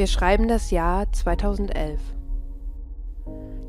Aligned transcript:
Wir 0.00 0.06
schreiben 0.06 0.48
das 0.48 0.70
Jahr 0.70 1.12
2011. 1.12 2.00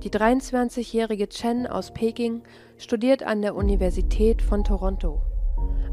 Die 0.02 0.10
23-jährige 0.10 1.28
Chen 1.28 1.68
aus 1.68 1.92
Peking 1.92 2.44
studiert 2.78 3.22
an 3.24 3.42
der 3.42 3.54
Universität 3.54 4.42
von 4.42 4.64
Toronto. 4.64 5.22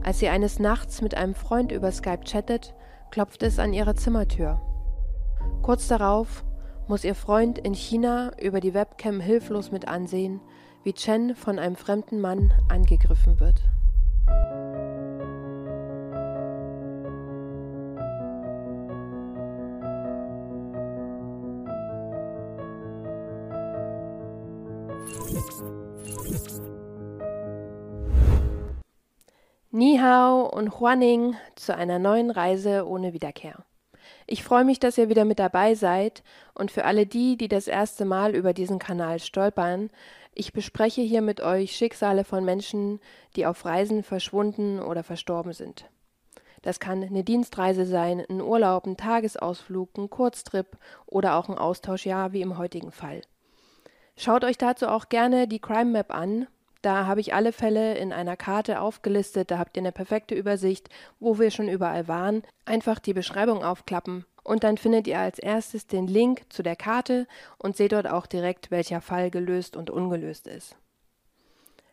Als 0.05 0.21
sie 0.21 0.29
eines 0.29 0.61
Nachts 0.61 1.03
mit 1.03 1.17
einem 1.17 1.35
Freund 1.35 1.73
über 1.73 1.91
Skype 1.91 2.23
chattet, 2.23 2.73
klopft 3.11 3.43
es 3.43 3.59
an 3.59 3.73
ihrer 3.73 3.97
Zimmertür. 3.97 4.61
Kurz 5.63 5.89
darauf 5.89 6.45
muss 6.87 7.03
ihr 7.03 7.17
Freund 7.17 7.59
in 7.59 7.75
China 7.75 8.31
über 8.41 8.61
die 8.61 8.75
Webcam 8.75 9.19
hilflos 9.19 9.73
mit 9.73 9.89
ansehen, 9.89 10.41
wie 10.85 10.93
Chen 10.93 11.35
von 11.35 11.59
einem 11.59 11.75
fremden 11.75 12.21
Mann 12.21 12.53
angegriffen 12.69 13.41
wird. 13.41 13.61
Ni 29.71 29.99
hao 29.99 30.49
und 30.49 30.81
Huaning 30.81 31.37
zu 31.55 31.77
einer 31.77 31.99
neuen 31.99 32.31
Reise 32.31 32.89
ohne 32.89 33.13
Wiederkehr. 33.13 33.67
Ich 34.27 34.43
freue 34.43 34.65
mich, 34.65 34.81
dass 34.81 34.97
ihr 34.97 35.11
wieder 35.11 35.27
mit 35.27 35.39
dabei 35.39 35.75
seid 35.75 36.23
und 36.55 36.71
für 36.71 36.87
alle 36.87 37.05
die, 37.05 37.37
die 37.37 37.49
das 37.49 37.69
erste 37.69 38.07
Mal 38.07 38.35
über 38.35 38.55
diesen 38.55 38.79
Kanal 38.79 39.19
stolpern, 39.19 39.91
ich 40.33 40.55
bespreche 40.55 41.03
hier 41.03 41.21
mit 41.21 41.43
euch 41.43 41.77
Schicksale 41.77 42.25
von 42.25 42.47
Menschen, 42.47 42.99
die 43.37 43.45
auf 43.45 43.67
Reisen 43.67 44.03
verschwunden 44.03 44.81
oder 44.81 45.03
verstorben 45.03 45.53
sind. 45.53 45.91
Das 46.63 46.81
kann 46.81 47.03
eine 47.03 47.23
Dienstreise 47.23 47.85
sein, 47.85 48.25
ein 48.27 48.41
Urlaub, 48.41 48.87
ein 48.87 48.97
Tagesausflug, 48.97 49.99
ein 49.99 50.09
Kurztrip 50.09 50.79
oder 51.05 51.37
auch 51.37 51.51
ein 51.51 51.59
Austauschjahr 51.59 52.33
wie 52.33 52.41
im 52.41 52.57
heutigen 52.57 52.91
Fall. 52.91 53.21
Schaut 54.17 54.45
euch 54.45 54.57
dazu 54.57 54.89
auch 54.89 55.11
gerne 55.11 55.47
die 55.47 55.61
Crime 55.61 55.91
Map 55.91 56.15
an. 56.15 56.47
Da 56.89 57.07
habe 57.07 57.21
ich 57.21 57.35
alle 57.35 57.53
Fälle 57.53 57.99
in 57.99 58.15
einer 58.15 58.35
Karte 58.35 58.81
aufgelistet, 58.81 59.51
da 59.51 59.59
habt 59.59 59.77
ihr 59.77 59.83
eine 59.83 59.93
perfekte 59.93 60.35
Übersicht, 60.35 60.89
wo 61.21 61.39
wir 61.39 61.51
schon 61.51 61.69
überall 61.69 62.09
waren. 62.09 62.43
Einfach 62.65 62.99
die 62.99 63.13
Beschreibung 63.13 63.63
aufklappen 63.63 64.25
und 64.43 64.65
dann 64.65 64.79
findet 64.79 65.07
ihr 65.07 65.19
als 65.19 65.39
erstes 65.39 65.87
den 65.87 66.07
Link 66.07 66.47
zu 66.49 66.63
der 66.63 66.77
Karte 66.77 67.27
und 67.59 67.77
seht 67.77 67.93
dort 67.93 68.09
auch 68.09 68.25
direkt, 68.25 68.71
welcher 68.71 69.03
Fall 69.03 69.31
gelöst 69.31 69.77
und 69.77 69.91
ungelöst 69.91 70.47
ist. 70.47 70.77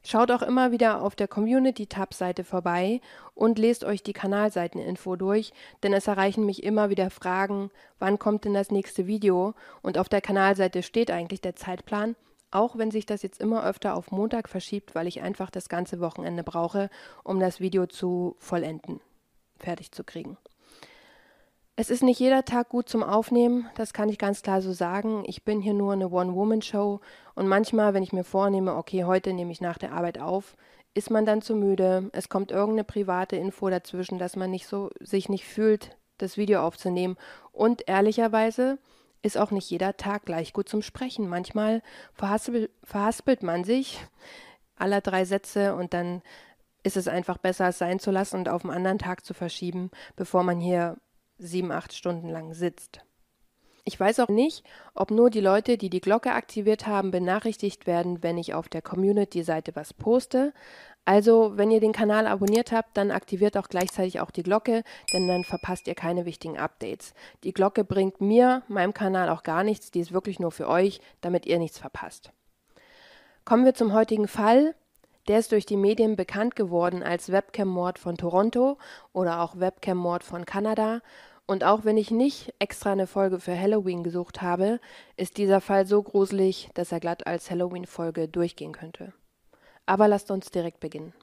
Schaut 0.06 0.32
auch 0.32 0.44
immer 0.44 0.72
wieder 0.72 1.02
auf 1.02 1.18
der 1.18 1.28
Community-Tab-Seite 1.28 2.46
vorbei 2.46 3.02
und 3.34 3.60
lest 3.60 3.84
euch 3.84 4.02
die 4.02 4.14
Kanalseiteninfo 4.14 5.18
durch, 5.18 5.52
denn 5.84 5.92
es 5.92 6.08
erreichen 6.08 6.46
mich 6.46 6.64
immer 6.64 6.90
wieder 6.90 7.10
Fragen, 7.10 7.70
wann 8.00 8.18
kommt 8.18 8.46
denn 8.46 8.54
das 8.54 8.72
nächste 8.72 9.08
Video? 9.08 9.56
Und 9.82 9.98
auf 9.98 10.08
der 10.08 10.22
Kanalseite 10.22 10.84
steht 10.84 11.12
eigentlich 11.12 11.42
der 11.42 11.58
Zeitplan, 11.58 12.16
auch 12.56 12.78
wenn 12.78 12.90
sich 12.90 13.06
das 13.06 13.22
jetzt 13.22 13.42
immer 13.42 13.66
öfter 13.66 13.96
auf 13.96 14.12
Montag 14.12 14.50
verschiebt, 14.50 14.96
weil 14.96 15.08
ich 15.08 15.22
einfach 15.22 15.52
das 15.52 15.70
ganze 15.70 16.00
Wochenende 16.00 16.44
brauche, 16.44 16.90
um 17.24 17.40
das 17.40 17.60
Video 17.60 17.86
zu 17.86 18.36
vollenden, 18.40 19.02
fertig 19.58 19.92
zu 19.92 20.04
kriegen. 20.04 20.38
Es 21.76 21.90
ist 21.90 22.04
nicht 22.04 22.22
jeder 22.22 22.46
Tag 22.46 22.70
gut 22.70 22.88
zum 22.88 23.04
Aufnehmen, 23.04 23.70
das 23.76 23.92
kann 23.92 24.08
ich 24.08 24.18
ganz 24.18 24.42
klar 24.42 24.62
so 24.62 24.72
sagen. 24.72 25.24
Ich 25.28 25.44
bin 25.44 25.60
hier 25.60 25.74
nur 25.74 25.92
eine 25.92 26.10
One-Woman-Show 26.10 27.02
und 27.36 27.48
manchmal, 27.48 27.94
wenn 27.94 28.04
ich 28.04 28.14
mir 28.14 28.24
vornehme, 28.24 28.76
okay, 28.76 29.04
heute 29.04 29.34
nehme 29.34 29.52
ich 29.52 29.60
nach 29.60 29.78
der 29.78 29.92
Arbeit 29.92 30.18
auf, 30.18 30.56
ist 30.94 31.12
man 31.12 31.26
dann 31.26 31.42
zu 31.42 31.54
müde, 31.54 32.10
es 32.14 32.30
kommt 32.30 32.52
irgendeine 32.52 32.86
private 32.86 33.36
Info 33.36 33.70
dazwischen, 33.70 34.18
dass 34.18 34.38
man 34.38 34.50
nicht 34.50 34.68
so 34.68 34.90
sich 35.02 35.28
nicht 35.28 35.44
fühlt, 35.44 35.98
das 36.18 36.38
Video 36.38 36.62
aufzunehmen. 36.62 37.18
Und 37.52 37.90
ehrlicherweise 37.90 38.78
ist 39.26 39.38
auch 39.38 39.50
nicht 39.50 39.70
jeder 39.72 39.98
Tag 39.98 40.26
gleich 40.26 40.54
gut 40.54 40.70
zum 40.70 40.84
Sprechen. 40.84 41.28
Manchmal 41.28 41.82
verhaspel, 42.14 42.70
verhaspelt 42.84 43.42
man 43.42 43.64
sich 43.64 44.00
aller 44.76 45.02
drei 45.02 45.26
Sätze 45.26 45.76
und 45.76 45.94
dann 45.94 46.22
ist 46.84 46.96
es 46.96 47.08
einfach 47.08 47.40
besser, 47.40 47.70
es 47.70 47.80
sein 47.80 48.00
zu 48.00 48.12
lassen 48.12 48.38
und 48.38 48.50
auf 48.50 48.64
einen 48.64 48.76
anderen 48.76 49.00
Tag 49.00 49.26
zu 49.26 49.34
verschieben, 49.34 49.90
bevor 50.16 50.44
man 50.44 50.60
hier 50.60 50.98
sieben, 51.40 51.72
acht 51.72 51.94
Stunden 51.94 52.30
lang 52.30 52.54
sitzt. 52.54 53.02
Ich 53.84 54.00
weiß 54.00 54.20
auch 54.20 54.30
nicht, 54.30 54.64
ob 54.94 55.10
nur 55.10 55.32
die 55.32 55.42
Leute, 55.42 55.78
die 55.78 55.90
die 55.90 56.02
Glocke 56.02 56.32
aktiviert 56.32 56.86
haben, 56.86 57.10
benachrichtigt 57.10 57.88
werden, 57.88 58.22
wenn 58.22 58.38
ich 58.38 58.54
auf 58.54 58.70
der 58.70 58.82
Community-Seite 58.84 59.76
was 59.76 59.94
poste. 59.94 60.54
Also, 61.08 61.56
wenn 61.56 61.70
ihr 61.70 61.80
den 61.80 61.94
Kanal 61.94 62.26
abonniert 62.26 62.72
habt, 62.72 62.98
dann 62.98 63.12
aktiviert 63.12 63.58
auch 63.58 63.70
gleichzeitig 63.70 64.20
auch 64.20 64.32
die 64.32 64.42
Glocke, 64.42 64.84
denn 65.14 65.28
dann 65.28 65.44
verpasst 65.44 65.88
ihr 65.88 65.94
keine 65.94 66.26
wichtigen 66.26 66.58
Updates. 66.58 67.14
Die 67.44 67.54
Glocke 67.54 67.84
bringt 67.84 68.22
mir, 68.22 68.64
meinem 68.68 68.94
Kanal 68.94 69.30
auch 69.30 69.44
gar 69.44 69.64
nichts, 69.64 69.92
die 69.92 70.00
ist 70.00 70.14
wirklich 70.14 70.40
nur 70.40 70.52
für 70.52 70.68
euch, 70.68 71.00
damit 71.22 71.46
ihr 71.46 71.60
nichts 71.60 71.78
verpasst. 71.78 72.32
Kommen 73.46 73.66
wir 73.66 73.76
zum 73.76 73.94
heutigen 73.94 74.28
Fall. 74.28 74.74
Der 75.28 75.38
ist 75.38 75.52
durch 75.52 75.68
die 75.68 75.78
Medien 75.78 76.16
bekannt 76.16 76.56
geworden 76.56 77.04
als 77.04 77.32
Webcam-Mord 77.32 78.00
von 78.00 78.18
Toronto 78.18 78.80
oder 79.14 79.42
auch 79.42 79.60
Webcam-Mord 79.60 80.24
von 80.24 80.46
Kanada. 80.46 81.02
Und 81.46 81.64
auch 81.64 81.84
wenn 81.84 81.98
ich 81.98 82.10
nicht 82.10 82.56
extra 82.58 82.92
eine 82.92 83.06
Folge 83.06 83.40
für 83.40 83.60
Halloween 83.60 84.04
gesucht 84.04 84.42
habe, 84.42 84.80
ist 85.18 85.38
dieser 85.38 85.62
Fall 85.62 85.86
so 85.86 86.02
gruselig, 86.02 86.70
dass 86.74 86.92
er 86.92 87.00
glatt 87.00 87.28
als 87.28 87.52
Halloween-Folge 87.52 88.28
durchgehen 88.28 88.72
könnte. 88.72 89.14
Aber 89.86 90.08
lasst 90.08 90.32
uns 90.32 90.50
direkt 90.52 90.80
beginnen. 90.80 91.14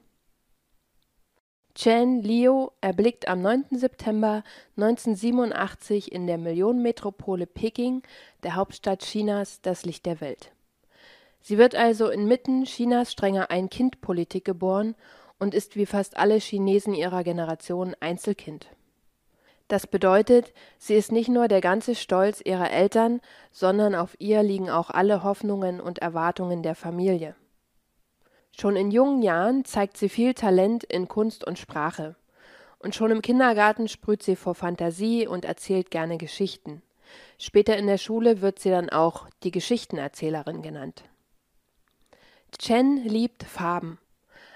Chen 1.75 2.21
Liu 2.21 2.69
erblickt 2.81 3.27
am 3.27 3.41
9. 3.41 3.65
September 3.71 4.43
1987 4.77 6.11
in 6.11 6.27
der 6.27 6.37
Millionenmetropole 6.37 7.47
Peking, 7.47 8.03
der 8.43 8.55
Hauptstadt 8.55 9.01
Chinas, 9.01 9.59
das 9.61 9.83
Licht 9.83 10.05
der 10.05 10.21
Welt. 10.21 10.51
Sie 11.41 11.57
wird 11.57 11.73
also 11.73 12.09
inmitten 12.09 12.65
Chinas 12.65 13.11
strenger 13.11 13.49
Ein-Kind-Politik 13.49 14.45
geboren 14.45 14.95
und 15.39 15.55
ist 15.55 15.75
wie 15.75 15.87
fast 15.87 16.15
alle 16.15 16.35
Chinesen 16.35 16.93
ihrer 16.93 17.23
Generation 17.23 17.95
Einzelkind. 17.99 18.67
Das 19.67 19.87
bedeutet, 19.87 20.53
sie 20.77 20.93
ist 20.93 21.11
nicht 21.11 21.29
nur 21.29 21.47
der 21.47 21.59
ganze 21.59 21.95
Stolz 21.95 22.39
ihrer 22.39 22.69
Eltern, 22.69 23.19
sondern 23.51 23.95
auf 23.95 24.15
ihr 24.19 24.43
liegen 24.43 24.69
auch 24.69 24.91
alle 24.91 25.23
Hoffnungen 25.23 25.81
und 25.81 25.99
Erwartungen 25.99 26.61
der 26.61 26.75
Familie. 26.75 27.35
Schon 28.59 28.75
in 28.75 28.91
jungen 28.91 29.21
Jahren 29.21 29.65
zeigt 29.65 29.97
sie 29.97 30.09
viel 30.09 30.33
Talent 30.33 30.83
in 30.83 31.07
Kunst 31.07 31.45
und 31.45 31.57
Sprache. 31.57 32.15
Und 32.79 32.95
schon 32.95 33.11
im 33.11 33.21
Kindergarten 33.21 33.87
sprüht 33.87 34.23
sie 34.23 34.35
vor 34.35 34.55
Fantasie 34.55 35.27
und 35.27 35.45
erzählt 35.45 35.89
gerne 35.89 36.17
Geschichten. 36.17 36.81
Später 37.37 37.77
in 37.77 37.87
der 37.87 37.97
Schule 37.97 38.41
wird 38.41 38.59
sie 38.59 38.69
dann 38.69 38.89
auch 38.89 39.27
die 39.43 39.51
Geschichtenerzählerin 39.51 40.61
genannt. 40.61 41.03
Chen 42.59 42.97
liebt 43.03 43.43
Farben. 43.43 43.97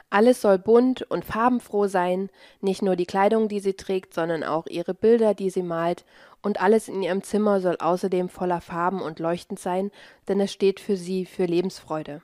Alles 0.09 0.41
soll 0.41 0.57
bunt 0.57 1.01
und 1.01 1.25
farbenfroh 1.25 1.87
sein, 1.87 2.29
nicht 2.61 2.81
nur 2.81 2.95
die 2.95 3.05
Kleidung, 3.05 3.49
die 3.49 3.59
sie 3.59 3.73
trägt, 3.73 4.13
sondern 4.13 4.43
auch 4.43 4.67
ihre 4.67 4.93
Bilder, 4.93 5.33
die 5.33 5.49
sie 5.49 5.63
malt, 5.63 6.05
und 6.41 6.61
alles 6.61 6.87
in 6.87 7.01
ihrem 7.01 7.23
Zimmer 7.23 7.59
soll 7.59 7.75
außerdem 7.77 8.29
voller 8.29 8.61
Farben 8.61 9.01
und 9.01 9.19
leuchtend 9.19 9.59
sein, 9.59 9.91
denn 10.27 10.39
es 10.39 10.53
steht 10.53 10.79
für 10.79 10.95
sie 10.95 11.25
für 11.25 11.45
Lebensfreude. 11.45 12.21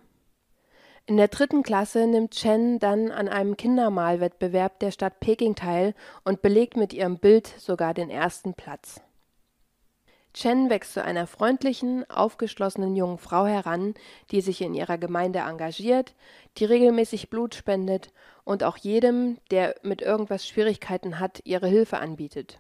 In 1.05 1.17
der 1.17 1.27
dritten 1.27 1.63
Klasse 1.63 2.07
nimmt 2.07 2.31
Chen 2.31 2.79
dann 2.79 3.11
an 3.11 3.27
einem 3.27 3.57
Kindermalwettbewerb 3.57 4.79
der 4.79 4.91
Stadt 4.91 5.19
Peking 5.19 5.53
teil 5.53 5.95
und 6.23 6.41
belegt 6.41 6.77
mit 6.77 6.93
ihrem 6.93 7.17
Bild 7.17 7.45
sogar 7.45 7.93
den 7.93 8.09
ersten 8.09 8.53
Platz. 8.53 9.01
Chen 10.33 10.69
wächst 10.69 10.93
zu 10.93 11.03
einer 11.03 11.27
freundlichen, 11.27 12.09
aufgeschlossenen 12.09 12.95
jungen 12.95 13.17
Frau 13.17 13.45
heran, 13.45 13.95
die 14.31 14.39
sich 14.39 14.61
in 14.61 14.73
ihrer 14.73 14.97
Gemeinde 14.97 15.39
engagiert, 15.39 16.15
die 16.57 16.65
regelmäßig 16.65 17.29
Blut 17.29 17.53
spendet 17.53 18.13
und 18.45 18.63
auch 18.63 18.77
jedem, 18.77 19.39
der 19.51 19.75
mit 19.83 20.01
irgendwas 20.01 20.47
Schwierigkeiten 20.47 21.19
hat, 21.19 21.41
ihre 21.43 21.67
Hilfe 21.67 21.97
anbietet. 21.97 22.59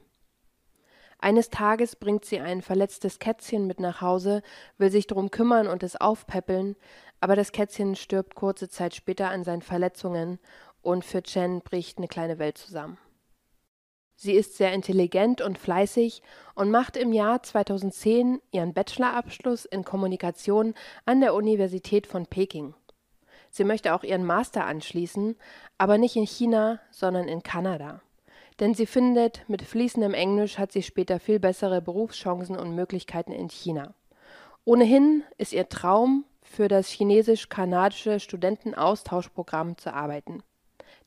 Eines 1.23 1.49
Tages 1.49 1.95
bringt 1.95 2.25
sie 2.25 2.41
ein 2.41 2.61
verletztes 2.61 3.17
Kätzchen 3.17 3.65
mit 3.65 3.79
nach 3.79 4.01
Hause, 4.01 4.41
will 4.77 4.91
sich 4.91 5.07
darum 5.07 5.31
kümmern 5.31 5.67
und 5.67 5.81
es 5.81 5.95
aufpäppeln, 5.95 6.75
aber 7.21 7.37
das 7.37 7.53
Kätzchen 7.53 7.95
stirbt 7.95 8.35
kurze 8.35 8.67
Zeit 8.67 8.93
später 8.93 9.29
an 9.29 9.45
seinen 9.45 9.61
Verletzungen 9.61 10.37
und 10.81 11.05
für 11.05 11.23
Chen 11.23 11.61
bricht 11.61 11.97
eine 11.97 12.09
kleine 12.09 12.39
Welt 12.39 12.57
zusammen. 12.57 12.97
Sie 14.17 14.33
ist 14.33 14.57
sehr 14.57 14.73
intelligent 14.73 15.39
und 15.39 15.57
fleißig 15.57 16.21
und 16.55 16.69
macht 16.69 16.97
im 16.97 17.13
Jahr 17.13 17.41
2010 17.41 18.41
ihren 18.51 18.73
Bachelorabschluss 18.73 19.63
in 19.63 19.85
Kommunikation 19.85 20.73
an 21.05 21.21
der 21.21 21.35
Universität 21.35 22.05
von 22.05 22.25
Peking. 22.25 22.75
Sie 23.49 23.63
möchte 23.63 23.95
auch 23.95 24.03
ihren 24.03 24.25
Master 24.25 24.65
anschließen, 24.65 25.37
aber 25.77 25.97
nicht 25.97 26.17
in 26.17 26.27
China, 26.27 26.81
sondern 26.91 27.29
in 27.29 27.43
Kanada. 27.43 28.01
Denn 28.63 28.75
sie 28.75 28.85
findet, 28.85 29.43
mit 29.49 29.61
fließendem 29.61 30.13
Englisch 30.13 30.57
hat 30.57 30.71
sie 30.71 30.83
später 30.83 31.19
viel 31.19 31.37
bessere 31.37 31.81
Berufschancen 31.81 32.55
und 32.55 32.73
Möglichkeiten 32.73 33.33
in 33.33 33.49
China. 33.49 33.93
Ohnehin 34.63 35.23
ist 35.37 35.51
ihr 35.51 35.67
Traum, 35.67 36.23
für 36.41 36.69
das 36.69 36.87
chinesisch-kanadische 36.87 38.21
Studentenaustauschprogramm 38.21 39.77
zu 39.77 39.93
arbeiten. 39.93 40.43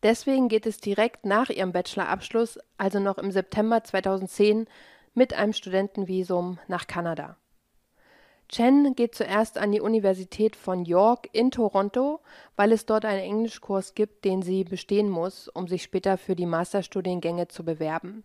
Deswegen 0.03 0.49
geht 0.49 0.67
es 0.67 0.76
direkt 0.76 1.25
nach 1.25 1.49
ihrem 1.49 1.73
Bachelorabschluss, 1.73 2.58
also 2.76 3.00
noch 3.00 3.17
im 3.17 3.31
September 3.31 3.82
2010, 3.82 4.67
mit 5.14 5.32
einem 5.32 5.55
Studentenvisum 5.55 6.58
nach 6.69 6.87
Kanada. 6.87 7.38
Chen 8.48 8.94
geht 8.94 9.14
zuerst 9.14 9.58
an 9.58 9.72
die 9.72 9.81
Universität 9.81 10.54
von 10.54 10.84
York 10.84 11.28
in 11.32 11.50
Toronto, 11.50 12.20
weil 12.54 12.70
es 12.70 12.87
dort 12.87 13.04
einen 13.04 13.22
Englischkurs 13.22 13.94
gibt, 13.94 14.25
den 14.25 14.43
sie 14.43 14.62
bestehen 14.62 15.10
muss, 15.10 15.48
um 15.48 15.66
sich 15.66 15.82
später 15.82 16.16
für 16.16 16.37
die 16.37 16.46
Masterstudiengänge 16.46 17.48
zu 17.48 17.64
bewerben. 17.64 18.22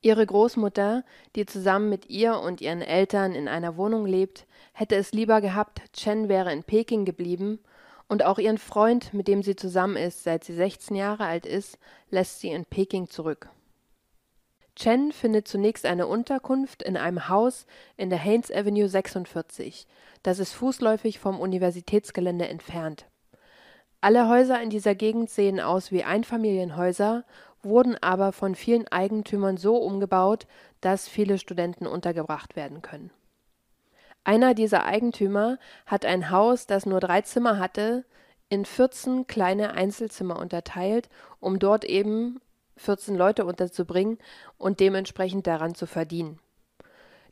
Ihre 0.00 0.24
Großmutter, 0.24 1.04
die 1.34 1.44
zusammen 1.44 1.90
mit 1.90 2.08
ihr 2.08 2.38
und 2.38 2.60
ihren 2.60 2.82
Eltern 2.82 3.34
in 3.34 3.48
einer 3.48 3.76
Wohnung 3.76 4.06
lebt, 4.06 4.46
hätte 4.72 4.94
es 4.94 5.12
lieber 5.12 5.40
gehabt, 5.40 5.82
Chen 5.92 6.28
wäre 6.28 6.52
in 6.52 6.62
Peking 6.62 7.04
geblieben, 7.04 7.58
und 8.08 8.24
auch 8.24 8.38
ihren 8.38 8.58
Freund, 8.58 9.12
mit 9.12 9.28
dem 9.28 9.42
sie 9.42 9.54
zusammen 9.54 9.96
ist, 9.96 10.24
seit 10.24 10.42
sie 10.42 10.54
16 10.54 10.96
Jahre 10.96 11.26
alt 11.26 11.44
ist, 11.44 11.78
lässt 12.10 12.40
sie 12.40 12.48
in 12.48 12.64
Peking 12.64 13.10
zurück. 13.10 13.50
Chen 14.78 15.10
findet 15.10 15.48
zunächst 15.48 15.84
eine 15.86 16.06
Unterkunft 16.06 16.84
in 16.84 16.96
einem 16.96 17.28
Haus 17.28 17.66
in 17.96 18.10
der 18.10 18.18
Haynes 18.20 18.52
Avenue 18.52 18.88
46. 18.88 19.88
Das 20.22 20.38
ist 20.38 20.52
fußläufig 20.52 21.18
vom 21.18 21.40
Universitätsgelände 21.40 22.46
entfernt. 22.46 23.06
Alle 24.00 24.28
Häuser 24.28 24.62
in 24.62 24.70
dieser 24.70 24.94
Gegend 24.94 25.30
sehen 25.30 25.58
aus 25.58 25.90
wie 25.90 26.04
Einfamilienhäuser, 26.04 27.24
wurden 27.60 27.96
aber 28.00 28.30
von 28.30 28.54
vielen 28.54 28.86
Eigentümern 28.86 29.56
so 29.56 29.76
umgebaut, 29.76 30.46
dass 30.80 31.08
viele 31.08 31.38
Studenten 31.38 31.88
untergebracht 31.88 32.54
werden 32.54 32.80
können. 32.80 33.10
Einer 34.22 34.54
dieser 34.54 34.84
Eigentümer 34.84 35.58
hat 35.86 36.04
ein 36.04 36.30
Haus, 36.30 36.66
das 36.68 36.86
nur 36.86 37.00
drei 37.00 37.22
Zimmer 37.22 37.58
hatte, 37.58 38.04
in 38.48 38.64
14 38.64 39.26
kleine 39.26 39.72
Einzelzimmer 39.72 40.38
unterteilt, 40.38 41.08
um 41.40 41.58
dort 41.58 41.84
eben 41.84 42.40
14 42.78 43.14
Leute 43.14 43.44
unterzubringen 43.44 44.18
und 44.56 44.80
dementsprechend 44.80 45.46
daran 45.46 45.74
zu 45.74 45.86
verdienen. 45.86 46.38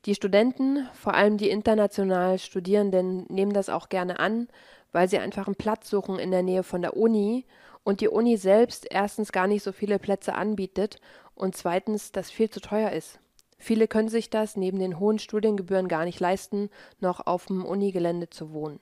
Die 0.05 0.15
Studenten, 0.15 0.89
vor 0.95 1.15
allem 1.15 1.37
die 1.37 1.51
international 1.51 2.39
Studierenden, 2.39 3.27
nehmen 3.29 3.53
das 3.53 3.69
auch 3.69 3.89
gerne 3.89 4.21
an, 4.21 4.49
weil 4.93 5.09
sie 5.09 5.19
einfach 5.19 5.47
einen 5.47 5.57
Platz 5.57 5.91
suchen 5.91 6.19
in 6.19 6.31
der 6.31 6.43
Nähe 6.43 6.63
von 6.63 6.83
der 6.83 6.97
Uni 6.97 7.45
und 7.83 8.01
die 8.01 8.09
Uni 8.09 8.37
selbst 8.37 8.87
erstens 8.91 9.33
gar 9.33 9.47
nicht 9.47 9.63
so 9.63 9.73
viele 9.73 9.99
Plätze 9.99 10.35
anbietet 10.35 11.01
und 11.35 11.57
zweitens 11.57 12.13
das 12.13 12.31
viel 12.31 12.51
zu 12.51 12.61
teuer 12.61 12.91
ist. 12.91 13.19
Viele 13.59 13.89
können 13.89 14.09
sich 14.09 14.31
das 14.31 14.57
neben 14.57 14.79
den 14.79 14.99
hohen 14.99 15.19
Studiengebühren 15.19 15.89
gar 15.89 16.05
nicht 16.05 16.21
leisten, 16.21 16.71
noch 17.01 17.27
auf 17.27 17.47
dem 17.47 17.65
Unigelände 17.65 18.31
zu 18.31 18.53
wohnen. 18.53 18.81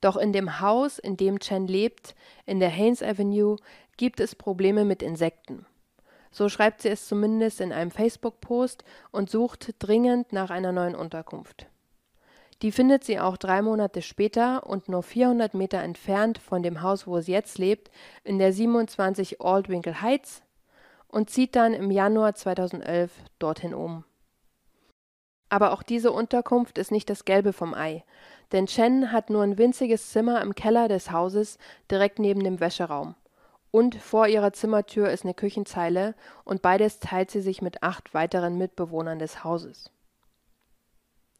Doch 0.00 0.16
in 0.16 0.32
dem 0.32 0.60
Haus, 0.60 0.98
in 0.98 1.16
dem 1.16 1.40
Chen 1.40 1.66
lebt, 1.66 2.14
in 2.46 2.60
der 2.60 2.70
Haynes 2.70 3.02
Avenue, 3.02 3.56
gibt 3.98 4.20
es 4.20 4.34
Probleme 4.34 4.86
mit 4.86 5.02
Insekten. 5.02 5.66
So 6.30 6.48
schreibt 6.48 6.80
sie 6.80 6.88
es 6.88 7.06
zumindest 7.06 7.60
in 7.60 7.72
einem 7.72 7.90
Facebook-Post 7.90 8.84
und 9.10 9.28
sucht 9.28 9.74
dringend 9.78 10.32
nach 10.32 10.48
einer 10.50 10.72
neuen 10.72 10.94
Unterkunft. 10.94 11.66
Die 12.62 12.72
findet 12.72 13.04
sie 13.04 13.20
auch 13.20 13.36
drei 13.36 13.62
Monate 13.62 14.02
später 14.02 14.66
und 14.66 14.88
nur 14.88 15.02
400 15.02 15.54
Meter 15.54 15.78
entfernt 15.78 16.38
von 16.38 16.62
dem 16.62 16.82
Haus, 16.82 17.06
wo 17.06 17.20
sie 17.20 17.32
jetzt 17.32 17.58
lebt, 17.58 17.90
in 18.24 18.38
der 18.38 18.52
27 18.52 19.40
Aldwinkle 19.40 20.02
Heights 20.02 20.42
und 21.06 21.30
zieht 21.30 21.54
dann 21.54 21.72
im 21.72 21.90
Januar 21.90 22.34
2011 22.34 23.12
dorthin 23.38 23.74
um. 23.74 24.04
Aber 25.50 25.72
auch 25.72 25.82
diese 25.82 26.12
Unterkunft 26.12 26.78
ist 26.78 26.90
nicht 26.90 27.08
das 27.08 27.24
Gelbe 27.24 27.52
vom 27.52 27.74
Ei, 27.74 28.04
denn 28.52 28.66
Chen 28.66 29.12
hat 29.12 29.30
nur 29.30 29.42
ein 29.42 29.56
winziges 29.56 30.10
Zimmer 30.10 30.42
im 30.42 30.54
Keller 30.54 30.88
des 30.88 31.10
Hauses 31.10 31.58
direkt 31.90 32.18
neben 32.18 32.42
dem 32.42 32.60
Wäscheraum. 32.60 33.14
Und 33.70 33.96
vor 33.96 34.26
ihrer 34.28 34.52
Zimmertür 34.52 35.10
ist 35.10 35.24
eine 35.24 35.34
Küchenzeile 35.34 36.14
und 36.44 36.62
beides 36.62 37.00
teilt 37.00 37.30
sie 37.30 37.42
sich 37.42 37.60
mit 37.60 37.82
acht 37.82 38.14
weiteren 38.14 38.56
Mitbewohnern 38.56 39.18
des 39.18 39.44
Hauses. 39.44 39.90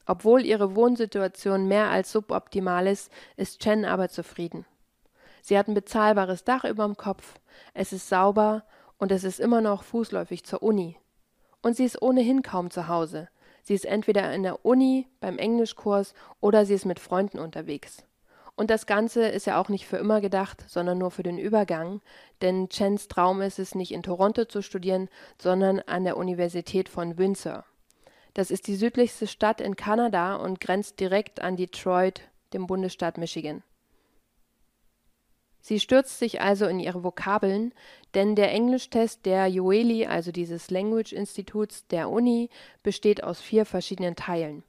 Obwohl 0.05 0.45
ihre 0.45 0.75
Wohnsituation 0.75 1.69
mehr 1.69 1.89
als 1.89 2.13
suboptimal 2.13 2.87
ist, 2.87 3.11
ist 3.37 3.61
Chen 3.61 3.85
aber 3.85 4.09
zufrieden. 4.09 4.67
Sie 5.43 5.59
hat 5.59 5.69
ein 5.69 5.75
bezahlbares 5.75 6.45
Dach 6.45 6.65
überm 6.65 6.97
Kopf, 6.97 7.35
es 7.75 7.93
ist 7.93 8.09
sauber 8.09 8.65
und 8.99 9.13
es 9.13 9.25
ist 9.25 9.41
immer 9.41 9.61
noch 9.61 9.83
fußläufig 9.83 10.45
zur 10.45 10.63
Uni. 10.63 10.97
Und 11.63 11.77
sie 11.77 11.85
ist 11.85 12.01
ohnehin 12.03 12.43
kaum 12.43 12.71
zu 12.71 12.89
Hause. 12.89 13.29
Sie 13.63 13.75
ist 13.75 13.85
entweder 13.85 14.33
in 14.33 14.43
der 14.43 14.65
Uni, 14.65 15.07
beim 15.21 15.39
Englischkurs 15.39 16.15
oder 16.41 16.65
sie 16.65 16.75
ist 16.75 16.87
mit 16.87 17.01
Freunden 17.01 17.39
unterwegs. 17.39 18.05
Und 18.59 18.71
das 18.71 18.87
Ganze 18.87 19.29
ist 19.29 19.47
ja 19.47 19.61
auch 19.61 19.69
nicht 19.69 19.87
für 19.87 19.99
immer 19.99 20.21
gedacht, 20.21 20.65
sondern 20.67 20.99
nur 20.99 21.13
für 21.13 21.23
den 21.23 21.39
Übergang, 21.39 22.01
denn 22.43 22.69
Chens 22.69 23.07
Traum 23.07 23.41
ist 23.41 23.61
es, 23.61 23.77
nicht 23.77 23.93
in 23.93 24.03
Toronto 24.03 24.47
zu 24.47 24.63
studieren, 24.63 25.09
sondern 25.41 25.79
an 25.79 26.03
der 26.03 26.17
Universität 26.17 26.89
von 26.89 27.19
Windsor. 27.19 27.65
Das 28.35 28.51
ist 28.51 28.67
die 28.67 28.75
südlichste 28.75 29.29
Stadt 29.29 29.61
in 29.61 29.77
Kanada 29.77 30.35
und 30.35 30.59
grenzt 30.59 30.99
direkt 30.99 31.41
an 31.41 31.57
Detroit, 31.57 32.23
dem 32.53 32.67
Bundesstaat 32.67 33.17
Michigan. 33.17 33.63
Sie 35.61 35.79
stürzt 35.79 36.19
sich 36.19 36.41
also 36.41 36.67
in 36.67 36.81
ihre 36.81 37.05
Vokabeln, 37.05 37.73
denn 38.15 38.35
der 38.35 38.51
Englischtest 38.51 39.25
der 39.25 39.47
UELI, 39.49 40.07
also 40.07 40.33
dieses 40.33 40.69
Language 40.69 41.13
Instituts 41.13 41.87
der 41.87 42.11
Uni, 42.11 42.51
besteht 42.83 43.23
aus 43.23 43.41
vier 43.41 43.65
verschiedenen 43.65 44.17
Teilen. 44.17 44.65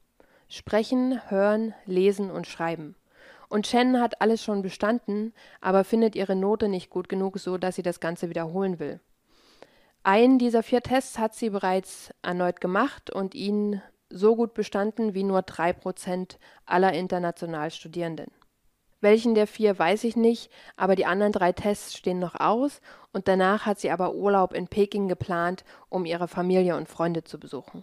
Sprechen, 0.48 1.28
Hören, 1.28 1.74
Lesen 1.86 2.30
und 2.30 2.46
Schreiben. 2.46 2.94
Und 3.50 3.66
Chen 3.66 4.00
hat 4.00 4.20
alles 4.20 4.42
schon 4.44 4.62
bestanden, 4.62 5.34
aber 5.60 5.82
findet 5.82 6.14
ihre 6.14 6.36
Note 6.36 6.68
nicht 6.68 6.88
gut 6.88 7.08
genug, 7.08 7.38
so 7.40 7.58
dass 7.58 7.74
sie 7.74 7.82
das 7.82 7.98
Ganze 7.98 8.30
wiederholen 8.30 8.78
will. 8.78 9.00
Einen 10.04 10.38
dieser 10.38 10.62
vier 10.62 10.82
Tests 10.82 11.18
hat 11.18 11.34
sie 11.34 11.50
bereits 11.50 12.14
erneut 12.22 12.60
gemacht 12.60 13.10
und 13.10 13.34
ihn 13.34 13.82
so 14.08 14.36
gut 14.36 14.54
bestanden 14.54 15.14
wie 15.14 15.24
nur 15.24 15.42
drei 15.42 15.72
Prozent 15.72 16.38
aller 16.64 16.92
international 16.92 17.72
Studierenden. 17.72 18.30
Welchen 19.00 19.34
der 19.34 19.48
vier 19.48 19.76
weiß 19.76 20.04
ich 20.04 20.14
nicht, 20.14 20.52
aber 20.76 20.94
die 20.94 21.06
anderen 21.06 21.32
drei 21.32 21.52
Tests 21.52 21.96
stehen 21.96 22.20
noch 22.20 22.38
aus 22.38 22.80
und 23.12 23.26
danach 23.26 23.66
hat 23.66 23.80
sie 23.80 23.90
aber 23.90 24.14
Urlaub 24.14 24.52
in 24.52 24.68
Peking 24.68 25.08
geplant, 25.08 25.64
um 25.88 26.04
ihre 26.04 26.28
Familie 26.28 26.76
und 26.76 26.88
Freunde 26.88 27.24
zu 27.24 27.40
besuchen. 27.40 27.82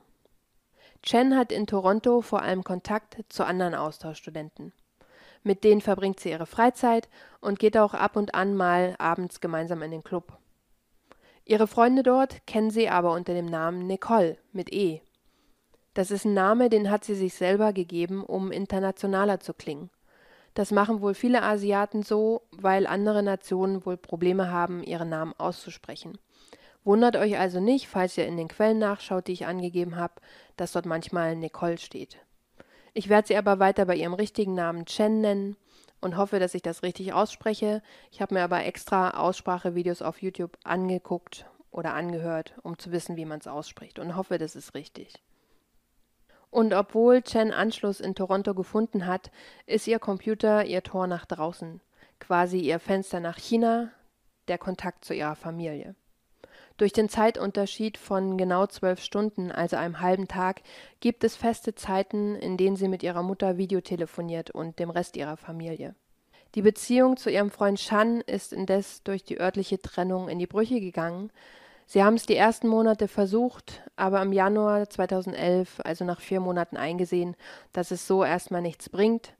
Chen 1.04 1.36
hat 1.36 1.52
in 1.52 1.68
Toronto 1.68 2.22
vor 2.22 2.42
allem 2.42 2.64
Kontakt 2.64 3.18
zu 3.28 3.46
anderen 3.46 3.76
Austauschstudenten. 3.76 4.72
Mit 5.48 5.64
denen 5.64 5.80
verbringt 5.80 6.20
sie 6.20 6.32
ihre 6.32 6.46
Freizeit 6.46 7.08
und 7.40 7.58
geht 7.58 7.78
auch 7.78 7.94
ab 7.94 8.18
und 8.18 8.36
an 8.36 8.54
mal 8.54 8.96
abends 8.98 9.40
gemeinsam 9.40 9.82
in 9.82 9.92
den 9.92 10.04
Club. 10.04 10.38
Ihre 11.46 11.68
Freunde 11.68 12.04
dort 12.04 12.46
kennen 12.46 12.70
sie 12.70 12.90
aber 12.90 13.14
unter 13.14 13.34
dem 13.34 13.46
Namen 13.46 13.88
Nicole 13.88 14.36
mit 14.52 14.74
E. 14.74 15.00
Das 15.94 16.12
ist 16.12 16.26
ein 16.26 16.34
Name, 16.34 16.68
den 16.68 16.92
hat 16.92 17.06
sie 17.06 17.16
sich 17.16 17.34
selber 17.34 17.72
gegeben, 17.72 18.26
um 18.26 18.52
internationaler 18.52 19.40
zu 19.40 19.54
klingen. 19.54 19.90
Das 20.54 20.72
machen 20.72 21.00
wohl 21.00 21.14
viele 21.14 21.42
Asiaten 21.44 22.04
so, 22.04 22.42
weil 22.52 22.86
andere 22.86 23.24
Nationen 23.24 23.86
wohl 23.86 23.96
Probleme 23.96 24.52
haben, 24.52 24.84
ihren 24.84 25.08
Namen 25.08 25.34
auszusprechen. 25.38 26.18
Wundert 26.84 27.16
euch 27.16 27.40
also 27.40 27.62
nicht, 27.62 27.88
falls 27.88 28.18
ihr 28.18 28.28
in 28.28 28.36
den 28.36 28.50
Quellen 28.50 28.80
nachschaut, 28.80 29.28
die 29.28 29.32
ich 29.32 29.46
angegeben 29.46 29.96
habe, 29.96 30.16
dass 30.58 30.74
dort 30.74 30.86
manchmal 30.86 31.38
Nicole 31.38 31.78
steht. 31.78 32.18
Ich 32.98 33.10
werde 33.10 33.28
sie 33.28 33.38
aber 33.38 33.60
weiter 33.60 33.86
bei 33.86 33.96
ihrem 33.96 34.16
richtigen 34.16 34.56
Namen 34.56 34.88
Chen 34.88 35.22
nennen 35.22 35.56
und 36.02 36.18
hoffe, 36.18 36.40
dass 36.40 36.56
ich 36.56 36.64
das 36.64 36.82
richtig 36.82 37.14
ausspreche. 37.14 37.84
Ich 38.12 38.24
habe 38.24 38.34
mir 38.34 38.42
aber 38.42 38.66
extra 38.66 39.12
Aussprachevideos 39.12 40.02
auf 40.02 40.24
YouTube 40.24 40.58
angeguckt 40.64 41.46
oder 41.70 41.94
angehört, 41.94 42.56
um 42.64 42.80
zu 42.80 42.92
wissen, 42.92 43.16
wie 43.16 43.26
man 43.26 43.38
es 43.38 43.46
ausspricht 43.46 44.00
und 44.00 44.16
hoffe, 44.16 44.40
das 44.40 44.56
ist 44.56 44.74
richtig. 44.74 45.14
Und 46.50 46.74
obwohl 46.74 47.22
Chen 47.22 47.52
Anschluss 47.52 48.00
in 48.00 48.16
Toronto 48.16 48.56
gefunden 48.56 49.06
hat, 49.06 49.30
ist 49.68 49.86
ihr 49.86 50.00
Computer 50.00 50.66
ihr 50.66 50.82
Tor 50.82 51.06
nach 51.06 51.28
draußen, 51.28 51.82
quasi 52.20 52.58
ihr 52.58 52.80
Fenster 52.80 53.20
nach 53.20 53.38
China, 53.38 53.92
der 54.48 54.58
Kontakt 54.58 55.06
zu 55.06 55.14
ihrer 55.14 55.36
Familie. 55.36 55.94
Durch 56.78 56.94
den 56.94 57.10
Zeitunterschied 57.10 57.98
von 57.98 58.38
genau 58.38 58.68
zwölf 58.68 59.02
Stunden, 59.02 59.52
also 59.52 59.76
einem 59.76 60.00
halben 60.00 60.28
Tag, 60.28 60.62
gibt 61.00 61.24
es 61.24 61.36
feste 61.36 61.74
Zeiten, 61.74 62.36
in 62.36 62.56
denen 62.56 62.76
sie 62.76 62.88
mit 62.88 63.02
ihrer 63.02 63.24
Mutter 63.24 63.58
videotelefoniert 63.58 64.52
und 64.52 64.78
dem 64.78 64.92
Rest 64.92 65.18
ihrer 65.18 65.38
Familie. 65.38 65.96
Die 66.54 66.62
Beziehung 66.62 67.18
zu 67.18 67.32
ihrem 67.32 67.50
Freund 67.50 67.80
Shan 67.80 68.22
ist 68.22 68.54
indes 68.54 69.02
durch 69.04 69.24
die 69.24 69.40
örtliche 69.40 69.82
Trennung 69.82 70.30
in 70.30 70.38
die 70.38 70.48
Brüche 70.48 70.80
gegangen. 70.80 71.32
Sie 71.88 72.04
haben 72.04 72.16
es 72.16 72.28
die 72.28 72.36
ersten 72.36 72.68
Monate 72.68 73.08
versucht, 73.08 73.82
aber 73.96 74.22
im 74.22 74.32
Januar 74.32 74.88
2011, 74.88 75.82
also 75.84 76.06
nach 76.06 76.22
vier 76.22 76.42
Monaten, 76.42 76.78
eingesehen, 76.78 77.36
dass 77.74 77.90
es 77.90 78.06
so 78.06 78.24
erstmal 78.24 78.62
nichts 78.62 78.90
bringt. 78.90 79.34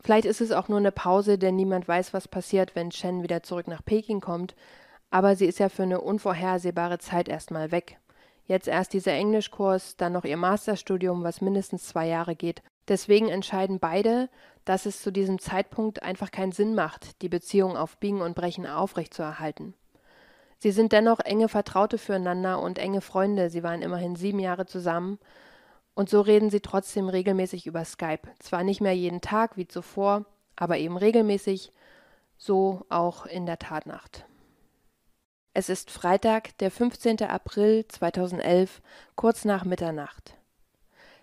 Vielleicht 0.00 0.26
ist 0.26 0.40
es 0.40 0.52
auch 0.52 0.68
nur 0.68 0.78
eine 0.78 0.92
Pause, 0.92 1.38
denn 1.38 1.56
niemand 1.56 1.88
weiß, 1.88 2.14
was 2.14 2.28
passiert, 2.28 2.74
wenn 2.74 2.90
Chen 2.90 3.22
wieder 3.22 3.42
zurück 3.42 3.66
nach 3.68 3.84
Peking 3.84 4.20
kommt, 4.20 4.54
aber 5.10 5.36
sie 5.36 5.46
ist 5.46 5.58
ja 5.58 5.68
für 5.68 5.84
eine 5.84 6.00
unvorhersehbare 6.00 6.98
Zeit 6.98 7.28
erstmal 7.28 7.72
weg. 7.72 7.98
Jetzt 8.46 8.68
erst 8.68 8.92
dieser 8.92 9.12
Englischkurs, 9.12 9.96
dann 9.96 10.12
noch 10.12 10.24
ihr 10.24 10.36
Masterstudium, 10.36 11.22
was 11.22 11.40
mindestens 11.40 11.86
zwei 11.86 12.06
Jahre 12.06 12.34
geht. 12.34 12.62
Deswegen 12.88 13.28
entscheiden 13.28 13.78
beide, 13.78 14.30
dass 14.64 14.86
es 14.86 15.02
zu 15.02 15.12
diesem 15.12 15.38
Zeitpunkt 15.38 16.02
einfach 16.02 16.30
keinen 16.30 16.52
Sinn 16.52 16.74
macht, 16.74 17.20
die 17.22 17.28
Beziehung 17.28 17.76
auf 17.76 17.98
Biegen 17.98 18.22
und 18.22 18.34
Brechen 18.34 18.66
aufrechtzuerhalten. 18.66 19.74
Sie 20.58 20.72
sind 20.72 20.92
dennoch 20.92 21.20
enge 21.20 21.48
Vertraute 21.48 21.98
füreinander 21.98 22.60
und 22.60 22.78
enge 22.78 23.00
Freunde, 23.00 23.50
sie 23.50 23.62
waren 23.62 23.82
immerhin 23.82 24.16
sieben 24.16 24.40
Jahre 24.40 24.66
zusammen, 24.66 25.18
und 25.94 26.08
so 26.08 26.20
reden 26.20 26.48
sie 26.48 26.60
trotzdem 26.60 27.08
regelmäßig 27.08 27.66
über 27.66 27.84
Skype. 27.84 28.22
Zwar 28.38 28.62
nicht 28.62 28.80
mehr 28.80 28.94
jeden 28.94 29.20
Tag 29.20 29.56
wie 29.56 29.66
zuvor, 29.66 30.26
aber 30.54 30.78
eben 30.78 30.96
regelmäßig, 30.96 31.72
so 32.36 32.86
auch 32.88 33.26
in 33.26 33.46
der 33.46 33.58
Tatnacht. 33.58 34.27
Es 35.60 35.68
ist 35.68 35.90
Freitag, 35.90 36.56
der 36.58 36.70
15. 36.70 37.24
April 37.24 37.84
2011, 37.88 38.80
kurz 39.16 39.44
nach 39.44 39.64
Mitternacht. 39.64 40.36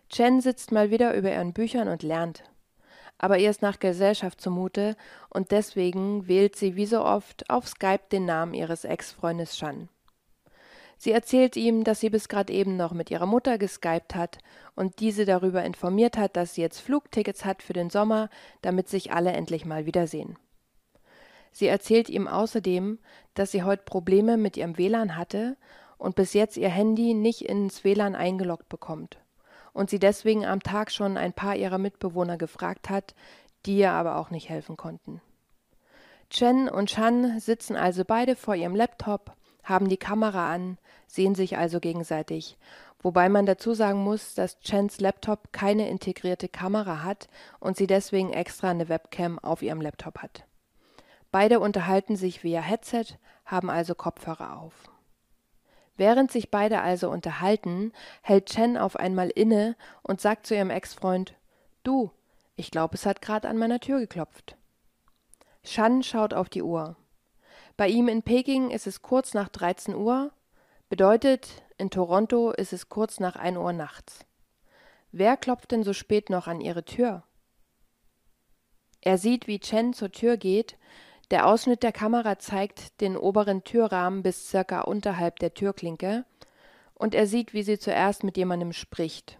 Chen 0.10 0.42
sitzt 0.42 0.74
mal 0.74 0.92
wieder 0.92 1.14
über 1.14 1.32
ihren 1.32 1.54
Büchern 1.54 1.88
und 1.88 2.04
lernt 2.04 2.44
aber 3.18 3.38
ihr 3.38 3.50
ist 3.50 3.62
nach 3.62 3.80
Gesellschaft 3.80 4.42
zumute 4.42 4.98
und 5.30 5.52
deswegen 5.52 6.28
wählt 6.28 6.58
sie 6.58 6.76
wie 6.76 6.86
so 6.86 7.06
oft 7.06 7.50
auf 7.50 7.66
Skype 7.66 8.10
den 8.12 8.26
Namen 8.26 8.54
ihres 8.54 8.84
Ex-Freundes 8.84 9.58
Shan. 9.58 9.88
Sie 10.98 11.12
erzählt 11.12 11.56
ihm, 11.56 11.86
dass 11.86 12.02
sie 12.02 12.10
bis 12.10 12.28
gerade 12.28 12.52
eben 12.52 12.76
noch 12.76 12.92
mit 12.92 13.12
ihrer 13.12 13.26
Mutter 13.26 13.58
geskypt 13.58 14.16
hat 14.16 14.40
und 14.76 15.00
diese 15.00 15.24
darüber 15.24 15.64
informiert 15.64 16.18
hat, 16.18 16.36
dass 16.36 16.56
sie 16.56 16.62
jetzt 16.62 16.82
Flugtickets 16.82 17.46
hat 17.46 17.64
für 17.64 17.72
den 17.72 17.90
Sommer, 17.90 18.30
damit 18.62 18.90
sich 18.90 19.14
alle 19.14 19.32
endlich 19.32 19.66
mal 19.66 19.86
wiedersehen. 19.86 20.38
Sie 21.56 21.68
erzählt 21.68 22.10
ihm 22.10 22.28
außerdem, 22.28 23.00
dass 23.34 23.52
sie 23.52 23.64
heute 23.64 23.84
Probleme 23.84 24.36
mit 24.36 24.58
ihrem 24.58 24.78
WLAN 24.78 25.16
hatte 25.16 25.56
und 25.98 26.18
bis 26.18 26.34
jetzt 26.34 26.58
ihr 26.58 26.68
Handy 26.68 27.14
nicht 27.14 27.44
ins 27.44 27.86
WLAN 27.86 28.14
eingeloggt 28.14 28.68
bekommt 28.68 29.20
und 29.72 29.90
sie 29.90 29.98
deswegen 29.98 30.46
am 30.46 30.62
Tag 30.62 30.92
schon 30.92 31.16
ein 31.16 31.32
paar 31.32 31.56
ihrer 31.56 31.78
Mitbewohner 31.78 32.38
gefragt 32.38 32.90
hat, 32.90 33.16
die 33.66 33.78
ihr 33.78 33.92
aber 33.92 34.18
auch 34.18 34.32
nicht 34.32 34.50
helfen 34.50 34.76
konnten. 34.76 35.22
Chen 36.30 36.68
und 36.68 36.90
Chan 36.90 37.40
sitzen 37.40 37.78
also 37.78 38.04
beide 38.04 38.36
vor 38.36 38.56
ihrem 38.56 38.76
Laptop, 38.76 39.32
haben 39.64 39.88
die 39.88 39.96
Kamera 39.96 40.54
an, 40.54 40.78
sehen 41.08 41.36
sich 41.36 41.58
also 41.58 41.80
gegenseitig, 41.80 42.58
wobei 43.00 43.30
man 43.30 43.46
dazu 43.46 43.74
sagen 43.74 44.04
muss, 44.04 44.36
dass 44.36 44.60
Chens 44.60 45.00
Laptop 45.00 45.54
keine 45.54 45.88
integrierte 45.88 46.50
Kamera 46.50 47.02
hat 47.02 47.30
und 47.62 47.78
sie 47.78 47.88
deswegen 47.88 48.34
extra 48.34 48.72
eine 48.72 48.90
Webcam 48.90 49.40
auf 49.40 49.62
ihrem 49.62 49.80
Laptop 49.80 50.18
hat. 50.18 50.44
Beide 51.36 51.60
unterhalten 51.60 52.16
sich 52.16 52.46
via 52.46 52.62
Headset, 52.62 53.20
haben 53.44 53.70
also 53.70 53.94
Kopfhörer 53.94 54.58
auf. 54.58 54.90
Während 55.98 56.32
sich 56.32 56.50
beide 56.50 56.80
also 56.80 57.10
unterhalten, 57.10 57.92
hält 58.22 58.46
Chen 58.46 58.78
auf 58.78 58.96
einmal 58.96 59.30
inne 59.32 59.76
und 60.02 60.22
sagt 60.22 60.48
zu 60.48 60.56
ihrem 60.56 60.70
Ex-Freund: 60.70 61.36
Du, 61.84 62.10
ich 62.56 62.72
glaube, 62.72 62.96
es 62.96 63.06
hat 63.06 63.22
gerade 63.22 63.50
an 63.50 63.58
meiner 63.58 63.82
Tür 63.82 64.00
geklopft. 64.00 64.56
Shan 65.66 66.04
schaut 66.04 66.34
auf 66.34 66.48
die 66.48 66.64
Uhr. 66.64 66.96
Bei 67.76 67.90
ihm 67.90 68.08
in 68.08 68.24
Peking 68.24 68.72
ist 68.72 68.88
es 68.88 69.02
kurz 69.02 69.34
nach 69.34 69.50
13 69.50 69.94
Uhr, 69.94 70.32
bedeutet, 70.88 71.64
in 71.78 71.90
Toronto 71.90 72.52
ist 72.52 72.72
es 72.72 72.88
kurz 72.88 73.20
nach 73.20 73.36
1 73.36 73.58
Uhr 73.58 73.74
nachts. 73.74 74.26
Wer 75.12 75.36
klopft 75.36 75.74
denn 75.74 75.84
so 75.84 75.92
spät 75.92 76.30
noch 76.30 76.48
an 76.48 76.62
ihre 76.62 76.86
Tür? 76.86 77.24
Er 79.02 79.18
sieht, 79.18 79.48
wie 79.48 79.60
Chen 79.60 79.92
zur 79.92 80.14
Tür 80.14 80.38
geht, 80.38 80.78
der 81.32 81.48
Ausschnitt 81.48 81.84
der 81.84 81.92
Kamera 81.92 82.40
zeigt 82.40 83.02
den 83.02 83.18
oberen 83.18 83.64
Türrahmen 83.64 84.24
bis 84.24 84.50
circa 84.50 84.82
unterhalb 84.82 85.40
der 85.40 85.54
Türklinke, 85.54 86.26
und 86.94 87.14
er 87.14 87.28
sieht, 87.28 87.54
wie 87.54 87.64
sie 87.64 87.78
zuerst 87.78 88.24
mit 88.24 88.38
jemandem 88.38 88.72
spricht. 88.72 89.38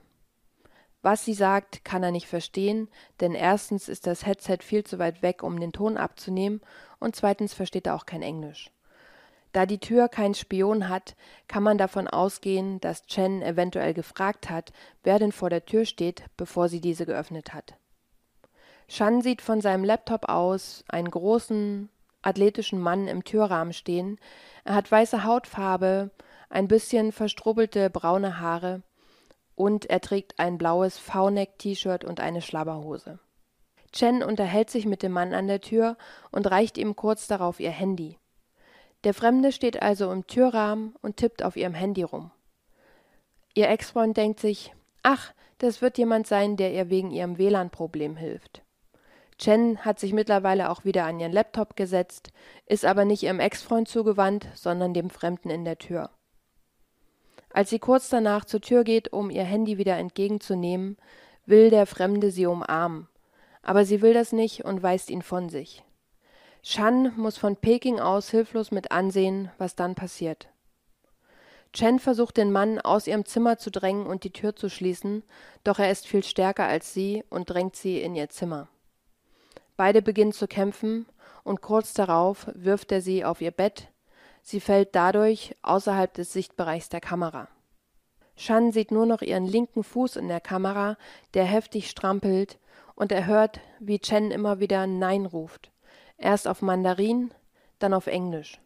Was 1.02 1.24
sie 1.24 1.36
sagt, 1.36 1.86
kann 1.86 2.04
er 2.04 2.12
nicht 2.12 2.28
verstehen, 2.28 2.90
denn 3.22 3.36
erstens 3.36 3.88
ist 3.90 4.08
das 4.08 4.26
Headset 4.26 4.58
viel 4.62 4.84
zu 4.84 4.98
weit 4.98 5.22
weg, 5.22 5.44
um 5.44 5.60
den 5.60 5.72
Ton 5.72 5.98
abzunehmen, 5.98 6.62
und 7.00 7.16
zweitens 7.16 7.54
versteht 7.54 7.88
er 7.88 7.96
auch 7.96 8.06
kein 8.06 8.24
Englisch. 8.24 8.72
Da 9.52 9.66
die 9.66 9.80
Tür 9.80 10.10
keinen 10.10 10.34
Spion 10.34 10.90
hat, 10.90 11.16
kann 11.48 11.64
man 11.64 11.78
davon 11.78 12.08
ausgehen, 12.08 12.82
dass 12.82 13.06
Chen 13.06 13.42
eventuell 13.42 13.94
gefragt 13.94 14.50
hat, 14.50 14.74
wer 15.04 15.18
denn 15.18 15.32
vor 15.32 15.50
der 15.50 15.66
Tür 15.66 15.86
steht, 15.86 16.26
bevor 16.36 16.68
sie 16.68 16.82
diese 16.82 17.06
geöffnet 17.06 17.54
hat. 17.54 17.76
Shan 18.88 19.22
sieht 19.22 19.42
von 19.42 19.62
seinem 19.62 19.84
Laptop 19.84 20.30
aus 20.30 20.84
einen 20.88 21.10
großen, 21.10 21.90
athletischen 22.22 22.80
Mann 22.80 23.08
im 23.08 23.24
Türrahmen 23.24 23.74
stehen. 23.74 24.20
Er 24.64 24.76
hat 24.76 24.92
weiße 24.92 25.24
Hautfarbe, 25.24 26.12
ein 26.50 26.68
bisschen 26.68 27.12
verstrubbelte 27.12 27.90
braune 27.90 28.40
Haare 28.40 28.84
und 29.56 29.90
er 29.90 30.02
trägt 30.02 30.40
ein 30.40 30.58
blaues 30.58 30.98
V-Neck-T-Shirt 30.98 32.04
und 32.04 32.20
eine 32.20 32.42
Schlabberhose. 32.42 33.20
Chen 33.92 34.24
unterhält 34.24 34.70
sich 34.70 34.86
mit 34.86 35.04
dem 35.04 35.14
Mann 35.14 35.34
an 35.34 35.48
der 35.48 35.62
Tür 35.62 35.98
und 36.32 36.50
reicht 36.52 36.78
ihm 36.78 36.96
kurz 36.96 37.28
darauf 37.28 37.60
ihr 37.60 37.72
Handy. 37.72 38.18
Der 39.06 39.14
Fremde 39.14 39.52
steht 39.52 39.82
also 39.82 40.12
im 40.12 40.28
Türrahmen 40.28 40.96
und 41.02 41.18
tippt 41.18 41.44
auf 41.44 41.56
ihrem 41.56 41.74
Handy 41.74 42.04
rum. 42.04 42.32
Ihr 43.54 43.70
Ex-Freund 43.70 44.18
denkt 44.18 44.42
sich, 44.42 44.74
ach, 45.04 45.34
das 45.60 45.82
wird 45.82 45.98
jemand 45.98 46.28
sein, 46.28 46.58
der 46.58 46.74
ihr 46.74 46.90
wegen 46.90 47.12
ihrem 47.12 47.38
WLAN-Problem 47.38 48.18
hilft. 48.18 48.65
Chen 49.38 49.84
hat 49.84 50.00
sich 50.00 50.14
mittlerweile 50.14 50.70
auch 50.70 50.86
wieder 50.86 51.06
an 51.06 51.20
ihren 51.20 51.34
Laptop 51.34 51.76
gesetzt, 51.76 52.32
ist 52.66 52.86
aber 52.86 53.04
nicht 53.04 53.24
ihrem 53.24 53.40
Ex-Freund 53.40 53.88
zugewandt, 53.88 54.48
sondern 54.56 54.94
dem 54.94 55.10
Fremden 55.10 55.50
in 55.50 55.66
der 55.66 55.78
Tür. 55.78 56.10
Als 57.52 57.70
sie 57.70 57.80
kurz 57.80 58.10
danach 58.10 58.46
zur 58.46 58.62
Tür 58.62 58.84
geht, 58.84 59.12
um 59.14 59.30
ihr 59.30 59.44
Handy 59.44 59.78
wieder 59.78 59.98
entgegenzunehmen, 59.98 60.98
will 61.46 61.70
der 61.70 61.86
Fremde 61.86 62.32
sie 62.32 62.46
umarmen, 62.46 63.08
aber 63.62 63.86
sie 63.86 64.02
will 64.02 64.14
das 64.14 64.32
nicht 64.32 64.66
und 64.66 64.84
weist 64.84 65.10
ihn 65.10 65.22
von 65.22 65.50
sich. 65.50 65.84
Shan 66.64 67.14
muss 67.16 67.38
von 67.38 67.58
Peking 67.58 68.00
aus 68.00 68.30
hilflos 68.30 68.72
mit 68.72 68.92
ansehen, 68.92 69.52
was 69.58 69.76
dann 69.76 69.96
passiert. 69.96 70.50
Chen 71.74 72.00
versucht 72.00 72.38
den 72.38 72.52
Mann 72.52 72.80
aus 72.80 73.06
ihrem 73.06 73.26
Zimmer 73.26 73.58
zu 73.58 73.70
drängen 73.70 74.08
und 74.08 74.24
die 74.24 74.32
Tür 74.32 74.56
zu 74.56 74.70
schließen, 74.70 75.24
doch 75.64 75.78
er 75.78 75.92
ist 75.92 76.08
viel 76.08 76.24
stärker 76.24 76.66
als 76.66 76.94
sie 76.94 77.24
und 77.30 77.50
drängt 77.50 77.76
sie 77.76 78.02
in 78.02 78.16
ihr 78.16 78.30
Zimmer. 78.30 78.70
Beide 79.78 80.02
beginnen 80.02 80.32
zu 80.32 80.48
kämpfen, 80.48 81.06
und 81.44 81.62
kurz 81.62 81.94
darauf 81.94 82.48
wirft 82.54 82.92
er 82.92 83.02
sie 83.02 83.24
auf 83.24 83.42
ihr 83.42 83.52
Bett, 83.52 83.90
sie 84.42 84.60
fällt 84.60 84.96
dadurch 84.96 85.56
außerhalb 85.62 86.14
des 86.14 86.34
Sichtbereichs 86.34 86.90
der 86.90 87.02
Kamera. 87.02 87.48
Shan 88.36 88.72
sieht 88.72 88.92
nur 88.92 89.06
noch 89.06 89.22
ihren 89.22 89.46
linken 89.46 89.84
Fuß 89.84 90.16
in 90.18 90.28
der 90.28 90.42
Kamera, 90.42 90.98
der 91.34 91.46
heftig 91.46 91.90
strampelt, 91.90 92.58
und 92.96 93.12
er 93.12 93.26
hört, 93.26 93.60
wie 93.80 94.00
Chen 94.00 94.32
immer 94.32 94.60
wieder 94.60 94.88
Nein 94.88 95.26
ruft, 95.26 95.72
erst 96.18 96.48
auf 96.48 96.62
Mandarin, 96.62 97.34
dann 97.80 97.94
auf 97.94 98.08
Englisch. 98.08 98.60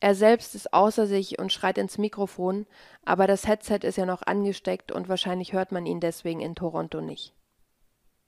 Er 0.00 0.14
selbst 0.14 0.54
ist 0.54 0.74
außer 0.74 1.06
sich 1.06 1.38
und 1.38 1.52
schreit 1.52 1.78
ins 1.78 1.96
Mikrofon, 1.96 2.66
aber 3.04 3.26
das 3.26 3.46
Headset 3.46 3.78
ist 3.82 3.96
ja 3.96 4.04
noch 4.04 4.22
angesteckt 4.22 4.90
und 4.90 5.08
wahrscheinlich 5.08 5.52
hört 5.52 5.70
man 5.70 5.86
ihn 5.86 6.00
deswegen 6.00 6.40
in 6.40 6.54
Toronto 6.54 7.00
nicht. 7.00 7.34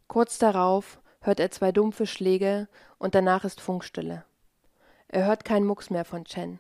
Kurz 0.07 0.39
darauf 0.39 1.01
hört 1.25 1.41
er 1.41 1.51
zwei 1.51 1.73
dumpfe 1.73 2.07
Schläge 2.07 2.69
und 2.99 3.15
danach 3.15 3.45
ist 3.45 3.61
Funkstille. 3.61 4.25
Er 5.09 5.27
hört 5.27 5.45
keinen 5.45 5.67
Mucks 5.67 5.91
mehr 5.91 6.05
von 6.05 6.25
Chen. 6.25 6.59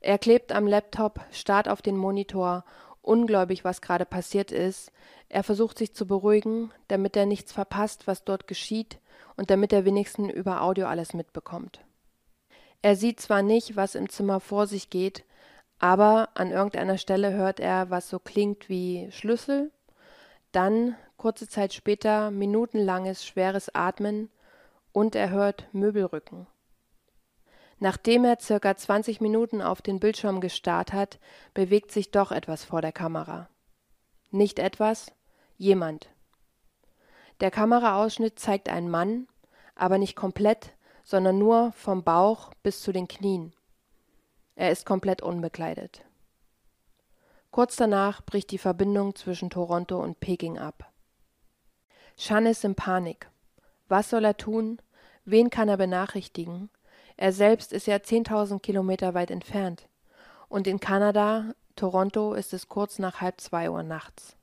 Er 0.00 0.18
klebt 0.18 0.52
am 0.52 0.66
Laptop, 0.66 1.20
starrt 1.32 1.68
auf 1.68 1.82
den 1.82 1.96
Monitor, 1.96 2.64
ungläubig, 3.02 3.64
was 3.64 3.80
gerade 3.80 4.04
passiert 4.04 4.52
ist. 4.52 4.92
Er 5.28 5.42
versucht 5.42 5.78
sich 5.78 5.94
zu 5.94 6.06
beruhigen, 6.06 6.70
damit 6.88 7.16
er 7.16 7.26
nichts 7.26 7.52
verpasst, 7.52 8.06
was 8.06 8.24
dort 8.24 8.46
geschieht, 8.46 8.98
und 9.36 9.50
damit 9.50 9.72
er 9.72 9.84
wenigstens 9.84 10.32
über 10.32 10.62
Audio 10.62 10.86
alles 10.86 11.14
mitbekommt. 11.14 11.80
Er 12.82 12.96
sieht 12.96 13.20
zwar 13.20 13.42
nicht, 13.42 13.76
was 13.76 13.94
im 13.94 14.08
Zimmer 14.08 14.40
vor 14.40 14.66
sich 14.66 14.90
geht, 14.90 15.24
aber 15.78 16.30
an 16.34 16.50
irgendeiner 16.50 16.98
Stelle 16.98 17.32
hört 17.32 17.60
er, 17.60 17.90
was 17.90 18.08
so 18.08 18.18
klingt 18.18 18.68
wie 18.68 19.08
Schlüssel, 19.10 19.70
dann 20.52 20.96
kurze 21.26 21.48
Zeit 21.48 21.74
später 21.74 22.30
minutenlanges 22.30 23.26
schweres 23.26 23.74
Atmen 23.74 24.30
und 24.92 25.16
er 25.16 25.30
hört 25.30 25.66
Möbelrücken. 25.72 26.46
Nachdem 27.80 28.24
er 28.24 28.38
circa 28.38 28.76
20 28.76 29.20
Minuten 29.20 29.60
auf 29.60 29.82
den 29.82 29.98
Bildschirm 29.98 30.40
gestarrt 30.40 30.92
hat, 30.92 31.18
bewegt 31.52 31.90
sich 31.90 32.12
doch 32.12 32.30
etwas 32.30 32.62
vor 32.62 32.80
der 32.80 32.92
Kamera. 32.92 33.48
Nicht 34.30 34.60
etwas, 34.60 35.10
jemand. 35.56 36.10
Der 37.40 37.50
Kameraausschnitt 37.50 38.38
zeigt 38.38 38.68
einen 38.68 38.88
Mann, 38.88 39.26
aber 39.74 39.98
nicht 39.98 40.14
komplett, 40.14 40.74
sondern 41.02 41.38
nur 41.40 41.72
vom 41.72 42.04
Bauch 42.04 42.54
bis 42.62 42.82
zu 42.82 42.92
den 42.92 43.08
Knien. 43.08 43.52
Er 44.54 44.70
ist 44.70 44.86
komplett 44.86 45.22
unbekleidet. 45.22 46.04
Kurz 47.50 47.74
danach 47.74 48.22
bricht 48.22 48.52
die 48.52 48.58
Verbindung 48.58 49.16
zwischen 49.16 49.50
Toronto 49.50 50.00
und 50.00 50.20
Peking 50.20 50.56
ab. 50.56 50.92
Chan 52.16 52.46
ist 52.46 52.64
in 52.64 52.74
Panik. 52.74 53.28
Was 53.88 54.10
soll 54.10 54.24
er 54.24 54.36
tun? 54.36 54.80
Wen 55.24 55.50
kann 55.50 55.68
er 55.68 55.76
benachrichtigen? 55.76 56.70
Er 57.16 57.32
selbst 57.32 57.72
ist 57.72 57.86
ja 57.86 57.96
10.000 57.96 58.60
Kilometer 58.60 59.14
weit 59.14 59.30
entfernt. 59.30 59.88
Und 60.48 60.66
in 60.66 60.80
Kanada, 60.80 61.54
Toronto, 61.74 62.32
ist 62.34 62.54
es 62.54 62.68
kurz 62.68 62.98
nach 62.98 63.20
halb 63.20 63.40
zwei 63.40 63.70
Uhr 63.70 63.82
nachts. 63.82 64.36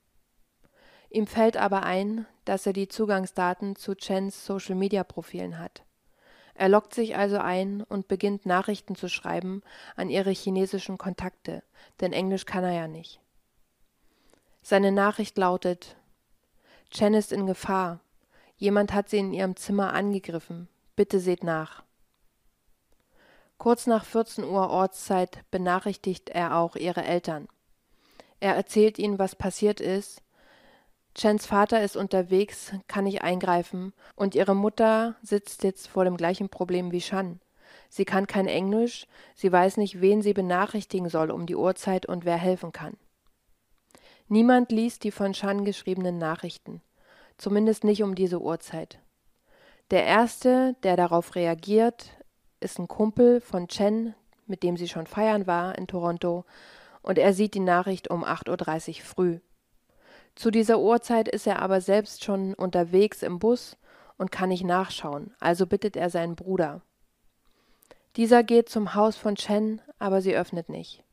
Ihm 1.09 1.27
fällt 1.27 1.57
aber 1.57 1.83
ein, 1.83 2.25
dass 2.45 2.65
er 2.65 2.73
die 2.73 2.87
Zugangsdaten 2.87 3.75
zu 3.75 3.95
Chens 3.95 4.45
Social-Media-Profilen 4.45 5.59
hat. 5.59 5.83
Er 6.55 6.69
loggt 6.69 6.93
sich 6.93 7.15
also 7.15 7.37
ein 7.37 7.81
und 7.81 8.07
beginnt 8.07 8.45
Nachrichten 8.45 8.95
zu 8.95 9.09
schreiben 9.09 9.63
an 9.95 10.09
ihre 10.09 10.31
chinesischen 10.31 10.97
Kontakte, 10.97 11.63
denn 12.01 12.13
Englisch 12.13 12.45
kann 12.45 12.63
er 12.63 12.73
ja 12.73 12.87
nicht. 12.87 13.19
Seine 14.61 14.91
Nachricht 14.91 15.37
lautet 15.37 15.97
Chen 16.93 17.15
ist 17.15 17.31
in 17.31 17.47
Gefahr. 17.47 18.01
Jemand 18.55 18.93
hat 18.93 19.09
sie 19.09 19.17
in 19.17 19.33
ihrem 19.33 19.55
Zimmer 19.55 19.93
angegriffen. 19.93 20.67
Bitte 20.95 21.19
seht 21.19 21.43
nach. 21.43 21.81
Kurz 23.57 23.87
nach 23.87 24.05
14 24.05 24.43
Uhr 24.43 24.69
Ortszeit 24.69 25.39
benachrichtigt 25.49 26.29
er 26.29 26.55
auch 26.55 26.75
ihre 26.75 27.03
Eltern. 27.03 27.47
Er 28.39 28.53
erzählt 28.55 28.99
ihnen, 28.99 29.17
was 29.17 29.35
passiert 29.35 29.79
ist. 29.79 30.21
Chens 31.17 31.47
Vater 31.47 31.81
ist 31.81 31.97
unterwegs, 31.97 32.73
kann 32.87 33.05
nicht 33.05 33.23
eingreifen, 33.23 33.93
und 34.15 34.35
ihre 34.35 34.55
Mutter 34.55 35.15
sitzt 35.23 35.63
jetzt 35.63 35.87
vor 35.87 36.05
dem 36.05 36.15
gleichen 36.15 36.49
Problem 36.49 36.91
wie 36.91 37.01
Shan. 37.01 37.39
Sie 37.89 38.05
kann 38.05 38.27
kein 38.27 38.47
Englisch, 38.47 39.07
sie 39.33 39.51
weiß 39.51 39.77
nicht, 39.77 39.99
wen 39.99 40.21
sie 40.21 40.33
benachrichtigen 40.33 41.09
soll 41.09 41.31
um 41.31 41.47
die 41.47 41.55
Uhrzeit 41.55 42.05
und 42.05 42.23
wer 42.23 42.37
helfen 42.37 42.71
kann. 42.71 42.97
Niemand 44.27 44.71
liest 44.71 45.03
die 45.03 45.11
von 45.11 45.33
Shan 45.33 45.65
geschriebenen 45.65 46.17
Nachrichten, 46.17 46.81
zumindest 47.37 47.83
nicht 47.83 48.03
um 48.03 48.15
diese 48.15 48.41
Uhrzeit. 48.41 48.99
Der 49.91 50.05
erste, 50.05 50.75
der 50.83 50.95
darauf 50.95 51.35
reagiert, 51.35 52.09
ist 52.59 52.79
ein 52.79 52.87
Kumpel 52.87 53.41
von 53.41 53.67
Chen, 53.67 54.15
mit 54.47 54.63
dem 54.63 54.77
sie 54.77 54.87
schon 54.87 55.07
feiern 55.07 55.45
war 55.45 55.77
in 55.77 55.87
Toronto, 55.87 56.45
und 57.01 57.17
er 57.17 57.33
sieht 57.33 57.53
die 57.53 57.59
Nachricht 57.59 58.09
um 58.09 58.23
8.30 58.23 58.99
Uhr 58.99 59.03
früh. 59.03 59.39
Zu 60.35 60.49
dieser 60.49 60.79
Uhrzeit 60.79 61.27
ist 61.27 61.45
er 61.45 61.61
aber 61.61 61.81
selbst 61.81 62.23
schon 62.23 62.53
unterwegs 62.53 63.21
im 63.21 63.39
Bus 63.39 63.77
und 64.17 64.31
kann 64.31 64.49
nicht 64.49 64.63
nachschauen, 64.63 65.35
also 65.39 65.67
bittet 65.67 65.95
er 65.95 66.09
seinen 66.09 66.35
Bruder. 66.35 66.81
Dieser 68.15 68.43
geht 68.43 68.69
zum 68.69 68.95
Haus 68.95 69.15
von 69.15 69.35
Chen, 69.35 69.81
aber 69.99 70.21
sie 70.21 70.35
öffnet 70.35 70.69
nicht. 70.69 71.03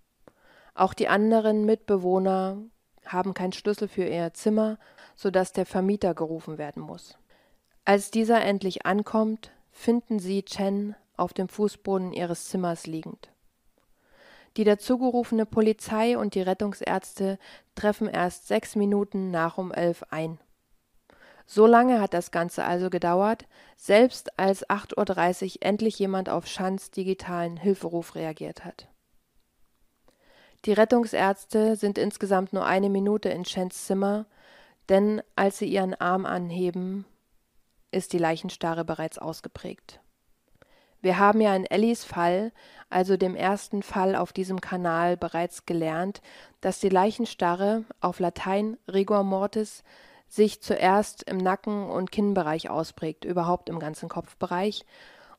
Auch 0.75 0.95
die 0.95 1.09
anderen 1.09 1.64
Mitbewohner 1.67 2.59
haben 3.12 3.35
keinen 3.35 3.52
Schlüssel 3.52 3.88
für 3.88 4.05
ihr 4.05 4.33
Zimmer, 4.35 4.79
so 5.14 5.31
dass 5.31 5.52
der 5.52 5.67
Vermieter 5.67 6.14
gerufen 6.14 6.59
werden 6.59 6.83
muss. 6.83 7.19
Als 7.85 8.11
dieser 8.11 8.43
endlich 8.43 8.87
ankommt, 8.87 9.52
finden 9.73 10.19
sie 10.19 10.43
Chen 10.43 10.95
auf 11.17 11.33
dem 11.33 11.49
Fußboden 11.49 12.12
ihres 12.12 12.49
Zimmers 12.49 12.87
liegend. 12.87 13.31
Die 14.57 14.64
dazugerufene 14.64 15.47
Polizei 15.47 16.19
und 16.19 16.35
die 16.35 16.43
Rettungsärzte 16.43 17.38
treffen 17.75 18.09
erst 18.09 18.49
sechs 18.49 18.75
Minuten 18.75 19.31
nach 19.31 19.59
um 19.59 19.73
elf 19.73 20.02
ein. 20.11 20.38
So 21.47 21.67
lange 21.67 22.00
hat 22.00 22.14
das 22.14 22.31
Ganze 22.31 22.64
also 22.64 22.90
gedauert, 22.90 23.47
selbst 23.76 24.38
als 24.38 24.69
8.30 24.69 25.57
Uhr 25.57 25.67
endlich 25.67 25.99
jemand 25.99 26.29
auf 26.29 26.47
Schanz 26.47 26.90
digitalen 26.90 27.57
Hilferuf 27.57 28.14
reagiert 28.14 28.64
hat. 28.64 28.89
Die 30.67 30.73
Rettungsärzte 30.73 31.76
sind 31.76 31.97
insgesamt 31.97 32.52
nur 32.52 32.67
eine 32.67 32.90
Minute 32.90 33.31
in 33.31 33.45
Chens 33.45 33.87
Zimmer, 33.87 34.26
denn 34.90 35.23
als 35.35 35.59
sie 35.59 35.67
ihren 35.67 35.95
Arm 35.95 36.26
anheben, 36.26 37.07
ist 37.90 38.12
die 38.12 38.18
Leichenstarre 38.18 38.85
bereits 38.85 39.18
ausgeprägt. 39.18 40.01
Wir 41.01 41.18
haben 41.18 41.40
ja 41.40 41.57
in 41.57 41.64
Ellis 41.64 42.05
Fall, 42.05 42.53
also 42.90 43.16
dem 43.16 43.35
ersten 43.35 43.83
Fall 43.83 44.14
auf 44.14 44.35
diesem 44.35 44.61
Kanal, 44.61 45.16
bereits 45.16 45.64
gelernt, 45.64 46.20
dass 46.61 46.79
die 46.79 46.90
Leichenstarre, 46.90 47.85
auf 48.03 48.18
Latein 48.18 48.77
Rigor 48.87 49.23
mortis, 49.23 49.83
sich 50.29 50.61
zuerst 50.61 51.23
im 51.23 51.38
Nacken- 51.38 51.88
und 51.88 52.12
Kinnbereich 52.12 52.68
ausprägt, 52.68 53.25
überhaupt 53.25 53.70
im 53.70 53.79
ganzen 53.79 54.11
Kopfbereich, 54.11 54.85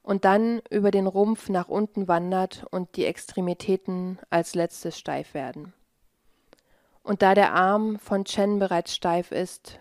und 0.03 0.25
dann 0.25 0.61
über 0.69 0.91
den 0.91 1.07
Rumpf 1.07 1.49
nach 1.49 1.67
unten 1.67 2.07
wandert 2.07 2.65
und 2.71 2.95
die 2.95 3.05
Extremitäten 3.05 4.19
als 4.29 4.55
letztes 4.55 4.97
steif 4.97 5.33
werden. 5.33 5.73
Und 7.03 7.21
da 7.21 7.33
der 7.33 7.53
Arm 7.53 7.99
von 7.99 8.25
Chen 8.25 8.59
bereits 8.59 8.95
steif 8.95 9.31
ist, 9.31 9.79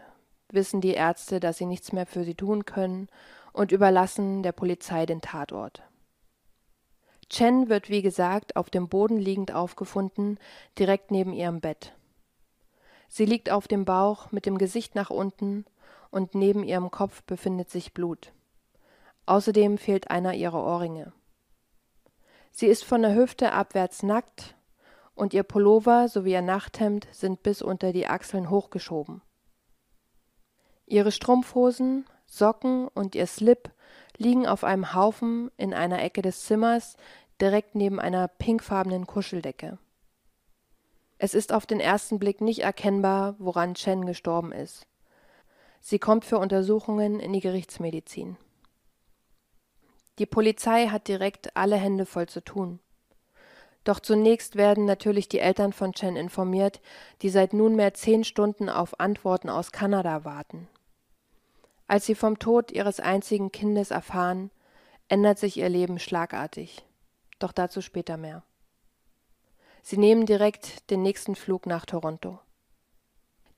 wissen 0.50 0.80
die 0.80 0.94
Ärzte, 0.94 1.40
dass 1.40 1.58
sie 1.58 1.66
nichts 1.66 1.92
mehr 1.92 2.06
für 2.06 2.24
sie 2.24 2.34
tun 2.34 2.64
können 2.64 3.08
und 3.52 3.72
überlassen 3.72 4.42
der 4.42 4.52
Polizei 4.52 5.06
den 5.06 5.20
Tatort. 5.20 5.82
Chen 7.28 7.68
wird 7.68 7.88
wie 7.88 8.02
gesagt 8.02 8.56
auf 8.56 8.70
dem 8.70 8.88
Boden 8.88 9.16
liegend 9.16 9.54
aufgefunden, 9.54 10.38
direkt 10.78 11.10
neben 11.10 11.32
ihrem 11.32 11.60
Bett. 11.60 11.94
Sie 13.08 13.24
liegt 13.24 13.50
auf 13.50 13.68
dem 13.68 13.84
Bauch 13.84 14.32
mit 14.32 14.46
dem 14.46 14.58
Gesicht 14.58 14.94
nach 14.94 15.10
unten 15.10 15.64
und 16.10 16.34
neben 16.34 16.64
ihrem 16.64 16.90
Kopf 16.90 17.22
befindet 17.22 17.70
sich 17.70 17.94
Blut. 17.94 18.32
Außerdem 19.30 19.78
fehlt 19.78 20.10
einer 20.10 20.34
ihrer 20.34 20.60
Ohrringe. 20.60 21.12
Sie 22.50 22.66
ist 22.66 22.82
von 22.82 23.02
der 23.02 23.14
Hüfte 23.14 23.52
abwärts 23.52 24.02
nackt 24.02 24.56
und 25.14 25.34
ihr 25.34 25.44
Pullover 25.44 26.08
sowie 26.08 26.32
ihr 26.32 26.42
Nachthemd 26.42 27.06
sind 27.12 27.44
bis 27.44 27.62
unter 27.62 27.92
die 27.92 28.08
Achseln 28.08 28.50
hochgeschoben. 28.50 29.22
Ihre 30.84 31.12
Strumpfhosen, 31.12 32.06
Socken 32.26 32.88
und 32.88 33.14
ihr 33.14 33.28
Slip 33.28 33.70
liegen 34.16 34.48
auf 34.48 34.64
einem 34.64 34.94
Haufen 34.96 35.52
in 35.56 35.74
einer 35.74 36.02
Ecke 36.02 36.22
des 36.22 36.44
Zimmers 36.46 36.96
direkt 37.40 37.76
neben 37.76 38.00
einer 38.00 38.26
pinkfarbenen 38.26 39.06
Kuscheldecke. 39.06 39.78
Es 41.18 41.34
ist 41.34 41.52
auf 41.52 41.66
den 41.66 41.78
ersten 41.78 42.18
Blick 42.18 42.40
nicht 42.40 42.62
erkennbar, 42.62 43.36
woran 43.38 43.76
Chen 43.76 44.06
gestorben 44.06 44.50
ist. 44.50 44.88
Sie 45.78 46.00
kommt 46.00 46.24
für 46.24 46.38
Untersuchungen 46.38 47.20
in 47.20 47.32
die 47.32 47.38
Gerichtsmedizin. 47.38 48.36
Die 50.18 50.26
Polizei 50.26 50.88
hat 50.88 51.08
direkt 51.08 51.56
alle 51.56 51.76
Hände 51.76 52.06
voll 52.06 52.28
zu 52.28 52.42
tun. 52.42 52.80
Doch 53.84 54.00
zunächst 54.00 54.56
werden 54.56 54.84
natürlich 54.84 55.28
die 55.28 55.38
Eltern 55.38 55.72
von 55.72 55.94
Chen 55.94 56.16
informiert, 56.16 56.80
die 57.22 57.30
seit 57.30 57.54
nunmehr 57.54 57.94
zehn 57.94 58.24
Stunden 58.24 58.68
auf 58.68 59.00
Antworten 59.00 59.48
aus 59.48 59.72
Kanada 59.72 60.24
warten. 60.24 60.68
Als 61.86 62.06
sie 62.06 62.14
vom 62.14 62.38
Tod 62.38 62.70
ihres 62.70 63.00
einzigen 63.00 63.50
Kindes 63.50 63.90
erfahren, 63.90 64.50
ändert 65.08 65.38
sich 65.38 65.56
ihr 65.56 65.68
Leben 65.68 65.98
schlagartig. 65.98 66.84
Doch 67.38 67.52
dazu 67.52 67.80
später 67.80 68.16
mehr. 68.16 68.44
Sie 69.82 69.96
nehmen 69.96 70.26
direkt 70.26 70.90
den 70.90 71.02
nächsten 71.02 71.34
Flug 71.34 71.66
nach 71.66 71.86
Toronto. 71.86 72.38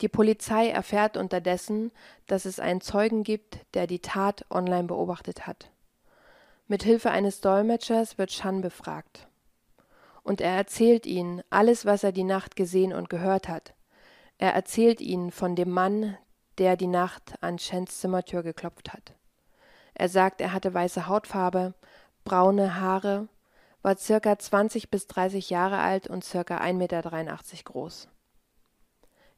Die 0.00 0.08
Polizei 0.08 0.68
erfährt 0.68 1.16
unterdessen, 1.16 1.92
dass 2.26 2.44
es 2.44 2.58
einen 2.58 2.80
Zeugen 2.80 3.22
gibt, 3.22 3.58
der 3.74 3.86
die 3.86 4.00
Tat 4.00 4.46
online 4.50 4.84
beobachtet 4.84 5.46
hat. 5.46 5.70
Mit 6.72 6.84
Hilfe 6.84 7.10
eines 7.10 7.42
Dolmetschers 7.42 8.16
wird 8.16 8.30
Chan 8.30 8.62
befragt. 8.62 9.28
Und 10.22 10.40
er 10.40 10.56
erzählt 10.56 11.04
ihnen 11.04 11.42
alles, 11.50 11.84
was 11.84 12.02
er 12.02 12.12
die 12.12 12.24
Nacht 12.24 12.56
gesehen 12.56 12.94
und 12.94 13.10
gehört 13.10 13.46
hat. 13.46 13.74
Er 14.38 14.54
erzählt 14.54 15.02
ihnen 15.02 15.32
von 15.32 15.54
dem 15.54 15.68
Mann, 15.68 16.16
der 16.56 16.78
die 16.78 16.86
Nacht 16.86 17.34
an 17.42 17.58
Chens 17.58 18.00
Zimmertür 18.00 18.42
geklopft 18.42 18.94
hat. 18.94 19.12
Er 19.92 20.08
sagt, 20.08 20.40
er 20.40 20.54
hatte 20.54 20.72
weiße 20.72 21.08
Hautfarbe, 21.08 21.74
braune 22.24 22.80
Haare, 22.80 23.28
war 23.82 23.98
circa 23.98 24.38
20 24.38 24.90
bis 24.90 25.06
30 25.08 25.50
Jahre 25.50 25.76
alt 25.76 26.06
und 26.06 26.24
circa 26.24 26.56
1,83 26.56 26.72
Meter 26.72 27.02
groß. 27.64 28.08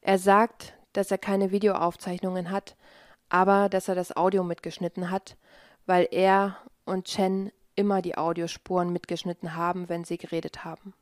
Er 0.03 0.19
sagt, 0.21 0.75
dass 0.93 1.11
er 1.11 1.19
keine 1.19 1.51
Videoaufzeichnungen 1.51 2.53
hat, 2.53 2.77
aber 3.29 3.69
dass 3.69 3.89
er 3.89 3.97
das 3.97 4.17
Audio 4.17 4.45
mitgeschnitten 4.45 5.11
hat, 5.11 5.37
weil 5.87 6.09
er 6.11 6.57
und 6.85 7.07
Chen 7.07 7.51
immer 7.77 8.03
die 8.03 8.17
Audiospuren 8.17 8.93
mitgeschnitten 8.93 9.57
haben, 9.57 9.89
wenn 9.89 10.05
sie 10.05 10.19
geredet 10.19 10.65
haben. 10.65 10.95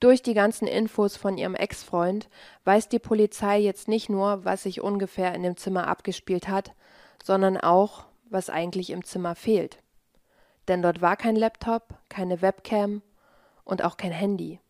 Durch 0.00 0.22
die 0.22 0.34
ganzen 0.34 0.66
Infos 0.66 1.16
von 1.16 1.38
ihrem 1.38 1.54
Ex-Freund 1.54 2.28
weiß 2.64 2.88
die 2.88 2.98
Polizei 2.98 3.60
jetzt 3.60 3.86
nicht 3.86 4.08
nur, 4.08 4.44
was 4.44 4.64
sich 4.64 4.80
ungefähr 4.80 5.34
in 5.34 5.42
dem 5.42 5.56
Zimmer 5.56 5.86
abgespielt 5.86 6.48
hat, 6.48 6.74
sondern 7.22 7.56
auch, 7.56 8.06
was 8.28 8.50
eigentlich 8.50 8.90
im 8.90 9.04
Zimmer 9.04 9.34
fehlt. 9.36 9.78
Denn 10.66 10.82
dort 10.82 11.00
war 11.02 11.16
kein 11.16 11.36
Laptop, 11.36 11.94
keine 12.08 12.42
Webcam 12.42 13.02
und 13.64 13.84
auch 13.84 13.96
kein 13.96 14.12
Handy. 14.12 14.60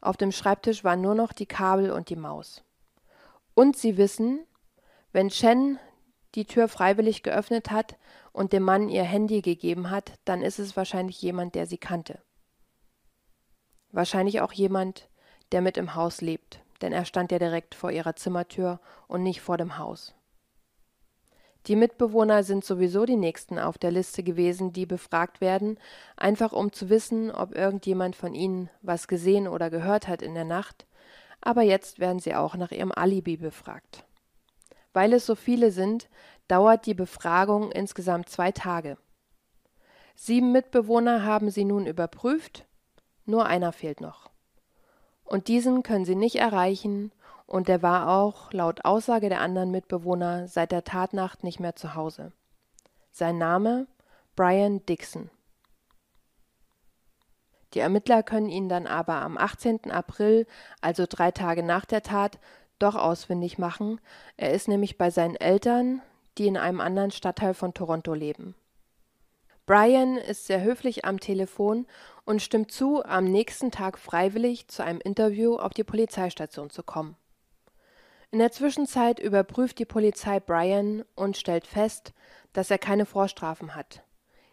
Auf 0.00 0.16
dem 0.16 0.32
Schreibtisch 0.32 0.84
waren 0.84 1.00
nur 1.00 1.14
noch 1.14 1.32
die 1.32 1.46
Kabel 1.46 1.90
und 1.90 2.08
die 2.08 2.16
Maus. 2.16 2.62
Und 3.54 3.76
sie 3.76 3.96
wissen, 3.96 4.46
wenn 5.12 5.28
Chen 5.28 5.78
die 6.34 6.44
Tür 6.44 6.68
freiwillig 6.68 7.22
geöffnet 7.22 7.70
hat 7.70 7.96
und 8.32 8.52
dem 8.52 8.62
Mann 8.62 8.88
ihr 8.88 9.04
Handy 9.04 9.40
gegeben 9.40 9.90
hat, 9.90 10.12
dann 10.24 10.42
ist 10.42 10.58
es 10.58 10.76
wahrscheinlich 10.76 11.20
jemand, 11.22 11.54
der 11.54 11.66
sie 11.66 11.78
kannte. 11.78 12.20
Wahrscheinlich 13.92 14.40
auch 14.40 14.52
jemand, 14.52 15.08
der 15.52 15.62
mit 15.62 15.76
im 15.76 15.94
Haus 15.94 16.20
lebt, 16.20 16.60
denn 16.80 16.92
er 16.92 17.04
stand 17.04 17.32
ja 17.32 17.38
direkt 17.38 17.74
vor 17.74 17.90
ihrer 17.90 18.14
Zimmertür 18.14 18.80
und 19.08 19.22
nicht 19.22 19.40
vor 19.40 19.56
dem 19.56 19.78
Haus. 19.78 20.14
Die 21.66 21.76
Mitbewohner 21.76 22.42
sind 22.42 22.64
sowieso 22.64 23.04
die 23.04 23.16
nächsten 23.16 23.58
auf 23.58 23.76
der 23.76 23.90
Liste 23.90 24.22
gewesen, 24.22 24.72
die 24.72 24.86
befragt 24.86 25.40
werden, 25.40 25.78
einfach 26.16 26.52
um 26.52 26.72
zu 26.72 26.88
wissen, 26.88 27.30
ob 27.30 27.54
irgendjemand 27.54 28.16
von 28.16 28.34
ihnen 28.34 28.70
was 28.80 29.08
gesehen 29.08 29.46
oder 29.46 29.68
gehört 29.68 30.08
hat 30.08 30.22
in 30.22 30.34
der 30.34 30.46
Nacht, 30.46 30.86
aber 31.42 31.62
jetzt 31.62 31.98
werden 31.98 32.18
sie 32.18 32.34
auch 32.34 32.54
nach 32.54 32.70
ihrem 32.70 32.92
Alibi 32.92 33.36
befragt. 33.36 34.04
Weil 34.92 35.12
es 35.12 35.26
so 35.26 35.34
viele 35.34 35.70
sind, 35.70 36.08
dauert 36.48 36.86
die 36.86 36.94
Befragung 36.94 37.70
insgesamt 37.70 38.28
zwei 38.28 38.52
Tage. 38.52 38.96
Sieben 40.16 40.52
Mitbewohner 40.52 41.24
haben 41.24 41.50
sie 41.50 41.64
nun 41.64 41.86
überprüft, 41.86 42.66
nur 43.24 43.46
einer 43.46 43.72
fehlt 43.72 44.00
noch. 44.00 44.30
Und 45.24 45.48
diesen 45.48 45.82
können 45.82 46.04
sie 46.04 46.16
nicht 46.16 46.36
erreichen, 46.36 47.12
und 47.46 47.68
er 47.68 47.82
war 47.82 48.08
auch, 48.08 48.52
laut 48.52 48.84
Aussage 48.84 49.28
der 49.28 49.40
anderen 49.40 49.70
Mitbewohner, 49.70 50.46
seit 50.46 50.70
der 50.72 50.84
Tatnacht 50.84 51.42
nicht 51.42 51.58
mehr 51.58 51.74
zu 51.74 51.94
Hause. 51.94 52.32
Sein 53.10 53.38
Name 53.38 53.86
Brian 54.36 54.84
Dixon. 54.86 55.30
Die 57.74 57.80
Ermittler 57.80 58.22
können 58.22 58.48
ihn 58.48 58.68
dann 58.68 58.86
aber 58.86 59.14
am 59.14 59.36
18. 59.36 59.90
April, 59.90 60.46
also 60.80 61.06
drei 61.08 61.30
Tage 61.30 61.62
nach 61.62 61.84
der 61.84 62.02
Tat, 62.02 62.38
doch 62.82 62.96
ausfindig 62.96 63.58
machen. 63.58 64.00
Er 64.36 64.52
ist 64.52 64.68
nämlich 64.68 64.98
bei 64.98 65.10
seinen 65.10 65.36
Eltern, 65.36 66.02
die 66.38 66.46
in 66.46 66.56
einem 66.56 66.80
anderen 66.80 67.10
Stadtteil 67.10 67.54
von 67.54 67.74
Toronto 67.74 68.14
leben. 68.14 68.54
Brian 69.66 70.16
ist 70.16 70.46
sehr 70.46 70.62
höflich 70.62 71.04
am 71.04 71.20
Telefon 71.20 71.86
und 72.24 72.42
stimmt 72.42 72.72
zu, 72.72 73.04
am 73.04 73.24
nächsten 73.24 73.70
Tag 73.70 73.98
freiwillig 73.98 74.66
zu 74.66 74.82
einem 74.82 75.00
Interview 75.00 75.56
auf 75.56 75.72
die 75.72 75.84
Polizeistation 75.84 76.70
zu 76.70 76.82
kommen. 76.82 77.16
In 78.32 78.38
der 78.38 78.52
Zwischenzeit 78.52 79.18
überprüft 79.18 79.78
die 79.78 79.84
Polizei 79.84 80.40
Brian 80.40 81.04
und 81.14 81.36
stellt 81.36 81.66
fest, 81.66 82.14
dass 82.52 82.70
er 82.70 82.78
keine 82.78 83.06
Vorstrafen 83.06 83.74
hat, 83.74 84.02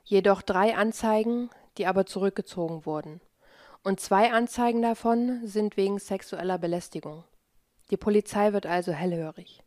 jedoch 0.04 0.42
drei 0.42 0.76
Anzeigen, 0.76 1.50
die 1.78 1.88
aber 1.88 2.06
zurückgezogen 2.06 2.86
wurden, 2.86 3.22
und 3.84 4.00
zwei 4.00 4.34
Anzeigen 4.34 4.82
davon 4.82 5.48
sind 5.48 5.78
wegen 5.78 6.00
sexueller 6.00 6.58
Belästigung. 6.58 7.24
Die 7.92 7.98
Polizei 7.98 8.54
wird 8.54 8.66
also 8.66 8.92
hellhörig. 8.92 9.64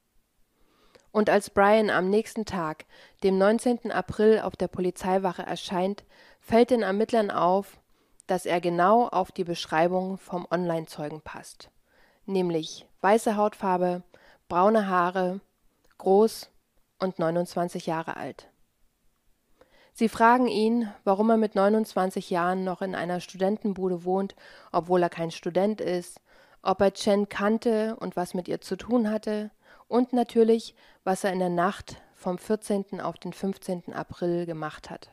Und 1.12 1.28
als 1.28 1.50
Brian 1.50 1.90
am 1.90 2.09
nächsten 2.09 2.44
Tag, 2.44 2.85
dem 3.24 3.38
19. 3.38 3.90
April, 3.90 4.40
auf 4.40 4.56
der 4.56 4.68
Polizeiwache 4.68 5.42
erscheint, 5.42 6.04
fällt 6.40 6.70
den 6.70 6.83
Ermittlern 6.83 7.30
auf, 7.30 7.80
dass 8.26 8.46
er 8.46 8.61
genau 8.61 9.09
auf 9.09 9.33
die 9.33 9.44
Beschreibung 9.44 10.18
vom 10.18 10.46
Online-Zeugen 10.50 11.20
passt 11.20 11.70
nämlich 12.30 12.87
weiße 13.00 13.37
Hautfarbe, 13.37 14.02
braune 14.48 14.88
Haare, 14.88 15.40
groß 15.98 16.50
und 16.98 17.18
29 17.18 17.87
Jahre 17.87 18.16
alt. 18.16 18.48
Sie 19.92 20.09
fragen 20.09 20.46
ihn, 20.46 20.90
warum 21.04 21.30
er 21.30 21.37
mit 21.37 21.54
29 21.54 22.30
Jahren 22.30 22.64
noch 22.64 22.80
in 22.80 22.94
einer 22.94 23.20
Studentenbude 23.20 24.04
wohnt, 24.04 24.35
obwohl 24.72 25.02
er 25.02 25.11
kein 25.11 25.30
Student 25.30 25.80
ist, 25.80 26.20
ob 26.62 26.80
er 26.80 26.92
Chen 26.92 27.28
kannte 27.28 27.96
und 27.96 28.16
was 28.16 28.34
mit 28.34 28.48
ihr 28.48 28.60
zu 28.60 28.76
tun 28.76 29.10
hatte 29.10 29.50
und 29.88 30.12
natürlich, 30.12 30.74
was 31.04 31.24
er 31.24 31.32
in 31.32 31.38
der 31.38 31.48
Nacht 31.48 32.00
vom 32.14 32.38
14. 32.38 33.00
auf 33.00 33.16
den 33.18 33.32
15. 33.32 33.92
April 33.92 34.46
gemacht 34.46 34.90
hat. 34.90 35.10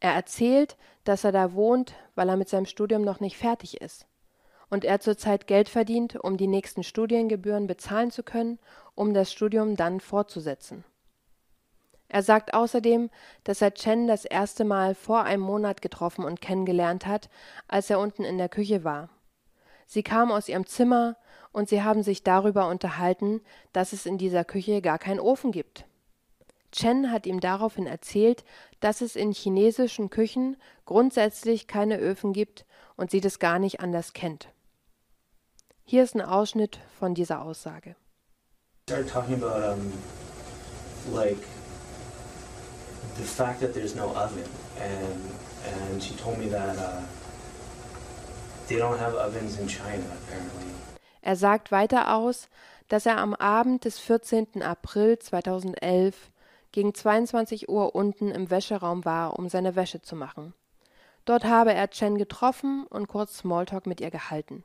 Er 0.00 0.12
erzählt, 0.14 0.76
dass 1.04 1.24
er 1.24 1.32
da 1.32 1.52
wohnt, 1.52 1.94
weil 2.14 2.28
er 2.28 2.36
mit 2.36 2.48
seinem 2.48 2.66
Studium 2.66 3.02
noch 3.02 3.20
nicht 3.20 3.36
fertig 3.36 3.80
ist 3.80 4.06
und 4.70 4.84
er 4.84 5.00
zurzeit 5.00 5.46
Geld 5.46 5.68
verdient, 5.68 6.16
um 6.16 6.36
die 6.36 6.46
nächsten 6.46 6.82
Studiengebühren 6.82 7.66
bezahlen 7.66 8.10
zu 8.10 8.22
können, 8.22 8.58
um 8.94 9.12
das 9.12 9.32
Studium 9.32 9.76
dann 9.76 10.00
fortzusetzen. 10.00 10.84
Er 12.08 12.22
sagt 12.22 12.54
außerdem, 12.54 13.10
dass 13.44 13.62
er 13.62 13.74
Chen 13.74 14.06
das 14.06 14.24
erste 14.24 14.64
Mal 14.64 14.94
vor 14.94 15.24
einem 15.24 15.42
Monat 15.42 15.82
getroffen 15.82 16.24
und 16.24 16.40
kennengelernt 16.40 17.06
hat, 17.06 17.28
als 17.68 17.90
er 17.90 18.00
unten 18.00 18.24
in 18.24 18.38
der 18.38 18.48
Küche 18.48 18.82
war. 18.82 19.10
Sie 19.90 20.04
kam 20.04 20.30
aus 20.30 20.48
ihrem 20.48 20.68
Zimmer 20.68 21.16
und 21.50 21.68
sie 21.68 21.82
haben 21.82 22.04
sich 22.04 22.22
darüber 22.22 22.68
unterhalten, 22.68 23.40
dass 23.72 23.92
es 23.92 24.06
in 24.06 24.18
dieser 24.18 24.44
Küche 24.44 24.82
gar 24.82 25.00
keinen 25.00 25.18
Ofen 25.18 25.50
gibt. 25.50 25.84
Chen 26.70 27.10
hat 27.10 27.26
ihm 27.26 27.40
daraufhin 27.40 27.88
erzählt, 27.88 28.44
dass 28.78 29.00
es 29.00 29.16
in 29.16 29.32
chinesischen 29.32 30.08
Küchen 30.08 30.56
grundsätzlich 30.84 31.66
keine 31.66 31.98
Öfen 31.98 32.32
gibt 32.32 32.66
und 32.96 33.10
sie 33.10 33.20
das 33.20 33.40
gar 33.40 33.58
nicht 33.58 33.80
anders 33.80 34.12
kennt. 34.12 34.52
Hier 35.82 36.04
ist 36.04 36.14
ein 36.14 36.20
Ausschnitt 36.20 36.78
von 36.96 37.14
dieser 37.14 37.42
Aussage. 37.42 37.96
started 38.86 39.08
talking 39.08 39.34
about 39.34 39.72
um, 39.72 39.92
like 41.12 41.38
the 43.16 43.22
fact 43.22 43.60
that 43.60 43.74
there's 43.74 43.96
no 43.96 44.08
oven, 44.16 44.44
and 44.80 45.20
and 45.64 46.02
she 46.02 46.14
told 46.14 46.38
me 46.38 46.48
that 46.48 46.76
uh, 46.78 47.02
Er 51.22 51.36
sagt 51.36 51.72
weiter 51.72 52.14
aus, 52.14 52.48
dass 52.88 53.04
er 53.04 53.18
am 53.18 53.34
Abend 53.34 53.84
des 53.84 53.98
14. 53.98 54.62
April 54.62 55.18
2011 55.18 56.30
gegen 56.72 56.94
22 56.94 57.68
Uhr 57.68 57.94
unten 57.94 58.30
im 58.30 58.50
Wäscheraum 58.50 59.04
war, 59.04 59.38
um 59.38 59.48
seine 59.48 59.74
Wäsche 59.74 60.02
zu 60.02 60.14
machen. 60.14 60.54
Dort 61.24 61.44
habe 61.44 61.74
er 61.74 61.90
Chen 61.90 62.16
getroffen 62.16 62.86
und 62.88 63.08
kurz 63.08 63.38
Smalltalk 63.38 63.86
mit 63.86 64.00
ihr 64.00 64.10
gehalten. 64.10 64.64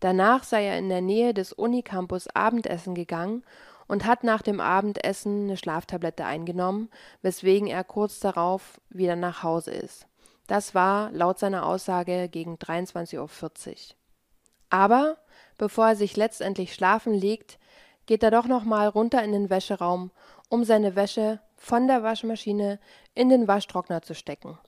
Danach 0.00 0.44
sei 0.44 0.66
er 0.66 0.78
in 0.78 0.88
der 0.88 1.00
Nähe 1.00 1.34
des 1.34 1.52
Unicampus 1.52 2.26
Abendessen 2.34 2.94
gegangen 2.94 3.44
und 3.86 4.06
hat 4.06 4.24
nach 4.24 4.42
dem 4.42 4.60
Abendessen 4.60 5.44
eine 5.44 5.56
Schlaftablette 5.56 6.24
eingenommen, 6.24 6.90
weswegen 7.22 7.68
er 7.68 7.84
kurz 7.84 8.20
darauf 8.20 8.80
wieder 8.90 9.16
nach 9.16 9.42
Hause 9.42 9.70
ist. 9.70 10.06
Das 10.46 10.74
war 10.74 11.10
laut 11.12 11.38
seiner 11.38 11.66
Aussage 11.66 12.28
gegen 12.28 12.56
23.40 12.56 13.18
Uhr. 13.18 13.96
Aber 14.70 15.16
bevor 15.56 15.88
er 15.88 15.96
sich 15.96 16.16
letztendlich 16.16 16.74
schlafen 16.74 17.14
legt, 17.14 17.58
geht 18.06 18.22
er 18.22 18.30
doch 18.30 18.46
nochmal 18.46 18.88
runter 18.88 19.22
in 19.22 19.32
den 19.32 19.48
Wäscheraum, 19.48 20.10
um 20.48 20.64
seine 20.64 20.96
Wäsche 20.96 21.40
von 21.56 21.86
der 21.86 22.02
Waschmaschine 22.02 22.78
in 23.14 23.28
den 23.28 23.48
Waschtrockner 23.48 24.02
zu 24.02 24.14
stecken. 24.14 24.58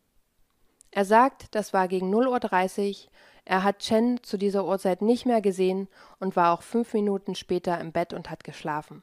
Er 0.90 1.04
sagt, 1.04 1.54
das 1.54 1.74
war 1.74 1.88
gegen 1.88 2.14
0.30 2.14 3.04
Uhr, 3.04 3.10
er 3.44 3.62
hat 3.62 3.80
Chen 3.80 4.22
zu 4.22 4.38
dieser 4.38 4.64
Uhrzeit 4.64 5.02
nicht 5.02 5.26
mehr 5.26 5.40
gesehen 5.40 5.88
und 6.18 6.36
war 6.36 6.52
auch 6.54 6.62
fünf 6.62 6.94
Minuten 6.94 7.34
später 7.34 7.78
im 7.80 7.92
Bett 7.92 8.12
und 8.12 8.30
hat 8.30 8.44
geschlafen. 8.44 9.02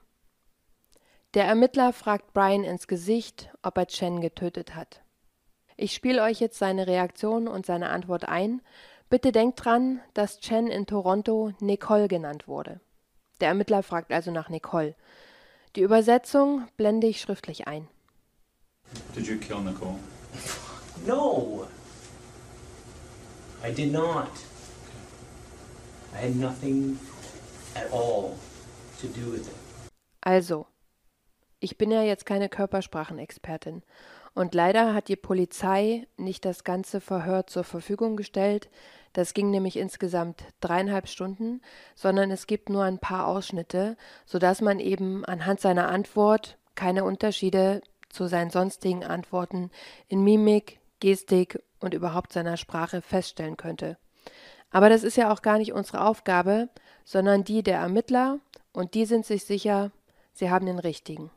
Der 1.33 1.45
Ermittler 1.45 1.93
fragt 1.93 2.33
Brian 2.33 2.63
ins 2.63 2.88
Gesicht, 2.88 3.49
ob 3.62 3.77
er 3.77 3.88
Chen 3.88 4.21
getötet 4.21 4.75
hat. 4.75 5.03
Ich 5.75 5.93
spiele 5.93 6.21
euch 6.23 6.39
jetzt 6.39 6.59
seine 6.59 6.88
Reaktion 6.88 7.47
und 7.47 7.65
seine 7.65 7.89
Antwort 7.89 8.27
ein. 8.27 8.62
Bitte 9.09 9.31
denkt 9.31 9.63
dran, 9.63 10.01
dass 10.13 10.39
Chen 10.39 10.67
in 10.67 10.86
Toronto 10.86 11.51
Nicole 11.59 12.07
genannt 12.07 12.47
wurde. 12.47 12.79
Der 13.41 13.49
Ermittler 13.49 13.83
fragt 13.83 14.12
also 14.12 14.31
nach 14.31 14.49
Nicole. 14.49 14.95
Die 15.75 15.81
Übersetzung 15.81 16.67
blende 16.77 17.07
ich 17.07 17.19
schriftlich 17.19 17.67
ein. 17.67 17.88
Did 19.15 19.27
you 19.27 19.38
kill 19.38 19.59
Nicole? 19.59 19.97
No, 21.05 21.67
I 23.65 23.71
did 23.71 23.91
not. 23.91 24.29
I 26.13 26.27
had 26.27 26.36
nothing 26.36 26.99
at 27.75 27.91
all 27.91 28.36
to 29.01 29.07
do 29.07 29.31
with 29.31 29.47
it. 29.47 29.55
Also, 30.21 30.67
ich 31.59 31.77
bin 31.77 31.91
ja 31.91 32.03
jetzt 32.03 32.25
keine 32.25 32.49
Körpersprachenexpertin 32.49 33.83
und 34.36 34.56
leider 34.56 34.93
hat 34.93 35.08
die 35.08 35.15
Polizei 35.15 36.08
nicht 36.17 36.46
das 36.46 36.63
ganze 36.63 37.02
Verhör 37.02 37.48
zur 37.48 37.63
Verfügung 37.63 38.15
gestellt. 38.17 38.69
Das 39.13 39.34
ging 39.34 39.52
nämlich 39.52 39.78
insgesamt 39.78 40.43
dreieinhalb 40.60 41.08
Stunden, 41.08 41.62
sondern 41.96 42.32
es 42.32 42.48
gibt 42.48 42.69
nur 42.69 42.84
ein 42.84 42.98
paar 42.98 43.28
Ausschnitte, 43.28 43.96
sodass 44.26 44.62
man 44.62 44.80
eben 44.80 45.24
anhand 45.26 45.60
seiner 45.60 45.88
Antwort 45.88 46.58
keine 46.74 47.04
Unterschiede 47.04 47.82
zu 48.10 48.28
seinen 48.28 48.50
sonstigen 48.50 49.04
Antworten 49.04 49.69
in 50.08 50.24
Mimik, 50.24 50.80
Gestik 51.00 51.62
und 51.80 51.93
überhaupt 51.93 52.34
seiner 52.34 52.58
Sprache 52.58 53.02
feststellen 53.02 53.58
könnte. 53.58 53.98
Aber 54.72 54.89
das 54.89 55.04
ist 55.04 55.17
ja 55.17 55.32
auch 55.32 55.43
gar 55.43 55.60
nicht 55.60 55.74
unsere 55.74 56.04
Aufgabe, 56.04 56.69
sondern 57.06 57.43
die 57.43 57.62
der 57.62 57.78
Ermittler, 57.78 58.39
und 58.72 58.96
die 58.96 59.06
sind 59.06 59.26
sich 59.26 59.43
sicher, 59.43 59.91
sie 60.32 60.50
haben 60.50 60.65
den 60.65 60.80
richtigen. 60.80 61.30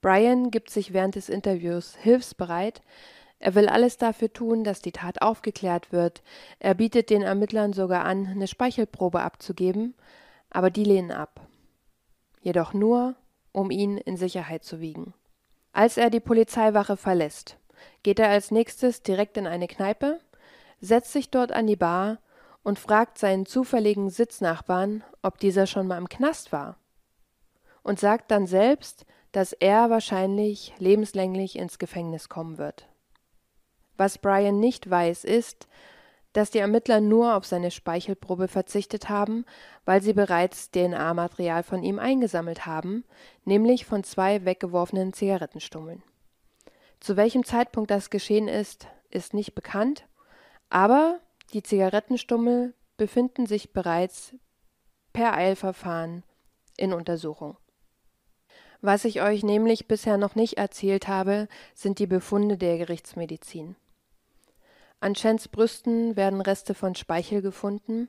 Brian 0.00 0.50
gibt 0.50 0.70
sich 0.70 0.92
während 0.92 1.14
des 1.14 1.28
Interviews 1.28 1.96
hilfsbereit, 1.96 2.82
er 3.40 3.54
will 3.54 3.68
alles 3.68 3.98
dafür 3.98 4.32
tun, 4.32 4.64
dass 4.64 4.82
die 4.82 4.92
Tat 4.92 5.22
aufgeklärt 5.22 5.92
wird, 5.92 6.22
er 6.58 6.74
bietet 6.74 7.10
den 7.10 7.22
Ermittlern 7.22 7.72
sogar 7.72 8.04
an, 8.04 8.26
eine 8.26 8.48
Speichelprobe 8.48 9.20
abzugeben, 9.20 9.94
aber 10.50 10.70
die 10.70 10.84
lehnen 10.84 11.12
ab. 11.12 11.40
Jedoch 12.40 12.72
nur, 12.72 13.14
um 13.52 13.70
ihn 13.70 13.96
in 13.98 14.16
Sicherheit 14.16 14.64
zu 14.64 14.80
wiegen. 14.80 15.14
Als 15.72 15.96
er 15.96 16.10
die 16.10 16.20
Polizeiwache 16.20 16.96
verlässt, 16.96 17.58
geht 18.02 18.18
er 18.18 18.28
als 18.30 18.50
nächstes 18.50 19.02
direkt 19.02 19.36
in 19.36 19.46
eine 19.46 19.68
Kneipe. 19.68 20.20
setzt 20.80 21.12
sich 21.12 21.30
dort 21.30 21.50
an 21.52 21.66
die 21.66 21.76
Bar 21.76 22.18
und 22.62 22.78
fragt 22.78 23.18
seinen 23.18 23.46
zufälligen 23.46 24.10
Sitznachbarn, 24.10 25.02
ob 25.22 25.38
dieser 25.38 25.66
schon 25.66 25.86
mal 25.86 25.98
im 25.98 26.08
Knast 26.08 26.52
war. 26.52 26.76
Und 27.82 27.98
sagt 27.98 28.30
dann 28.30 28.46
selbst, 28.46 29.04
dass 29.32 29.52
er 29.52 29.90
wahrscheinlich 29.90 30.72
lebenslänglich 30.78 31.56
ins 31.56 31.78
Gefängnis 31.78 32.28
kommen 32.28 32.58
wird. 32.58 32.88
Was 33.96 34.18
Brian 34.18 34.60
nicht 34.60 34.88
weiß, 34.88 35.24
ist, 35.24 35.68
dass 36.32 36.50
die 36.50 36.58
Ermittler 36.58 37.00
nur 37.00 37.34
auf 37.34 37.46
seine 37.46 37.70
Speichelprobe 37.70 38.48
verzichtet 38.48 39.08
haben, 39.08 39.44
weil 39.84 40.02
sie 40.02 40.12
bereits 40.12 40.70
DNA-Material 40.70 41.62
von 41.62 41.82
ihm 41.82 41.98
eingesammelt 41.98 42.66
haben, 42.66 43.04
nämlich 43.44 43.86
von 43.86 44.04
zwei 44.04 44.44
weggeworfenen 44.44 45.12
Zigarettenstummeln. 45.12 46.02
Zu 47.00 47.16
welchem 47.16 47.44
Zeitpunkt 47.44 47.90
das 47.90 48.10
geschehen 48.10 48.48
ist, 48.48 48.86
ist 49.10 49.34
nicht 49.34 49.54
bekannt, 49.54 50.06
aber 50.68 51.20
die 51.52 51.62
Zigarettenstummel 51.62 52.74
befinden 52.96 53.46
sich 53.46 53.72
bereits 53.72 54.34
per 55.12 55.34
Eilverfahren 55.34 56.24
in 56.76 56.92
Untersuchung. 56.92 57.56
Was 58.80 59.04
ich 59.04 59.22
euch 59.22 59.42
nämlich 59.42 59.88
bisher 59.88 60.18
noch 60.18 60.34
nicht 60.34 60.58
erzählt 60.58 61.08
habe, 61.08 61.48
sind 61.74 61.98
die 61.98 62.06
Befunde 62.06 62.56
der 62.56 62.78
Gerichtsmedizin. 62.78 63.74
An 65.00 65.14
Chens 65.14 65.48
Brüsten 65.48 66.16
werden 66.16 66.40
Reste 66.40 66.74
von 66.74 66.94
Speichel 66.94 67.42
gefunden, 67.42 68.08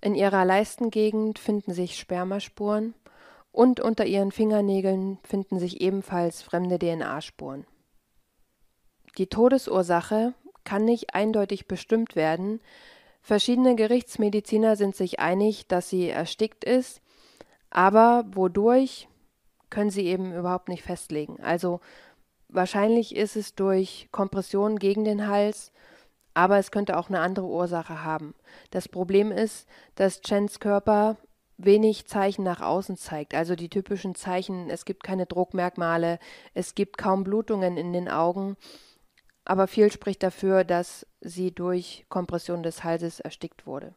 in 0.00 0.14
ihrer 0.14 0.44
Leistengegend 0.44 1.38
finden 1.38 1.72
sich 1.72 1.98
Spermaspuren 1.98 2.94
und 3.50 3.80
unter 3.80 4.06
ihren 4.06 4.30
Fingernägeln 4.30 5.18
finden 5.24 5.58
sich 5.58 5.80
ebenfalls 5.80 6.42
fremde 6.42 6.78
DNA-Spuren. 6.78 7.66
Die 9.16 9.26
Todesursache 9.26 10.34
kann 10.62 10.84
nicht 10.84 11.14
eindeutig 11.14 11.66
bestimmt 11.66 12.14
werden. 12.14 12.60
Verschiedene 13.20 13.74
Gerichtsmediziner 13.74 14.76
sind 14.76 14.94
sich 14.94 15.18
einig, 15.18 15.66
dass 15.66 15.88
sie 15.88 16.08
erstickt 16.08 16.64
ist, 16.64 17.00
aber 17.70 18.24
wodurch 18.30 19.08
können 19.70 19.90
sie 19.90 20.06
eben 20.06 20.34
überhaupt 20.34 20.68
nicht 20.68 20.82
festlegen. 20.82 21.38
Also 21.40 21.80
wahrscheinlich 22.48 23.14
ist 23.14 23.36
es 23.36 23.54
durch 23.54 24.08
Kompression 24.12 24.78
gegen 24.78 25.04
den 25.04 25.28
Hals, 25.28 25.72
aber 26.34 26.58
es 26.58 26.70
könnte 26.70 26.96
auch 26.96 27.08
eine 27.08 27.20
andere 27.20 27.46
Ursache 27.46 28.04
haben. 28.04 28.34
Das 28.70 28.88
Problem 28.88 29.32
ist, 29.32 29.68
dass 29.94 30.20
Chens 30.20 30.60
Körper 30.60 31.16
wenig 31.56 32.06
Zeichen 32.06 32.44
nach 32.44 32.60
außen 32.60 32.96
zeigt, 32.96 33.34
also 33.34 33.56
die 33.56 33.68
typischen 33.68 34.14
Zeichen, 34.14 34.70
es 34.70 34.84
gibt 34.84 35.02
keine 35.02 35.26
Druckmerkmale, 35.26 36.20
es 36.54 36.76
gibt 36.76 36.98
kaum 36.98 37.24
Blutungen 37.24 37.76
in 37.76 37.92
den 37.92 38.08
Augen 38.08 38.56
aber 39.48 39.66
viel 39.66 39.90
spricht 39.90 40.22
dafür, 40.22 40.62
dass 40.62 41.06
sie 41.22 41.52
durch 41.52 42.04
Kompression 42.10 42.62
des 42.62 42.84
Halses 42.84 43.18
erstickt 43.18 43.66
wurde. 43.66 43.94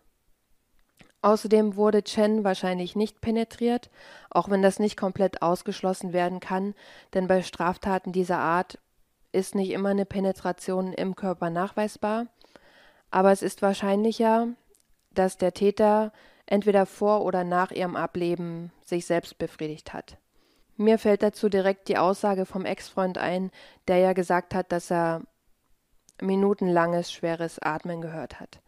Außerdem 1.22 1.76
wurde 1.76 2.04
Chen 2.04 2.44
wahrscheinlich 2.44 2.96
nicht 2.96 3.22
penetriert, 3.22 3.90
auch 4.30 4.50
wenn 4.50 4.62
das 4.62 4.80
nicht 4.80 4.98
komplett 4.98 5.42
ausgeschlossen 5.42 6.14
werden 6.14 6.40
kann, 6.40 6.74
denn 7.14 7.28
bei 7.28 7.44
Straftaten 7.44 8.12
dieser 8.12 8.40
Art 8.40 8.80
ist 9.32 9.54
nicht 9.54 9.72
immer 9.72 9.90
eine 9.90 10.06
Penetration 10.06 10.94
im 10.94 11.16
Körper 11.16 11.50
nachweisbar, 11.50 12.26
aber 13.12 13.32
es 13.32 13.44
ist 13.44 13.62
wahrscheinlicher, 13.62 14.48
dass 15.12 15.38
der 15.38 15.54
Täter 15.54 16.12
entweder 16.48 16.86
vor 16.86 17.24
oder 17.24 17.44
nach 17.44 17.72
ihrem 17.72 17.96
Ableben 17.96 18.72
sich 18.84 19.06
selbst 19.06 19.38
befriedigt 19.38 19.94
hat. 19.94 20.18
Mir 20.78 20.98
fällt 20.98 21.22
dazu 21.22 21.50
direkt 21.50 21.88
die 21.88 21.98
Aussage 21.98 22.46
vom 22.46 22.66
Ex-Freund 22.66 23.18
ein, 23.18 23.52
der 23.88 23.98
ja 23.98 24.14
gesagt 24.14 24.56
hat, 24.56 24.72
dass 24.72 24.92
er 24.92 25.22
minutenlanges 26.20 27.12
schweres 27.12 27.60
Atmen 27.60 28.02
gehört 28.02 28.40
hat. 28.40 28.60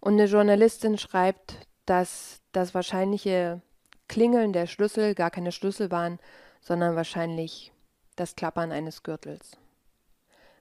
Und 0.00 0.14
eine 0.14 0.24
Journalistin 0.24 0.98
schreibt, 0.98 1.66
dass 1.86 2.40
das 2.52 2.74
wahrscheinliche 2.74 3.60
Klingeln 4.08 4.52
der 4.52 4.66
Schlüssel 4.66 5.14
gar 5.14 5.30
keine 5.30 5.52
Schlüssel 5.52 5.90
waren, 5.90 6.18
sondern 6.60 6.96
wahrscheinlich 6.96 7.72
das 8.16 8.36
Klappern 8.36 8.72
eines 8.72 9.02
Gürtels. 9.02 9.56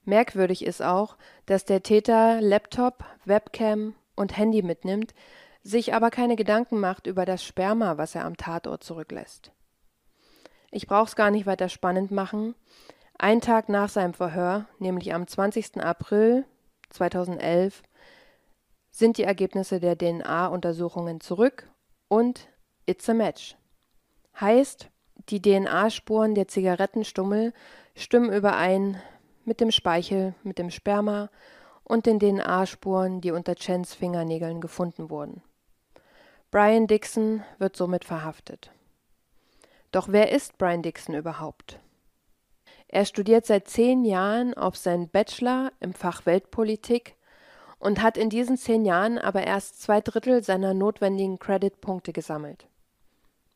Merkwürdig 0.06 0.66
ist 0.66 0.82
auch, 0.82 1.18
dass 1.46 1.66
der 1.66 1.84
Täter 1.84 2.42
Laptop, 2.42 3.06
Webcam 3.26 3.96
und 4.16 4.38
Handy 4.38 4.62
mitnimmt, 4.62 5.14
sich 5.64 5.94
aber 5.94 6.12
keine 6.12 6.36
Gedanken 6.36 6.80
macht 6.80 7.08
über 7.08 7.26
das 7.26 7.44
Sperma, 7.44 7.98
was 7.98 8.16
er 8.16 8.26
am 8.26 8.36
Tatort 8.36 8.84
zurücklässt. 8.84 9.52
Ich 10.72 10.88
brauch's 10.88 11.16
gar 11.16 11.32
nicht 11.32 11.46
weiter 11.46 11.70
spannend 11.70 12.12
machen. 12.12 12.56
Ein 13.18 13.40
Tag 13.40 13.70
nach 13.70 13.90
seinem 13.90 14.14
Verhör, 14.14 14.66
nämlich 14.80 15.14
am 15.14 15.26
20. 15.26 15.82
April 15.82 16.46
2011, 16.90 17.82
sind 18.94 19.18
die 19.18 19.24
Ergebnisse 19.24 19.80
der 19.80 19.98
DNA-Untersuchungen 19.98 21.20
zurück 21.20 21.68
und 22.08 22.48
it's 22.86 23.10
a 23.10 23.14
match. 23.14 23.58
Heißt, 24.40 24.90
die 25.30 25.42
DNA-Spuren 25.42 26.36
der 26.36 26.48
Zigarettenstummel 26.48 27.54
stimmen 27.96 28.32
überein 28.32 29.02
mit 29.46 29.62
dem 29.62 29.72
Speichel, 29.72 30.36
mit 30.44 30.60
dem 30.60 30.70
Sperma 30.70 31.30
und 31.84 32.06
den 32.06 32.20
DNA-Spuren, 32.20 33.20
die 33.20 33.32
unter 33.32 33.56
Chens 33.56 33.96
Fingernägeln 33.96 34.62
gefunden 34.62 35.10
wurden. 35.10 35.42
Brian 36.52 36.86
Dixon 36.86 37.44
wird 37.58 37.76
somit 37.76 38.06
verhaftet. 38.06 38.72
Doch 39.92 40.08
wer 40.10 40.32
ist 40.32 40.58
Brian 40.60 40.84
Dixon 40.84 41.16
überhaupt? 41.16 41.80
Er 42.88 43.06
studiert 43.06 43.48
seit 43.48 43.68
zehn 43.68 44.06
Jahren 44.06 44.54
auf 44.54 44.78
seinen 44.78 45.10
Bachelor 45.10 45.72
im 45.80 45.94
Fach 45.94 46.28
Weltpolitik 46.28 47.16
und 47.80 48.02
hat 48.02 48.18
in 48.18 48.30
diesen 48.30 48.58
zehn 48.58 48.86
Jahren 48.86 49.18
aber 49.18 49.44
erst 49.44 49.82
zwei 49.82 50.02
Drittel 50.02 50.44
seiner 50.44 50.74
notwendigen 50.74 51.40
Creditpunkte 51.40 52.14
gesammelt. 52.14 52.68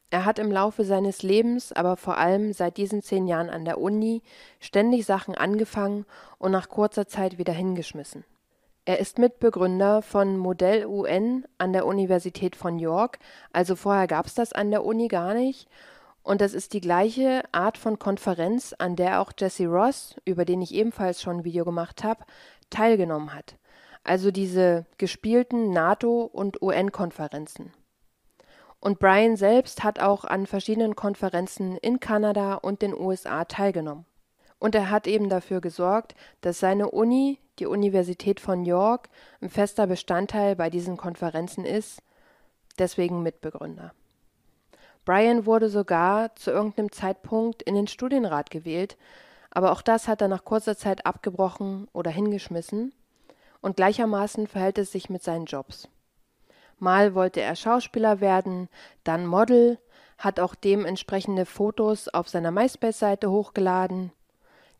Er 0.09 0.23
hat 0.23 0.39
im 0.39 0.51
Laufe 0.51 0.85
seines 0.85 1.21
Lebens, 1.21 1.73
aber 1.73 1.97
vor 1.97 2.17
allem 2.17 2.53
seit 2.53 2.77
diesen 2.77 3.01
zehn 3.01 3.27
Jahren 3.27 3.49
an 3.49 3.65
der 3.65 3.79
Uni, 3.79 4.21
ständig 4.59 5.05
Sachen 5.05 5.35
angefangen 5.35 6.05
und 6.37 6.51
nach 6.51 6.69
kurzer 6.69 7.07
Zeit 7.07 7.37
wieder 7.37 7.53
hingeschmissen. 7.53 8.23
Er 8.85 8.99
ist 8.99 9.19
Mitbegründer 9.19 10.01
von 10.01 10.37
Modell 10.37 10.85
UN 10.85 11.43
an 11.57 11.73
der 11.73 11.85
Universität 11.85 12.55
von 12.55 12.79
York, 12.79 13.19
also 13.51 13.75
vorher 13.75 14.07
gab 14.07 14.27
es 14.27 14.33
das 14.33 14.53
an 14.53 14.71
der 14.71 14.85
Uni 14.85 15.09
gar 15.09 15.33
nicht, 15.33 15.67
und 16.23 16.41
das 16.41 16.53
ist 16.53 16.73
die 16.73 16.81
gleiche 16.81 17.43
Art 17.53 17.77
von 17.77 17.99
Konferenz, 17.99 18.73
an 18.77 18.95
der 18.95 19.21
auch 19.21 19.31
Jesse 19.37 19.67
Ross, 19.67 20.15
über 20.25 20.45
den 20.45 20.61
ich 20.61 20.73
ebenfalls 20.73 21.21
schon 21.21 21.37
ein 21.37 21.43
Video 21.45 21.63
gemacht 21.65 22.03
habe, 22.03 22.25
teilgenommen 22.69 23.33
hat. 23.33 23.55
Also 24.07 24.31
diese 24.31 24.85
gespielten 24.97 25.71
NATO- 25.71 26.23
und 26.23 26.61
UN-Konferenzen. 26.61 27.73
Und 28.79 28.99
Brian 28.99 29.35
selbst 29.35 29.83
hat 29.83 29.99
auch 29.99 30.23
an 30.23 30.45
verschiedenen 30.45 30.95
Konferenzen 30.95 31.75
in 31.75 31.99
Kanada 31.99 32.53
und 32.53 32.81
den 32.81 32.97
USA 32.97 33.43
teilgenommen. 33.43 34.05
Und 34.59 34.75
er 34.75 34.91
hat 34.91 35.07
eben 35.07 35.27
dafür 35.27 35.59
gesorgt, 35.59 36.15
dass 36.39 36.61
seine 36.61 36.89
Uni, 36.89 37.39
die 37.59 37.65
Universität 37.65 38.39
von 38.39 38.63
York, 38.63 39.09
ein 39.41 39.49
fester 39.49 39.87
Bestandteil 39.87 40.55
bei 40.55 40.69
diesen 40.69 40.95
Konferenzen 40.95 41.65
ist, 41.65 42.01
deswegen 42.79 43.23
Mitbegründer. 43.23 43.91
Brian 45.03 45.45
wurde 45.45 45.67
sogar 45.67 46.33
zu 46.37 46.51
irgendeinem 46.51 46.93
Zeitpunkt 46.93 47.61
in 47.61 47.75
den 47.75 47.87
Studienrat 47.87 48.51
gewählt, 48.51 48.97
aber 49.51 49.73
auch 49.73 49.81
das 49.81 50.07
hat 50.07 50.21
er 50.21 50.29
nach 50.29 50.45
kurzer 50.45 50.77
Zeit 50.77 51.05
abgebrochen 51.05 51.89
oder 51.91 52.09
hingeschmissen. 52.09 52.93
Und 53.61 53.77
gleichermaßen 53.77 54.47
verhält 54.47 54.77
es 54.77 54.91
sich 54.91 55.09
mit 55.09 55.23
seinen 55.23 55.45
Jobs. 55.45 55.89
Mal 56.79 57.15
wollte 57.15 57.41
er 57.41 57.55
Schauspieler 57.55 58.21
werden, 58.21 58.69
dann 59.03 59.25
Model, 59.25 59.79
hat 60.17 60.39
auch 60.39 60.55
dementsprechende 60.55 61.45
Fotos 61.45 62.07
auf 62.07 62.29
seiner 62.29 62.51
MySpace-Seite 62.51 63.29
hochgeladen. 63.31 64.11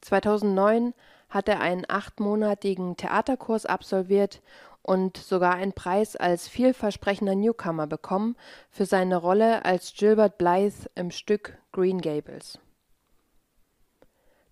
2009 0.01 0.93
hat 1.29 1.49
er 1.49 1.59
einen 1.59 1.85
achtmonatigen 1.87 2.97
Theaterkurs 2.97 3.65
absolviert 3.65 4.41
und 4.81 5.17
sogar 5.17 5.55
einen 5.55 5.73
Preis 5.73 6.15
als 6.15 6.47
vielversprechender 6.47 7.35
Newcomer 7.35 7.87
bekommen 7.87 8.35
für 8.69 8.85
seine 8.85 9.17
Rolle 9.17 9.65
als 9.65 9.93
Gilbert 9.93 10.37
Blythe 10.37 10.89
im 10.95 11.11
Stück 11.11 11.57
Green 11.71 11.99
Gables. 11.99 12.59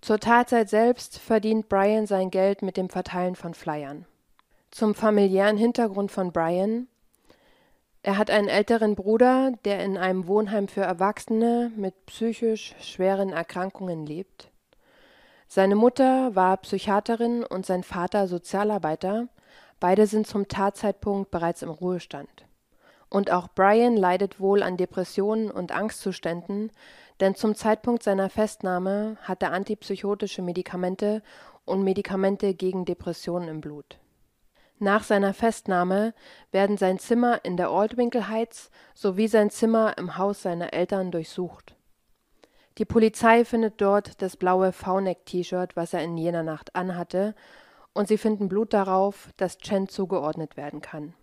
Zur 0.01 0.19
Tatzeit 0.19 0.69
selbst 0.69 1.17
verdient 1.17 1.69
Brian 1.69 2.05
sein 2.05 2.29
Geld 2.29 2.61
mit 2.61 2.77
dem 2.77 2.89
Verteilen 2.89 3.35
von 3.35 3.53
Flyern. 3.53 4.05
Zum 4.75 4.93
familiären 4.93 5.55
Hintergrund 5.55 6.11
von 6.11 6.33
Brian 6.33 6.89
er 8.03 8.17
hat 8.17 8.29
einen 8.29 8.49
älteren 8.49 8.95
Bruder, 8.95 9.53
der 9.63 9.81
in 9.85 9.97
einem 9.97 10.27
Wohnheim 10.27 10.67
für 10.67 10.81
Erwachsene 10.81 11.71
mit 11.77 12.05
psychisch 12.07 12.75
schweren 12.81 13.29
Erkrankungen 13.29 14.05
lebt. 14.05 14.51
Seine 15.47 15.75
Mutter 15.75 16.35
war 16.35 16.57
Psychiaterin 16.57 17.45
und 17.45 17.65
sein 17.65 17.83
Vater 17.83 18.27
Sozialarbeiter, 18.27 19.29
Beide 19.79 20.07
sind 20.07 20.27
zum 20.27 20.49
Tatzeitpunkt 20.49 21.31
bereits 21.31 21.61
im 21.61 21.69
Ruhestand. 21.69 22.45
Und 23.09 23.31
auch 23.31 23.47
Brian 23.55 23.95
leidet 23.95 24.41
wohl 24.41 24.61
an 24.61 24.75
Depressionen 24.75 25.49
und 25.51 25.71
Angstzuständen, 25.71 26.69
denn 27.21 27.35
zum 27.35 27.55
Zeitpunkt 27.55 28.03
seiner 28.03 28.29
Festnahme 28.29 29.15
hat 29.21 29.41
er 29.41 29.53
antipsychotische 29.53 30.41
Medikamente 30.41 31.23
und 31.63 31.85
Medikamente 31.85 32.53
gegen 32.53 32.83
Depressionen 32.83 33.47
im 33.47 33.61
Blut. 33.61 33.99
Nach 34.79 35.03
seiner 35.03 35.33
Festnahme 35.33 36.13
werden 36.51 36.77
sein 36.77 36.99
Zimmer 36.99 37.43
in 37.45 37.55
der 37.55 37.69
Aldwinkle 37.69 38.27
Heights 38.27 38.69
sowie 38.93 39.27
sein 39.27 39.49
Zimmer 39.49 39.97
im 39.97 40.17
Haus 40.17 40.41
seiner 40.41 40.73
Eltern 40.73 41.11
durchsucht. 41.11 41.75
Die 42.77 42.85
Polizei 42.85 43.45
findet 43.45 43.79
dort 43.79 44.21
das 44.21 44.35
blaue 44.35 44.73
V-Neck-T-Shirt, 44.73 45.77
was 45.77 45.93
er 45.93 46.03
in 46.03 46.17
jener 46.17 46.43
Nacht 46.43 46.75
anhatte, 46.75 47.35
und 47.93 48.09
sie 48.09 48.17
finden 48.17 48.49
Blut 48.49 48.73
darauf, 48.73 49.29
das 49.37 49.57
Chen 49.59 49.87
zugeordnet 49.87 50.57
werden 50.57 50.81
kann. 50.81 51.13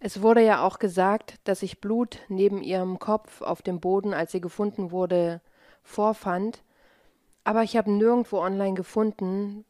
Es 0.00 0.22
wurde 0.22 0.42
ja 0.42 0.66
auch 0.66 0.78
gesagt, 0.78 1.36
dass 1.44 1.60
sich 1.60 1.82
Blut 1.82 2.18
neben 2.28 2.62
ihrem 2.62 2.98
Kopf 2.98 3.42
auf 3.42 3.60
dem 3.60 3.80
Boden, 3.80 4.14
als 4.14 4.32
sie 4.32 4.40
gefunden 4.40 4.90
wurde, 4.90 5.42
vorfand, 5.82 6.62
aber 7.44 7.62
ich 7.62 7.76
habe 7.76 7.92
nirgendwo 7.92 8.38
online 8.38 8.74
gefunden, 8.74 9.66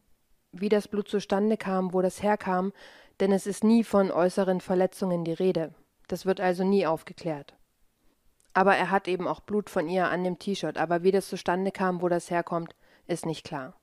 wie 0.61 0.69
das 0.69 0.89
Blut 0.89 1.09
zustande 1.09 1.57
kam, 1.57 1.93
wo 1.93 2.03
das 2.03 2.23
herkam, 2.23 2.73
denn 3.21 3.33
es 3.33 3.47
ist 3.47 3.65
nie 3.65 3.85
von 3.85 4.11
äußeren 4.11 4.61
Verletzungen 4.61 5.25
die 5.25 5.33
Rede. 5.33 5.73
Das 6.09 6.27
wird 6.27 6.41
also 6.41 6.65
nie 6.65 6.87
aufgeklärt. 6.87 7.55
Aber 8.53 8.77
er 8.77 8.91
hat 8.91 9.09
eben 9.09 9.27
auch 9.27 9.41
Blut 9.41 9.71
von 9.71 9.89
ihr 9.89 10.09
an 10.09 10.25
dem 10.25 10.39
T-Shirt, 10.39 10.79
aber 10.79 11.03
wie 11.03 11.11
das 11.11 11.29
zustande 11.29 11.73
kam, 11.73 12.03
wo 12.03 12.09
das 12.09 12.31
herkommt, 12.31 12.75
ist 13.07 13.27
nicht 13.27 13.45
klar. 13.45 13.75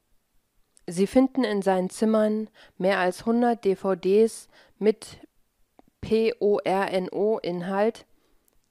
Sie 0.88 1.08
finden 1.08 1.44
in 1.44 1.62
seinen 1.62 1.90
Zimmern 1.90 2.50
mehr 2.78 3.00
als 3.00 3.22
100 3.22 3.64
DVDs 3.64 4.48
mit 4.80 5.20
PORNO-Inhalt. 6.02 8.06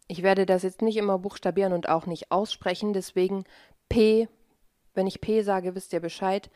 Ich 0.08 0.22
werde 0.22 0.46
das 0.46 0.62
jetzt 0.62 0.82
nicht 0.82 0.96
immer 0.96 1.18
buchstabieren 1.18 1.72
und 1.72 1.88
auch 1.88 2.06
nicht 2.06 2.32
aussprechen, 2.32 2.92
deswegen 2.92 3.44
P, 3.88 4.28
wenn 4.94 5.06
ich 5.06 5.20
P 5.20 5.42
sage, 5.42 5.74
wisst 5.74 5.92
ihr 5.92 6.00
Bescheid. 6.00 6.50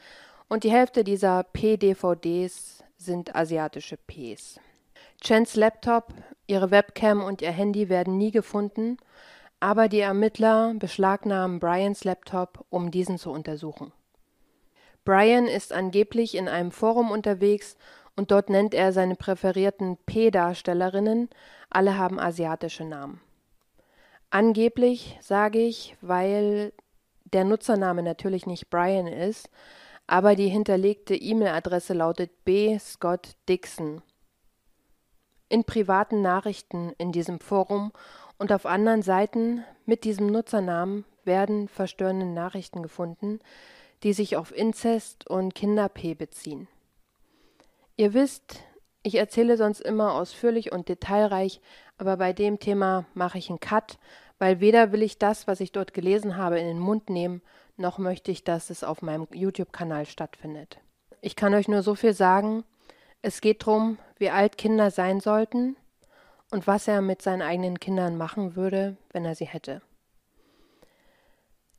Und 0.49 0.65
die 0.65 0.71
Hälfte 0.71 1.05
dieser 1.05 1.43
P-DVDs 1.43 2.85
sind 2.97 3.35
asiatische 3.35 3.97
Ps. 3.97 4.61
Chens 5.23 5.57
Laptop, 5.57 6.13
ihre 6.47 6.71
Webcam 6.71 7.23
und 7.23 7.41
ihr 7.43 7.51
Handy 7.51 7.89
werden 7.89 8.19
nie 8.19 8.31
gefunden, 8.31 8.99
aber 9.61 9.89
die 9.89 10.01
Ermittler 10.01 10.75
beschlagnahmen 10.75 11.61
Brians 11.61 12.05
Laptop, 12.05 12.65
um 12.69 12.91
diesen 12.91 13.19
zu 13.19 13.31
untersuchen. 13.31 13.93
Brian 15.05 15.47
ist 15.47 15.73
angeblich 15.73 16.35
in 16.35 16.49
einem 16.49 16.71
Forum 16.71 17.11
unterwegs 17.11 17.77
und 18.17 18.31
dort 18.31 18.49
nennt 18.49 18.75
er 18.75 18.93
seine 18.93 19.17
präferierten 19.17 19.97
P-Darstellerinnen, 20.07 21.29
alle 21.71 21.99
haben 21.99 22.19
asiatische 22.19 22.85
Namen. 22.85 23.21
Angeblich 24.31 25.19
sage 25.21 25.59
ich, 25.61 25.97
weil 26.01 26.73
der 27.25 27.45
Nutzername 27.45 28.03
natürlich 28.03 28.47
nicht 28.47 28.71
Brian 28.71 29.07
ist, 29.07 29.49
aber 30.07 30.37
die 30.37 30.49
hinterlegte 30.49 31.15
E-Mail-Adresse 31.15 31.95
lautet 31.95 32.45
B. 32.45 32.79
Scott 32.79 33.37
Dixon. 33.49 34.03
In 35.49 35.65
privaten 35.65 36.23
Nachrichten 36.23 36.93
in 36.99 37.13
diesem 37.13 37.41
Forum 37.41 37.93
und 38.39 38.53
auf 38.53 38.67
anderen 38.67 39.03
Seiten 39.03 39.65
mit 39.87 40.05
diesem 40.05 40.27
Nutzernamen 40.27 41.05
werden 41.25 41.69
verstörende 41.69 42.27
Nachrichten 42.27 42.83
gefunden, 42.83 43.41
die 44.03 44.13
sich 44.13 44.37
auf 44.37 44.55
Inzest 44.55 45.29
und 45.29 45.55
Kinder-P 45.55 46.15
beziehen. 46.15 46.69
Ihr 47.97 48.13
wisst, 48.13 48.61
ich 49.03 49.15
erzähle 49.15 49.57
sonst 49.57 49.81
immer 49.81 50.15
ausführlich 50.15 50.73
und 50.73 50.89
detailreich, 50.89 51.61
aber 51.97 52.17
bei 52.17 52.33
dem 52.33 52.59
Thema 52.59 53.07
mache 53.15 53.39
ich 53.39 53.49
einen 53.49 53.61
Cut, 53.61 53.99
weil 54.39 54.61
weder 54.61 54.93
will 54.93 55.03
ich 55.03 55.19
das, 55.19 55.47
was 55.47 55.61
ich 55.61 55.73
dort 55.73 55.95
gelesen 55.95 56.37
habe, 56.37 56.59
in 56.59 56.67
den 56.67 56.79
Mund 56.79 57.09
nehmen, 57.09 57.41
noch 57.77 57.99
möchte 57.99 58.31
ich, 58.31 58.45
dass 58.45 58.71
es 58.71 58.85
auf 58.85 59.03
meinem 59.03 59.27
YouTube-Kanal 59.33 60.07
stattfindet. 60.07 60.79
Ich 61.21 61.37
kann 61.37 61.55
euch 61.55 61.69
nur 61.69 61.83
so 61.83 61.95
viel 61.95 62.15
sagen, 62.15 62.65
es 63.23 63.41
geht 63.41 63.63
darum, 63.67 63.99
wie 64.19 64.31
alt 64.31 64.59
Kinder 64.59 64.91
sein 64.91 65.21
sollten 65.21 65.77
und 66.51 66.67
was 66.67 66.87
er 66.87 67.01
mit 67.01 67.23
seinen 67.23 67.43
eigenen 67.43 67.81
Kindern 67.81 68.17
machen 68.17 68.57
würde, 68.57 68.97
wenn 69.13 69.25
er 69.25 69.35
sie 69.35 69.47
hätte. 69.47 69.81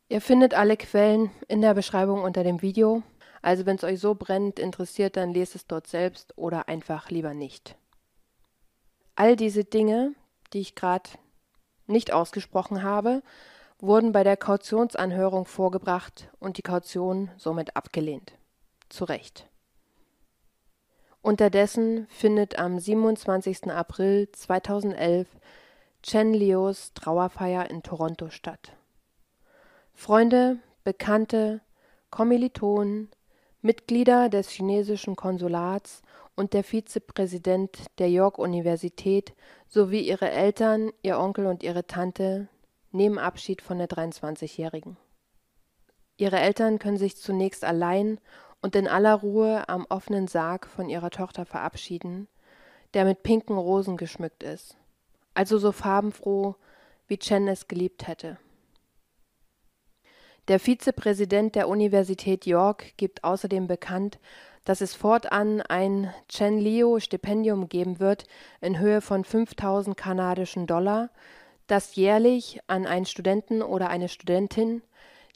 Ihr 0.10 0.22
findet 0.22 0.54
alle 0.54 0.78
Quellen 0.78 1.32
in 1.48 1.62
der 1.62 1.74
Beschreibung 1.74 2.24
unter 2.24 2.44
dem 2.44 2.62
Video, 2.62 3.04
also 3.42 3.66
wenn 3.66 3.76
es 3.76 3.84
euch 3.84 4.00
so 4.00 4.16
brennend 4.16 4.60
interessiert, 4.60 5.18
dann 5.18 5.34
lest 5.34 5.56
es 5.56 5.68
dort 5.68 5.88
selbst 5.88 6.36
oder 6.38 6.68
einfach 6.68 7.10
lieber 7.10 7.34
nicht. 7.34 7.76
All 9.16 9.36
diese 9.36 9.64
Dinge, 9.64 10.14
die 10.52 10.62
ich 10.62 10.76
gerade 10.76 11.10
nicht 11.88 12.12
ausgesprochen 12.12 12.84
habe, 12.84 13.22
wurden 13.86 14.12
bei 14.12 14.24
der 14.24 14.38
Kautionsanhörung 14.38 15.46
vorgebracht 15.46 16.30
und 16.40 16.58
die 16.58 16.62
Kaution 16.62 17.30
somit 17.38 17.76
abgelehnt. 17.76 18.34
Zu 18.90 19.06
Recht. 19.06 19.50
Unterdessen 21.22 22.06
findet 22.10 22.60
am 22.60 22.78
27. 22.78 23.72
April 23.72 24.30
2011 24.32 25.28
Chen 26.04 26.34
Leos 26.34 26.94
Trauerfeier 26.94 27.70
in 27.72 27.82
Toronto 27.82 28.30
statt. 28.30 28.74
Freunde, 29.94 30.60
Bekannte, 30.84 31.62
Kommilitonen, 32.12 33.10
Mitglieder 33.62 34.30
des 34.30 34.50
chinesischen 34.50 35.16
Konsulats 35.16 36.04
und 36.36 36.54
der 36.54 36.64
Vizepräsident 36.64 37.86
der 37.98 38.12
York-Universität 38.12 39.34
sowie 39.68 40.02
ihre 40.02 40.30
Eltern, 40.30 40.92
ihr 41.02 41.18
Onkel 41.18 41.48
und 41.48 41.64
ihre 41.64 41.88
Tante 41.88 42.48
nehmen 42.96 43.20
Abschied 43.20 43.62
von 43.62 43.78
der 43.78 43.88
23-Jährigen. 43.88 44.98
Ihre 46.18 46.40
Eltern 46.40 46.80
können 46.80 46.98
sich 46.98 47.18
zunächst 47.18 47.64
allein 47.64 48.20
und 48.62 48.76
in 48.76 48.88
aller 48.88 49.14
Ruhe 49.14 49.68
am 49.70 49.86
offenen 49.90 50.28
Sarg 50.28 50.66
von 50.66 50.90
ihrer 50.90 51.12
Tochter 51.12 51.46
verabschieden, 51.46 52.28
der 52.94 53.06
mit 53.06 53.22
pinken 53.22 53.58
Rosen 53.58 53.98
geschmückt 53.98 54.42
ist, 54.42 54.78
also 55.34 55.58
so 55.58 55.72
farbenfroh, 55.72 56.56
wie 57.08 57.18
Chen 57.18 57.48
es 57.48 57.68
geliebt 57.68 58.08
hätte. 58.08 58.38
Der 60.48 60.60
Vizepräsident 60.60 61.56
der 61.56 61.68
Universität 61.68 62.46
York 62.46 62.96
gibt 62.98 63.24
außerdem 63.24 63.68
bekannt, 63.68 64.20
dass 64.64 64.82
es 64.82 64.94
fortan 64.94 65.62
ein 65.62 66.14
Chen-Lio-Stipendium 66.28 67.68
geben 67.68 68.00
wird 68.00 68.26
in 68.62 68.80
Höhe 68.80 69.02
von 69.02 69.24
5000 69.24 69.98
kanadischen 69.98 70.68
Dollar, 70.68 71.10
das 71.68 71.96
jährlich 71.96 72.60
an 72.68 72.86
einen 72.86 73.06
Studenten 73.06 73.62
oder 73.62 73.90
eine 73.90 74.10
Studentin 74.10 74.82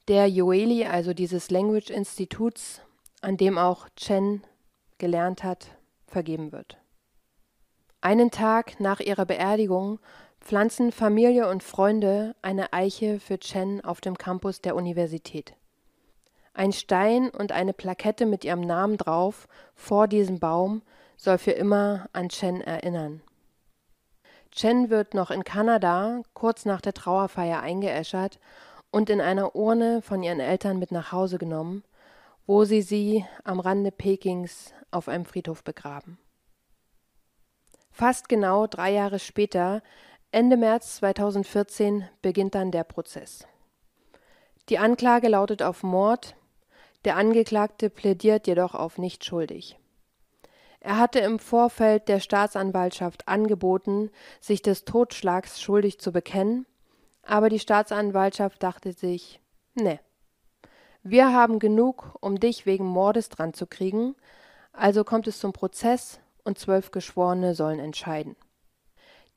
der 0.07 0.27
Yoeli, 0.27 0.85
also 0.85 1.13
dieses 1.13 1.51
Language 1.51 1.89
Instituts, 1.89 2.81
an 3.21 3.37
dem 3.37 3.57
auch 3.57 3.87
Chen 3.95 4.43
gelernt 4.97 5.43
hat, 5.43 5.67
vergeben 6.07 6.51
wird. 6.51 6.77
Einen 8.01 8.31
Tag 8.31 8.79
nach 8.79 8.99
ihrer 8.99 9.25
Beerdigung 9.25 9.99
pflanzen 10.41 10.91
Familie 10.91 11.49
und 11.49 11.63
Freunde 11.63 12.35
eine 12.41 12.73
Eiche 12.73 13.19
für 13.19 13.39
Chen 13.39 13.83
auf 13.83 14.01
dem 14.01 14.17
Campus 14.17 14.61
der 14.61 14.75
Universität. 14.75 15.53
Ein 16.53 16.71
Stein 16.71 17.29
und 17.29 17.51
eine 17.51 17.73
Plakette 17.73 18.25
mit 18.25 18.43
ihrem 18.43 18.61
Namen 18.61 18.97
drauf 18.97 19.47
vor 19.75 20.07
diesem 20.07 20.39
Baum 20.39 20.81
soll 21.17 21.37
für 21.37 21.51
immer 21.51 22.09
an 22.13 22.29
Chen 22.29 22.61
erinnern. 22.61 23.21
Chen 24.51 24.89
wird 24.89 25.13
noch 25.13 25.31
in 25.31 25.43
Kanada 25.43 26.21
kurz 26.33 26.65
nach 26.65 26.81
der 26.81 26.93
Trauerfeier 26.93 27.61
eingeäschert 27.61 28.39
und 28.91 29.09
in 29.09 29.21
einer 29.21 29.55
Urne 29.55 30.01
von 30.01 30.23
ihren 30.23 30.39
Eltern 30.39 30.79
mit 30.79 30.91
nach 30.91 31.11
Hause 31.11 31.37
genommen, 31.37 31.83
wo 32.47 32.65
sie 32.65 32.81
sie 32.81 33.25
am 33.43 33.59
Rande 33.59 33.91
Pekings 33.91 34.73
auf 34.91 35.07
einem 35.07 35.25
Friedhof 35.25 35.63
begraben. 35.63 36.17
Fast 37.91 38.29
genau 38.29 38.65
drei 38.65 38.91
Jahre 38.91 39.19
später 39.19 39.81
Ende 40.31 40.57
März 40.57 40.97
2014 40.97 42.07
beginnt 42.21 42.55
dann 42.55 42.71
der 42.71 42.83
Prozess. 42.83 43.47
Die 44.69 44.77
Anklage 44.77 45.27
lautet 45.27 45.63
auf 45.63 45.81
Mord, 45.81 46.35
der 47.03 47.15
Angeklagte 47.15 47.89
plädiert 47.89 48.45
jedoch 48.45 48.75
auf 48.75 48.97
nicht 48.99 49.25
schuldig. 49.25 49.78
Er 50.81 50.97
hatte 50.97 51.19
im 51.19 51.39
Vorfeld 51.39 52.07
der 52.07 52.19
Staatsanwaltschaft 52.19 53.27
angeboten, 53.27 54.11
sich 54.39 54.61
des 54.61 54.85
Totschlags 54.85 55.61
schuldig 55.61 55.99
zu 55.99 56.11
bekennen, 56.11 56.65
aber 57.21 57.49
die 57.49 57.59
Staatsanwaltschaft 57.59 58.63
dachte 58.63 58.93
sich, 58.93 59.41
ne, 59.75 59.99
wir 61.03 61.33
haben 61.33 61.59
genug, 61.59 62.15
um 62.21 62.39
dich 62.39 62.65
wegen 62.65 62.85
Mordes 62.85 63.29
dran 63.29 63.53
zu 63.53 63.67
kriegen, 63.67 64.15
also 64.73 65.03
kommt 65.03 65.27
es 65.27 65.39
zum 65.39 65.53
Prozess 65.53 66.19
und 66.43 66.59
zwölf 66.59 66.91
Geschworene 66.91 67.55
sollen 67.55 67.79
entscheiden. 67.79 68.35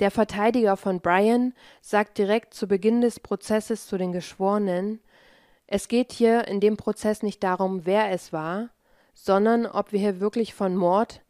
Der 0.00 0.10
Verteidiger 0.10 0.76
von 0.76 1.00
Brian 1.00 1.54
sagt 1.80 2.18
direkt 2.18 2.54
zu 2.54 2.66
Beginn 2.66 3.00
des 3.00 3.20
Prozesses 3.20 3.86
zu 3.86 3.98
den 3.98 4.12
Geschworenen, 4.12 5.00
es 5.66 5.88
geht 5.88 6.12
hier 6.12 6.48
in 6.48 6.60
dem 6.60 6.76
Prozess 6.76 7.22
nicht 7.22 7.42
darum, 7.42 7.86
wer 7.86 8.10
es 8.10 8.32
war, 8.32 8.70
sondern 9.14 9.66
ob 9.66 9.92
wir 9.92 10.00
hier 10.00 10.20
wirklich 10.20 10.54
von 10.54 10.76
Mord, 10.76 11.22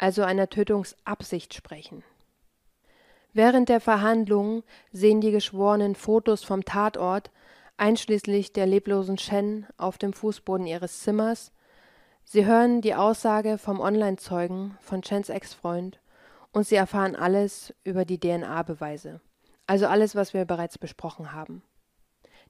also 0.00 0.22
einer 0.22 0.48
Tötungsabsicht 0.48 1.52
sprechen. 1.52 2.02
Während 3.32 3.68
der 3.68 3.80
Verhandlungen 3.80 4.62
sehen 4.92 5.20
die 5.20 5.30
Geschworenen 5.30 5.94
Fotos 5.94 6.42
vom 6.42 6.64
Tatort, 6.64 7.30
einschließlich 7.76 8.52
der 8.52 8.66
leblosen 8.66 9.18
Shen 9.18 9.66
auf 9.76 9.98
dem 9.98 10.12
Fußboden 10.12 10.66
ihres 10.66 11.00
Zimmers. 11.00 11.52
Sie 12.24 12.46
hören 12.46 12.80
die 12.80 12.94
Aussage 12.94 13.58
vom 13.58 13.78
Online-Zeugen 13.78 14.76
von 14.80 15.02
Chens 15.02 15.28
Ex-Freund 15.28 16.00
und 16.52 16.66
sie 16.66 16.76
erfahren 16.76 17.14
alles 17.14 17.74
über 17.84 18.04
die 18.04 18.18
DNA-Beweise, 18.18 19.20
also 19.66 19.86
alles, 19.86 20.14
was 20.14 20.32
wir 20.32 20.46
bereits 20.46 20.78
besprochen 20.78 21.32
haben. 21.32 21.62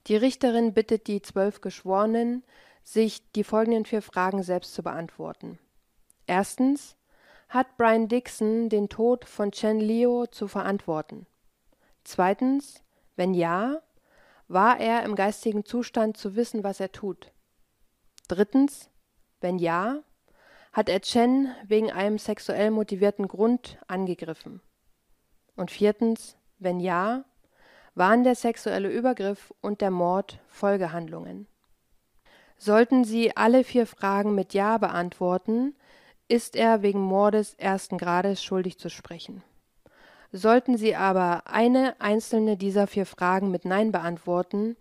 Die 0.07 0.17
Richterin 0.17 0.73
bittet 0.73 1.09
die 1.09 1.21
zwölf 1.21 1.61
Geschworenen, 1.61 2.45
sich 2.85 3.31
die 3.33 3.45
folgenden 3.45 3.85
vier 3.85 4.03
Fragen 4.03 4.43
selbst 4.43 4.73
zu 4.73 4.83
beantworten. 4.83 5.59
Erstens, 6.27 6.97
hat 7.51 7.77
Brian 7.77 8.07
Dixon 8.07 8.69
den 8.69 8.89
Tod 8.89 9.25
von 9.25 9.51
Chen 9.51 9.81
Leo 9.81 10.27
zu 10.27 10.47
verantworten? 10.47 11.27
Zweitens, 12.05 12.83
wenn 13.17 13.35
ja, 13.35 13.83
war 14.47 14.79
er 14.79 15.03
im 15.03 15.17
geistigen 15.17 15.65
Zustand 15.65 16.17
zu 16.17 16.37
wissen, 16.37 16.63
was 16.63 16.79
er 16.79 16.93
tut? 16.93 17.33
Drittens, 18.29 18.89
wenn 19.41 19.59
ja, 19.59 20.03
hat 20.73 20.89
er 20.89 21.01
Chen 21.01 21.53
wegen 21.67 21.91
einem 21.91 22.19
sexuell 22.19 22.71
motivierten 22.71 23.27
Grund 23.27 23.79
angegriffen? 23.89 24.61
Und 25.57 25.73
viertens, 25.73 26.37
wenn 26.61 26.79
ja, 26.79 27.25
waren 27.97 28.23
der 28.23 28.37
sexuelle 28.37 28.89
Übergriff 28.89 29.53
und 29.61 29.81
der 29.81 29.91
Mord 29.91 30.39
Folgehandlungen? 30.47 31.49
Sollten 32.57 33.03
Sie 33.03 33.37
alle 33.37 33.65
vier 33.65 33.89
Fragen 33.89 34.37
mit 34.37 34.55
Ja 34.55 34.79
beantworten, 34.79 35.75
ist 36.31 36.55
er 36.55 36.83
wegen 36.83 37.01
Mordes 37.01 37.55
ersten 37.55 37.99
Grades 37.99 38.43
schuldig 38.43 38.78
zu 38.78 38.89
sprechen. 38.89 39.43
Sollten 40.31 40.76
Sie 40.76 40.95
aber 40.95 41.49
eine 41.49 42.01
einzelne 42.01 42.57
dieser 42.57 42.87
vier 42.87 43.05
Fragen 43.05 43.51
mit 43.51 43.64
Nein 43.64 43.91
beantworten, 43.91 44.76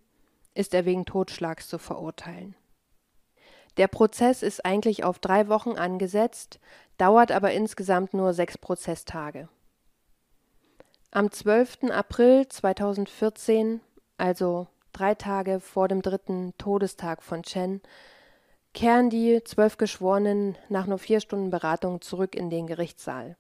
ist 0.53 0.75
er 0.75 0.85
wegen 0.85 1.05
Totschlags 1.05 1.67
zu 1.67 1.79
verurteilen. 1.79 2.53
Der 3.77 3.87
Prozess 3.87 4.43
ist 4.43 4.63
eigentlich 4.63 5.03
auf 5.03 5.17
drei 5.17 5.47
Wochen 5.47 5.71
angesetzt, 5.71 6.59
dauert 6.97 7.31
aber 7.31 7.51
insgesamt 7.51 8.13
nur 8.13 8.33
sechs 8.33 8.57
Prozesstage. 8.57 9.49
Am 11.09 11.31
12. 11.31 11.85
April 11.89 12.47
2014, 12.47 13.81
also 14.17 14.67
drei 14.93 15.15
Tage 15.15 15.59
vor 15.59 15.87
dem 15.87 16.03
dritten 16.03 16.53
Todestag 16.59 17.23
von 17.23 17.41
Chen, 17.41 17.81
kehren 18.79 19.09
die 19.09 19.43
zwölf 19.43 19.75
Geschworenen 19.75 20.57
nach 20.69 20.85
nur 20.85 20.99
vier 20.99 21.19
Stunden 21.19 21.49
Beratung 21.49 21.99
zurück 21.99 22.33
in 22.33 22.49
den 22.49 22.65
Gerichtssaal. 22.65 23.35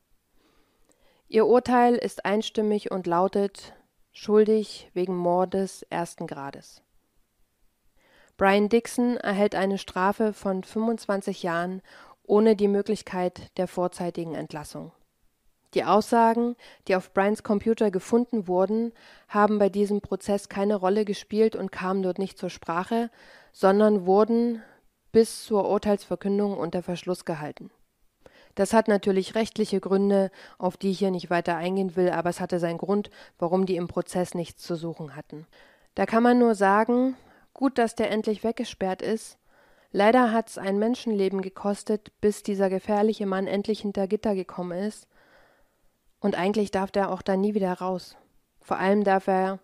Ihr 1.29 1.47
Urteil 1.47 1.95
ist 1.95 2.25
einstimmig 2.25 2.91
und 2.91 3.07
lautet 3.07 3.73
schuldig 4.11 4.91
wegen 4.93 5.15
Mordes 5.15 5.83
ersten 5.83 6.27
Grades. 6.27 6.81
Brian 8.35 8.67
Dixon 8.67 9.15
erhält 9.15 9.55
eine 9.55 9.77
Strafe 9.77 10.33
von 10.33 10.61
25 10.61 11.41
Jahren 11.41 11.81
ohne 12.23 12.57
die 12.57 12.67
Möglichkeit 12.67 13.57
der 13.57 13.69
vorzeitigen 13.69 14.35
Entlassung. 14.35 14.91
Die 15.73 15.85
Aussagen, 15.85 16.57
die 16.89 16.97
auf 16.97 17.13
Brians 17.13 17.43
Computer 17.43 17.91
gefunden 17.91 18.49
wurden, 18.49 18.91
haben 19.29 19.57
bei 19.57 19.69
diesem 19.69 20.01
Prozess 20.01 20.49
keine 20.49 20.75
Rolle 20.75 21.05
gespielt 21.05 21.55
und 21.55 21.71
kamen 21.71 22.03
dort 22.03 22.19
nicht 22.19 22.37
zur 22.37 22.49
Sprache, 22.49 23.09
sondern 23.53 24.05
wurden 24.05 24.61
bis 25.11 25.43
zur 25.45 25.69
Urteilsverkündung 25.69 26.57
unter 26.57 26.83
Verschluss 26.83 27.25
gehalten. 27.25 27.71
Das 28.55 28.73
hat 28.73 28.87
natürlich 28.87 29.35
rechtliche 29.35 29.79
Gründe, 29.79 30.31
auf 30.57 30.75
die 30.75 30.91
ich 30.91 30.99
hier 30.99 31.11
nicht 31.11 31.29
weiter 31.29 31.55
eingehen 31.55 31.95
will, 31.95 32.09
aber 32.09 32.29
es 32.29 32.41
hatte 32.41 32.59
seinen 32.59 32.77
Grund, 32.77 33.09
warum 33.37 33.65
die 33.65 33.75
im 33.75 33.87
Prozess 33.87 34.33
nichts 34.33 34.63
zu 34.63 34.75
suchen 34.75 35.15
hatten. 35.15 35.47
Da 35.95 36.05
kann 36.05 36.23
man 36.23 36.39
nur 36.39 36.55
sagen, 36.55 37.15
gut, 37.53 37.77
dass 37.77 37.95
der 37.95 38.11
endlich 38.11 38.43
weggesperrt 38.43 39.01
ist. 39.01 39.37
Leider 39.91 40.31
hat's 40.31 40.57
ein 40.57 40.77
Menschenleben 40.77 41.41
gekostet, 41.41 42.11
bis 42.21 42.43
dieser 42.43 42.69
gefährliche 42.69 43.25
Mann 43.25 43.47
endlich 43.47 43.81
hinter 43.81 44.07
Gitter 44.07 44.35
gekommen 44.35 44.77
ist. 44.77 45.07
Und 46.19 46.37
eigentlich 46.37 46.69
darf 46.69 46.91
der 46.91 47.11
auch 47.11 47.21
da 47.21 47.37
nie 47.37 47.53
wieder 47.53 47.73
raus. 47.73 48.17
Vor 48.61 48.77
allem 48.77 49.03
darf 49.03 49.27
er 49.27 49.59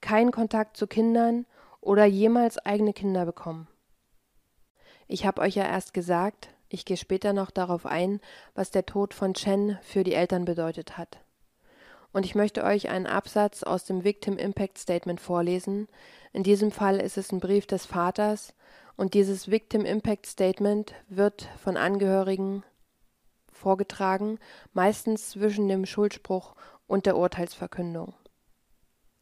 keinen 0.00 0.30
Kontakt 0.30 0.76
zu 0.76 0.86
Kindern 0.86 1.46
oder 1.80 2.04
jemals 2.04 2.58
eigene 2.58 2.92
Kinder 2.92 3.26
bekommen. 3.26 3.68
Ich 5.08 5.24
habe 5.24 5.40
euch 5.40 5.54
ja 5.54 5.64
erst 5.64 5.94
gesagt, 5.94 6.48
ich 6.68 6.84
gehe 6.84 6.96
später 6.96 7.32
noch 7.32 7.50
darauf 7.50 7.86
ein, 7.86 8.20
was 8.54 8.70
der 8.70 8.86
Tod 8.86 9.14
von 9.14 9.34
Chen 9.34 9.78
für 9.82 10.02
die 10.02 10.14
Eltern 10.14 10.44
bedeutet 10.44 10.98
hat. 10.98 11.18
Und 12.12 12.24
ich 12.24 12.34
möchte 12.34 12.64
euch 12.64 12.88
einen 12.88 13.06
Absatz 13.06 13.62
aus 13.62 13.84
dem 13.84 14.02
Victim 14.02 14.38
Impact 14.38 14.78
Statement 14.78 15.20
vorlesen. 15.20 15.86
In 16.32 16.42
diesem 16.42 16.72
Fall 16.72 17.00
ist 17.00 17.18
es 17.18 17.30
ein 17.30 17.40
Brief 17.40 17.66
des 17.66 17.86
Vaters 17.86 18.54
und 18.96 19.14
dieses 19.14 19.50
Victim 19.50 19.84
Impact 19.84 20.26
Statement 20.26 20.94
wird 21.08 21.48
von 21.62 21.76
Angehörigen 21.76 22.64
vorgetragen, 23.52 24.38
meistens 24.72 25.30
zwischen 25.30 25.68
dem 25.68 25.86
Schuldspruch 25.86 26.54
und 26.86 27.06
der 27.06 27.16
Urteilsverkündung. 27.16 28.14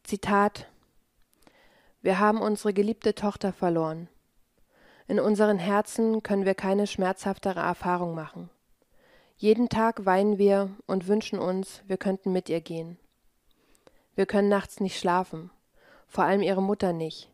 Zitat 0.04 0.68
Wir 2.00 2.18
haben 2.18 2.40
unsere 2.40 2.72
geliebte 2.72 3.14
Tochter 3.14 3.52
verloren. 3.52 4.08
In 5.06 5.20
unseren 5.20 5.58
Herzen 5.58 6.22
können 6.22 6.46
wir 6.46 6.54
keine 6.54 6.86
schmerzhaftere 6.86 7.60
Erfahrung 7.60 8.14
machen. 8.14 8.48
Jeden 9.36 9.68
Tag 9.68 10.06
weinen 10.06 10.38
wir 10.38 10.70
und 10.86 11.08
wünschen 11.08 11.38
uns, 11.38 11.82
wir 11.86 11.98
könnten 11.98 12.32
mit 12.32 12.48
ihr 12.48 12.62
gehen. 12.62 12.98
Wir 14.14 14.24
können 14.24 14.48
nachts 14.48 14.80
nicht 14.80 14.98
schlafen, 14.98 15.50
vor 16.06 16.24
allem 16.24 16.40
ihre 16.40 16.62
Mutter 16.62 16.92
nicht, 16.92 17.30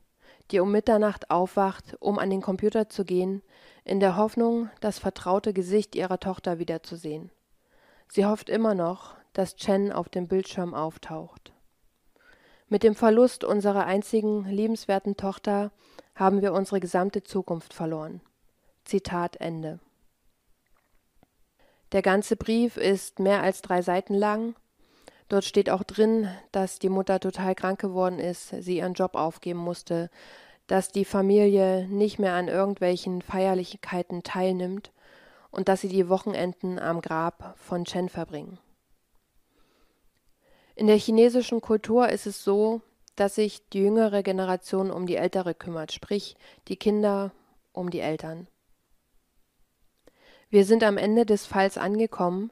die 0.50 0.58
um 0.58 0.72
Mitternacht 0.72 1.30
aufwacht, 1.30 1.96
um 2.00 2.18
an 2.18 2.30
den 2.30 2.40
Computer 2.40 2.88
zu 2.88 3.04
gehen, 3.04 3.42
in 3.84 4.00
der 4.00 4.16
Hoffnung, 4.16 4.68
das 4.80 4.98
vertraute 4.98 5.52
Gesicht 5.52 5.94
ihrer 5.94 6.18
Tochter 6.18 6.58
wiederzusehen. 6.58 7.30
Sie 8.08 8.26
hofft 8.26 8.48
immer 8.48 8.74
noch, 8.74 9.14
dass 9.32 9.54
Chen 9.54 9.92
auf 9.92 10.08
dem 10.08 10.26
Bildschirm 10.26 10.74
auftaucht. 10.74 11.52
Mit 12.68 12.82
dem 12.82 12.96
Verlust 12.96 13.44
unserer 13.44 13.84
einzigen 13.84 14.44
liebenswerten 14.44 15.16
Tochter 15.16 15.70
haben 16.20 16.42
wir 16.42 16.52
unsere 16.52 16.80
gesamte 16.80 17.24
Zukunft 17.24 17.72
verloren. 17.72 18.20
Zitat 18.84 19.36
Ende. 19.36 19.80
Der 21.92 22.02
ganze 22.02 22.36
Brief 22.36 22.76
ist 22.76 23.18
mehr 23.18 23.42
als 23.42 23.62
drei 23.62 23.80
Seiten 23.80 24.14
lang. 24.14 24.54
Dort 25.28 25.46
steht 25.46 25.70
auch 25.70 25.82
drin, 25.82 26.28
dass 26.52 26.78
die 26.78 26.90
Mutter 26.90 27.20
total 27.20 27.54
krank 27.54 27.80
geworden 27.80 28.18
ist, 28.18 28.50
sie 28.50 28.76
ihren 28.76 28.92
Job 28.92 29.14
aufgeben 29.14 29.60
musste, 29.60 30.10
dass 30.66 30.92
die 30.92 31.06
Familie 31.06 31.88
nicht 31.88 32.18
mehr 32.18 32.34
an 32.34 32.48
irgendwelchen 32.48 33.22
Feierlichkeiten 33.22 34.22
teilnimmt 34.22 34.92
und 35.50 35.68
dass 35.68 35.80
sie 35.80 35.88
die 35.88 36.10
Wochenenden 36.10 36.78
am 36.78 37.00
Grab 37.00 37.54
von 37.58 37.86
Chen 37.86 38.10
verbringen. 38.10 38.58
In 40.74 40.86
der 40.86 40.98
chinesischen 40.98 41.62
Kultur 41.62 42.10
ist 42.10 42.26
es 42.26 42.44
so, 42.44 42.82
dass 43.20 43.34
sich 43.34 43.68
die 43.68 43.80
jüngere 43.80 44.22
Generation 44.22 44.90
um 44.90 45.04
die 45.04 45.16
ältere 45.16 45.54
kümmert, 45.54 45.92
sprich 45.92 46.36
die 46.68 46.76
Kinder 46.76 47.32
um 47.72 47.90
die 47.90 48.00
Eltern. 48.00 48.48
Wir 50.48 50.64
sind 50.64 50.82
am 50.82 50.96
Ende 50.96 51.26
des 51.26 51.44
Falls 51.44 51.76
angekommen, 51.76 52.50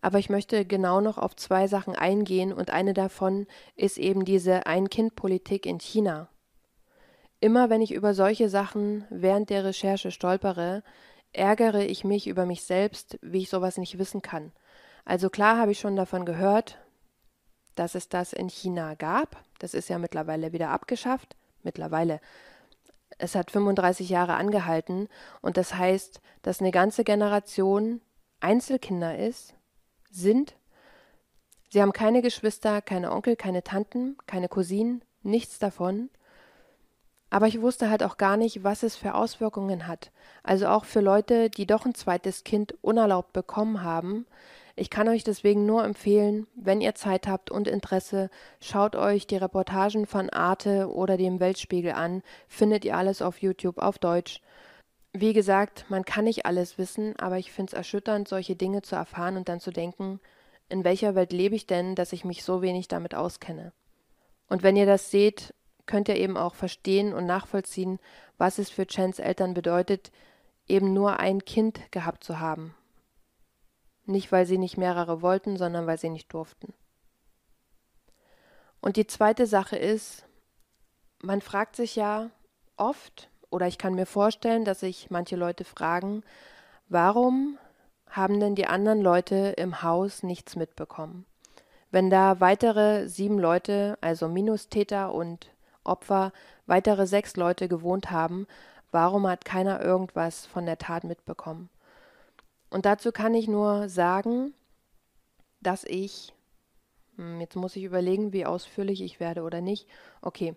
aber 0.00 0.20
ich 0.20 0.30
möchte 0.30 0.64
genau 0.64 1.00
noch 1.00 1.18
auf 1.18 1.34
zwei 1.34 1.66
Sachen 1.66 1.96
eingehen 1.96 2.52
und 2.52 2.70
eine 2.70 2.94
davon 2.94 3.48
ist 3.74 3.98
eben 3.98 4.24
diese 4.24 4.66
Ein-Kind-Politik 4.66 5.66
in 5.66 5.80
China. 5.80 6.28
Immer 7.40 7.68
wenn 7.68 7.82
ich 7.82 7.92
über 7.92 8.14
solche 8.14 8.48
Sachen 8.48 9.04
während 9.10 9.50
der 9.50 9.64
Recherche 9.64 10.12
stolpere, 10.12 10.84
ärgere 11.32 11.84
ich 11.86 12.04
mich 12.04 12.28
über 12.28 12.46
mich 12.46 12.62
selbst, 12.62 13.18
wie 13.20 13.42
ich 13.42 13.50
sowas 13.50 13.78
nicht 13.78 13.98
wissen 13.98 14.22
kann. 14.22 14.52
Also 15.04 15.28
klar 15.28 15.58
habe 15.58 15.72
ich 15.72 15.80
schon 15.80 15.96
davon 15.96 16.24
gehört, 16.24 16.78
dass 17.74 17.94
es 17.94 18.08
das 18.08 18.32
in 18.32 18.48
China 18.48 18.94
gab. 18.94 19.42
Das 19.58 19.74
ist 19.74 19.88
ja 19.88 19.98
mittlerweile 19.98 20.52
wieder 20.52 20.70
abgeschafft. 20.70 21.36
Mittlerweile. 21.62 22.20
Es 23.18 23.34
hat 23.34 23.50
35 23.50 24.08
Jahre 24.08 24.34
angehalten 24.34 25.08
und 25.40 25.56
das 25.56 25.74
heißt, 25.74 26.20
dass 26.42 26.60
eine 26.60 26.72
ganze 26.72 27.04
Generation 27.04 28.00
Einzelkinder 28.40 29.18
ist, 29.18 29.54
sind. 30.10 30.56
Sie 31.70 31.80
haben 31.80 31.92
keine 31.92 32.22
Geschwister, 32.22 32.82
keine 32.82 33.12
Onkel, 33.12 33.36
keine 33.36 33.62
Tanten, 33.62 34.16
keine 34.26 34.48
Cousinen, 34.48 35.02
nichts 35.22 35.58
davon. 35.58 36.10
Aber 37.30 37.48
ich 37.48 37.60
wusste 37.60 37.90
halt 37.90 38.04
auch 38.04 38.16
gar 38.16 38.36
nicht, 38.36 38.62
was 38.62 38.82
es 38.82 38.94
für 38.94 39.14
Auswirkungen 39.14 39.88
hat. 39.88 40.12
Also 40.42 40.68
auch 40.68 40.84
für 40.84 41.00
Leute, 41.00 41.50
die 41.50 41.66
doch 41.66 41.84
ein 41.84 41.94
zweites 41.94 42.44
Kind 42.44 42.76
unerlaubt 42.80 43.32
bekommen 43.32 43.82
haben, 43.82 44.26
ich 44.76 44.90
kann 44.90 45.08
euch 45.08 45.22
deswegen 45.22 45.66
nur 45.66 45.84
empfehlen, 45.84 46.48
wenn 46.56 46.80
ihr 46.80 46.96
Zeit 46.96 47.28
habt 47.28 47.50
und 47.50 47.68
Interesse, 47.68 48.28
schaut 48.60 48.96
euch 48.96 49.26
die 49.26 49.36
Reportagen 49.36 50.06
von 50.06 50.30
Arte 50.30 50.92
oder 50.92 51.16
dem 51.16 51.38
Weltspiegel 51.38 51.92
an, 51.92 52.22
findet 52.48 52.84
ihr 52.84 52.96
alles 52.96 53.22
auf 53.22 53.40
YouTube 53.40 53.78
auf 53.78 53.98
Deutsch. 53.98 54.40
Wie 55.12 55.32
gesagt, 55.32 55.86
man 55.90 56.04
kann 56.04 56.24
nicht 56.24 56.44
alles 56.44 56.76
wissen, 56.76 57.14
aber 57.20 57.38
ich 57.38 57.52
finde 57.52 57.70
es 57.70 57.76
erschütternd, 57.76 58.26
solche 58.26 58.56
Dinge 58.56 58.82
zu 58.82 58.96
erfahren 58.96 59.36
und 59.36 59.48
dann 59.48 59.60
zu 59.60 59.70
denken, 59.70 60.18
in 60.68 60.82
welcher 60.82 61.14
Welt 61.14 61.32
lebe 61.32 61.54
ich 61.54 61.68
denn, 61.68 61.94
dass 61.94 62.12
ich 62.12 62.24
mich 62.24 62.42
so 62.42 62.60
wenig 62.60 62.88
damit 62.88 63.14
auskenne. 63.14 63.72
Und 64.48 64.64
wenn 64.64 64.76
ihr 64.76 64.86
das 64.86 65.12
seht, 65.12 65.54
könnt 65.86 66.08
ihr 66.08 66.16
eben 66.16 66.36
auch 66.36 66.56
verstehen 66.56 67.12
und 67.12 67.26
nachvollziehen, 67.26 68.00
was 68.38 68.58
es 68.58 68.70
für 68.70 68.86
Chens 68.86 69.20
Eltern 69.20 69.54
bedeutet, 69.54 70.10
eben 70.66 70.92
nur 70.92 71.20
ein 71.20 71.44
Kind 71.44 71.92
gehabt 71.92 72.24
zu 72.24 72.40
haben. 72.40 72.74
Nicht, 74.06 74.32
weil 74.32 74.46
sie 74.46 74.58
nicht 74.58 74.76
mehrere 74.76 75.22
wollten, 75.22 75.56
sondern 75.56 75.86
weil 75.86 75.98
sie 75.98 76.10
nicht 76.10 76.32
durften. 76.32 76.74
Und 78.80 78.96
die 78.96 79.06
zweite 79.06 79.46
Sache 79.46 79.76
ist, 79.76 80.26
man 81.22 81.40
fragt 81.40 81.74
sich 81.76 81.96
ja 81.96 82.30
oft, 82.76 83.30
oder 83.50 83.66
ich 83.66 83.78
kann 83.78 83.94
mir 83.94 84.04
vorstellen, 84.04 84.64
dass 84.64 84.80
sich 84.80 85.10
manche 85.10 85.36
Leute 85.36 85.64
fragen, 85.64 86.22
warum 86.88 87.58
haben 88.08 88.40
denn 88.40 88.54
die 88.54 88.66
anderen 88.66 89.00
Leute 89.00 89.54
im 89.56 89.82
Haus 89.82 90.22
nichts 90.22 90.54
mitbekommen? 90.54 91.24
Wenn 91.90 92.10
da 92.10 92.40
weitere 92.40 93.08
sieben 93.08 93.38
Leute, 93.38 93.96
also 94.00 94.28
Minustäter 94.28 95.14
und 95.14 95.50
Opfer, 95.84 96.32
weitere 96.66 97.06
sechs 97.06 97.36
Leute 97.36 97.68
gewohnt 97.68 98.10
haben, 98.10 98.46
warum 98.90 99.26
hat 99.26 99.44
keiner 99.44 99.80
irgendwas 99.80 100.44
von 100.46 100.66
der 100.66 100.78
Tat 100.78 101.04
mitbekommen? 101.04 101.70
Und 102.74 102.86
dazu 102.86 103.12
kann 103.12 103.34
ich 103.34 103.46
nur 103.46 103.88
sagen, 103.88 104.52
dass 105.60 105.84
ich, 105.84 106.34
hm, 107.14 107.40
jetzt 107.40 107.54
muss 107.54 107.76
ich 107.76 107.84
überlegen, 107.84 108.32
wie 108.32 108.46
ausführlich 108.46 109.00
ich 109.00 109.20
werde 109.20 109.42
oder 109.42 109.60
nicht. 109.60 109.86
Okay, 110.22 110.56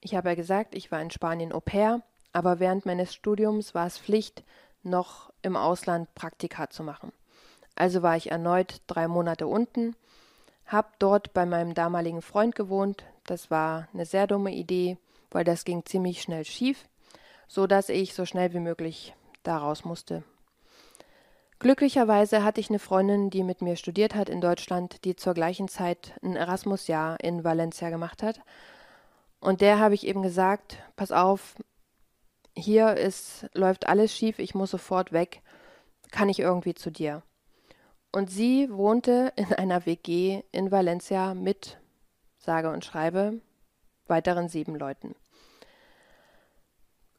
ich 0.00 0.16
habe 0.16 0.30
ja 0.30 0.34
gesagt, 0.34 0.74
ich 0.74 0.90
war 0.90 1.00
in 1.00 1.12
Spanien 1.12 1.52
Au 1.52 1.60
pair, 1.60 2.02
aber 2.32 2.58
während 2.58 2.86
meines 2.86 3.14
Studiums 3.14 3.72
war 3.72 3.86
es 3.86 3.98
Pflicht, 3.98 4.42
noch 4.82 5.32
im 5.42 5.54
Ausland 5.54 6.12
Praktika 6.16 6.70
zu 6.70 6.82
machen. 6.82 7.12
Also 7.76 8.02
war 8.02 8.16
ich 8.16 8.32
erneut 8.32 8.82
drei 8.88 9.06
Monate 9.06 9.46
unten, 9.46 9.94
habe 10.66 10.88
dort 10.98 11.32
bei 11.32 11.46
meinem 11.46 11.72
damaligen 11.72 12.20
Freund 12.20 12.56
gewohnt. 12.56 13.04
Das 13.26 13.48
war 13.48 13.86
eine 13.94 14.06
sehr 14.06 14.26
dumme 14.26 14.52
Idee, 14.52 14.98
weil 15.30 15.44
das 15.44 15.64
ging 15.64 15.84
ziemlich 15.86 16.20
schnell 16.20 16.44
schief, 16.44 16.88
so 17.46 17.68
dass 17.68 17.90
ich 17.90 18.12
so 18.12 18.26
schnell 18.26 18.52
wie 18.54 18.58
möglich 18.58 19.14
da 19.44 19.56
raus 19.56 19.84
musste. 19.84 20.24
Glücklicherweise 21.60 22.42
hatte 22.42 22.58
ich 22.58 22.70
eine 22.70 22.78
Freundin, 22.78 23.28
die 23.28 23.44
mit 23.44 23.60
mir 23.60 23.76
studiert 23.76 24.14
hat 24.14 24.30
in 24.30 24.40
Deutschland, 24.40 25.04
die 25.04 25.14
zur 25.14 25.34
gleichen 25.34 25.68
Zeit 25.68 26.14
ein 26.22 26.34
Erasmus-Jahr 26.34 27.20
in 27.20 27.44
Valencia 27.44 27.90
gemacht 27.90 28.22
hat. 28.22 28.40
Und 29.40 29.60
der 29.60 29.78
habe 29.78 29.94
ich 29.94 30.06
eben 30.06 30.22
gesagt, 30.22 30.78
pass 30.96 31.12
auf, 31.12 31.56
hier 32.56 32.96
ist, 32.96 33.46
läuft 33.52 33.88
alles 33.88 34.16
schief, 34.16 34.38
ich 34.38 34.54
muss 34.54 34.70
sofort 34.70 35.12
weg, 35.12 35.42
kann 36.10 36.30
ich 36.30 36.40
irgendwie 36.40 36.72
zu 36.72 36.90
dir. 36.90 37.22
Und 38.10 38.30
sie 38.30 38.70
wohnte 38.70 39.30
in 39.36 39.52
einer 39.52 39.84
WG 39.84 40.42
in 40.52 40.70
Valencia 40.70 41.34
mit, 41.34 41.78
sage 42.38 42.70
und 42.70 42.86
schreibe, 42.86 43.38
weiteren 44.06 44.48
sieben 44.48 44.76
Leuten. 44.76 45.14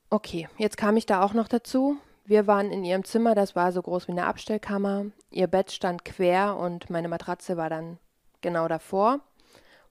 Okay, 0.09 0.49
jetzt 0.57 0.77
kam 0.77 0.97
ich 0.97 1.05
da 1.05 1.23
auch 1.23 1.33
noch 1.33 1.47
dazu. 1.47 1.99
Wir 2.25 2.47
waren 2.47 2.71
in 2.71 2.83
ihrem 2.83 3.03
Zimmer, 3.03 3.35
das 3.35 3.55
war 3.55 3.71
so 3.71 3.81
groß 3.81 4.07
wie 4.07 4.11
eine 4.11 4.27
Abstellkammer. 4.27 5.07
Ihr 5.31 5.47
Bett 5.47 5.71
stand 5.71 6.05
quer 6.05 6.55
und 6.55 6.89
meine 6.89 7.07
Matratze 7.07 7.57
war 7.57 7.69
dann 7.69 7.97
genau 8.41 8.67
davor. 8.67 9.19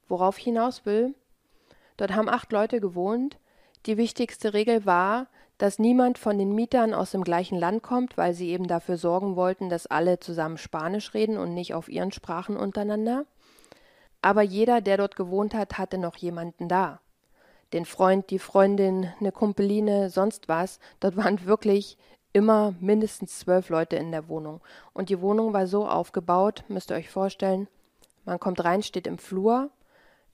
Worauf 0.09 0.39
ich 0.39 0.45
hinaus 0.45 0.87
will, 0.87 1.14
dort 1.97 2.14
haben 2.14 2.28
acht 2.28 2.53
Leute 2.53 2.81
gewohnt. 2.81 3.39
Die 3.87 3.97
wichtigste 3.97 4.55
Regel 4.55 4.87
war, 4.87 5.26
dass 5.59 5.78
niemand 5.78 6.18
von 6.18 6.39
den 6.39 6.55
Mietern 6.55 6.95
aus 6.95 7.11
dem 7.11 7.22
gleichen 7.22 7.59
Land 7.59 7.83
kommt, 7.83 8.16
weil 8.16 8.33
sie 8.33 8.49
eben 8.49 8.66
dafür 8.66 8.97
sorgen 8.97 9.37
wollten, 9.37 9.68
dass 9.68 9.87
alle 9.87 10.18
zusammen 10.18 10.57
Spanisch 10.57 11.12
reden 11.12 11.37
und 11.37 11.53
nicht 11.53 11.74
auf 11.74 11.89
ihren 11.89 12.12
Sprachen 12.12 12.57
untereinander. 12.57 13.26
Aber 14.22 14.43
jeder, 14.43 14.81
der 14.81 14.97
dort 14.97 15.16
gewohnt 15.16 15.55
hat, 15.55 15.78
hatte 15.78 15.99
noch 15.99 16.16
jemanden 16.16 16.68
da. 16.68 17.01
Den 17.72 17.85
Freund, 17.85 18.31
die 18.31 18.39
Freundin, 18.39 19.12
eine 19.20 19.33
Kumpeline, 19.33 20.11
sonst 20.11 20.49
was. 20.49 20.81
Dort 20.99 21.16
waren 21.16 21.45
wirklich 21.45 21.99
immer 22.33 22.74
mindestens 22.81 23.39
zwölf 23.39 23.68
Leute 23.68 23.97
in 23.97 24.12
der 24.12 24.28
Wohnung. 24.28 24.61
Und 24.93 25.09
die 25.09 25.20
Wohnung 25.20 25.53
war 25.53 25.66
so 25.66 25.87
aufgebaut, 25.87 26.64
müsst 26.68 26.91
ihr 26.91 26.97
euch 26.97 27.11
vorstellen, 27.11 27.68
man 28.24 28.39
kommt 28.39 28.62
rein, 28.64 28.83
steht 28.83 29.07
im 29.07 29.18
Flur, 29.18 29.70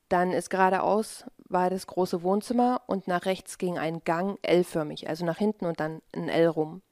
dann 0.08 0.32
ist 0.32 0.50
geradeaus 0.50 1.24
war 1.48 1.70
das 1.70 1.86
große 1.86 2.22
Wohnzimmer 2.22 2.82
und 2.86 3.06
nach 3.06 3.24
rechts 3.24 3.58
ging 3.58 3.78
ein 3.78 4.02
Gang 4.04 4.38
L-förmig, 4.42 5.08
also 5.08 5.24
nach 5.24 5.38
hinten 5.38 5.66
und 5.66 5.80
dann 5.80 6.02
ein 6.12 6.28
L 6.28 6.48
rum. 6.48 6.82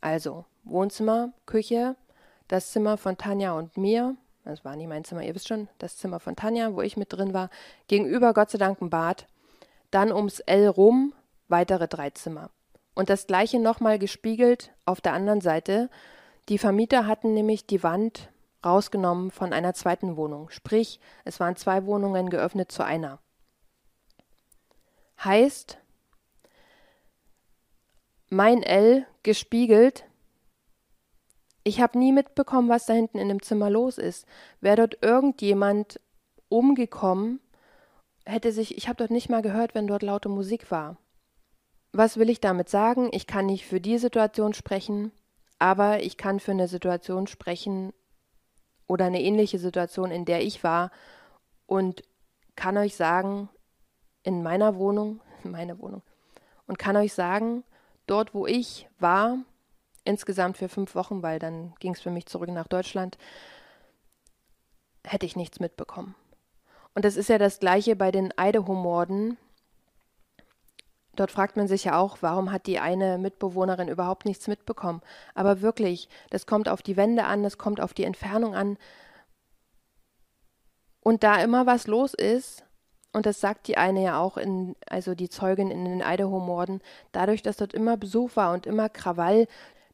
Also 0.00 0.44
Wohnzimmer, 0.64 1.32
Küche, 1.46 1.96
das 2.46 2.70
Zimmer 2.70 2.96
von 2.96 3.18
Tanja 3.18 3.52
und 3.52 3.76
mir, 3.76 4.16
das 4.44 4.64
war 4.64 4.76
nicht 4.76 4.88
mein 4.88 5.04
Zimmer, 5.04 5.22
ihr 5.22 5.34
wisst 5.34 5.48
schon, 5.48 5.68
das 5.78 5.96
Zimmer 5.96 6.20
von 6.20 6.36
Tanja, 6.36 6.74
wo 6.74 6.82
ich 6.82 6.96
mit 6.96 7.12
drin 7.12 7.34
war, 7.34 7.50
gegenüber 7.88 8.32
Gott 8.32 8.50
sei 8.50 8.58
Dank 8.58 8.80
ein 8.80 8.90
Bad, 8.90 9.26
dann 9.90 10.12
ums 10.12 10.40
L 10.40 10.68
rum 10.68 11.12
weitere 11.48 11.88
drei 11.88 12.10
Zimmer. 12.10 12.50
Und 12.98 13.10
das 13.10 13.28
gleiche 13.28 13.60
nochmal 13.60 13.96
gespiegelt 13.96 14.72
auf 14.84 15.00
der 15.00 15.12
anderen 15.12 15.40
Seite. 15.40 15.88
Die 16.48 16.58
Vermieter 16.58 17.06
hatten 17.06 17.32
nämlich 17.32 17.64
die 17.64 17.84
Wand 17.84 18.28
rausgenommen 18.66 19.30
von 19.30 19.52
einer 19.52 19.72
zweiten 19.72 20.16
Wohnung. 20.16 20.50
Sprich, 20.50 20.98
es 21.24 21.38
waren 21.38 21.54
zwei 21.54 21.86
Wohnungen 21.86 22.28
geöffnet 22.28 22.72
zu 22.72 22.84
einer. 22.84 23.20
Heißt, 25.22 25.78
mein 28.30 28.64
L 28.64 29.06
gespiegelt, 29.22 30.04
ich 31.62 31.80
habe 31.80 32.00
nie 32.00 32.10
mitbekommen, 32.10 32.68
was 32.68 32.86
da 32.86 32.94
hinten 32.94 33.18
in 33.18 33.28
dem 33.28 33.42
Zimmer 33.42 33.70
los 33.70 33.98
ist. 33.98 34.26
Wäre 34.60 34.88
dort 34.88 35.04
irgendjemand 35.04 36.00
umgekommen, 36.48 37.38
hätte 38.26 38.50
sich, 38.50 38.76
ich 38.76 38.88
habe 38.88 38.96
dort 38.96 39.12
nicht 39.12 39.28
mal 39.28 39.42
gehört, 39.42 39.76
wenn 39.76 39.86
dort 39.86 40.02
laute 40.02 40.28
Musik 40.28 40.72
war. 40.72 40.96
Was 41.98 42.16
will 42.16 42.30
ich 42.30 42.40
damit 42.40 42.68
sagen? 42.68 43.08
Ich 43.10 43.26
kann 43.26 43.46
nicht 43.46 43.66
für 43.66 43.80
die 43.80 43.98
Situation 43.98 44.54
sprechen, 44.54 45.10
aber 45.58 46.00
ich 46.00 46.16
kann 46.16 46.38
für 46.38 46.52
eine 46.52 46.68
Situation 46.68 47.26
sprechen 47.26 47.92
oder 48.86 49.06
eine 49.06 49.20
ähnliche 49.20 49.58
Situation, 49.58 50.12
in 50.12 50.24
der 50.24 50.40
ich 50.40 50.62
war 50.62 50.92
und 51.66 52.04
kann 52.54 52.76
euch 52.76 52.94
sagen, 52.94 53.48
in 54.22 54.44
meiner 54.44 54.76
Wohnung, 54.76 55.20
in 55.42 55.50
meiner 55.50 55.80
Wohnung, 55.80 56.02
und 56.68 56.78
kann 56.78 56.94
euch 56.94 57.14
sagen, 57.14 57.64
dort, 58.06 58.32
wo 58.32 58.46
ich 58.46 58.88
war, 59.00 59.38
insgesamt 60.04 60.56
für 60.56 60.68
fünf 60.68 60.94
Wochen, 60.94 61.24
weil 61.24 61.40
dann 61.40 61.74
ging 61.80 61.94
es 61.94 62.00
für 62.00 62.12
mich 62.12 62.26
zurück 62.26 62.50
nach 62.50 62.68
Deutschland, 62.68 63.18
hätte 65.04 65.26
ich 65.26 65.34
nichts 65.34 65.58
mitbekommen. 65.58 66.14
Und 66.94 67.04
das 67.04 67.16
ist 67.16 67.28
ja 67.28 67.38
das 67.38 67.58
gleiche 67.58 67.96
bei 67.96 68.12
den 68.12 68.32
Idaho-Morden, 68.38 69.36
Dort 71.18 71.32
fragt 71.32 71.56
man 71.56 71.66
sich 71.66 71.82
ja 71.82 71.98
auch, 71.98 72.18
warum 72.20 72.52
hat 72.52 72.68
die 72.68 72.78
eine 72.78 73.18
Mitbewohnerin 73.18 73.88
überhaupt 73.88 74.24
nichts 74.24 74.46
mitbekommen. 74.46 75.02
Aber 75.34 75.62
wirklich, 75.62 76.08
das 76.30 76.46
kommt 76.46 76.68
auf 76.68 76.80
die 76.80 76.96
Wände 76.96 77.24
an, 77.24 77.42
das 77.42 77.58
kommt 77.58 77.80
auf 77.80 77.92
die 77.92 78.04
Entfernung 78.04 78.54
an. 78.54 78.78
Und 81.00 81.24
da 81.24 81.42
immer 81.42 81.66
was 81.66 81.88
los 81.88 82.14
ist, 82.14 82.64
und 83.12 83.26
das 83.26 83.40
sagt 83.40 83.66
die 83.66 83.76
eine 83.76 84.00
ja 84.00 84.20
auch 84.20 84.36
in, 84.36 84.76
also 84.88 85.16
die 85.16 85.28
Zeugin 85.28 85.72
in 85.72 85.84
den 85.84 86.02
Idaho-Morden, 86.06 86.82
dadurch, 87.10 87.42
dass 87.42 87.56
dort 87.56 87.74
immer 87.74 87.96
Besuch 87.96 88.36
war 88.36 88.52
und 88.52 88.64
immer 88.64 88.88
Krawall, 88.88 89.48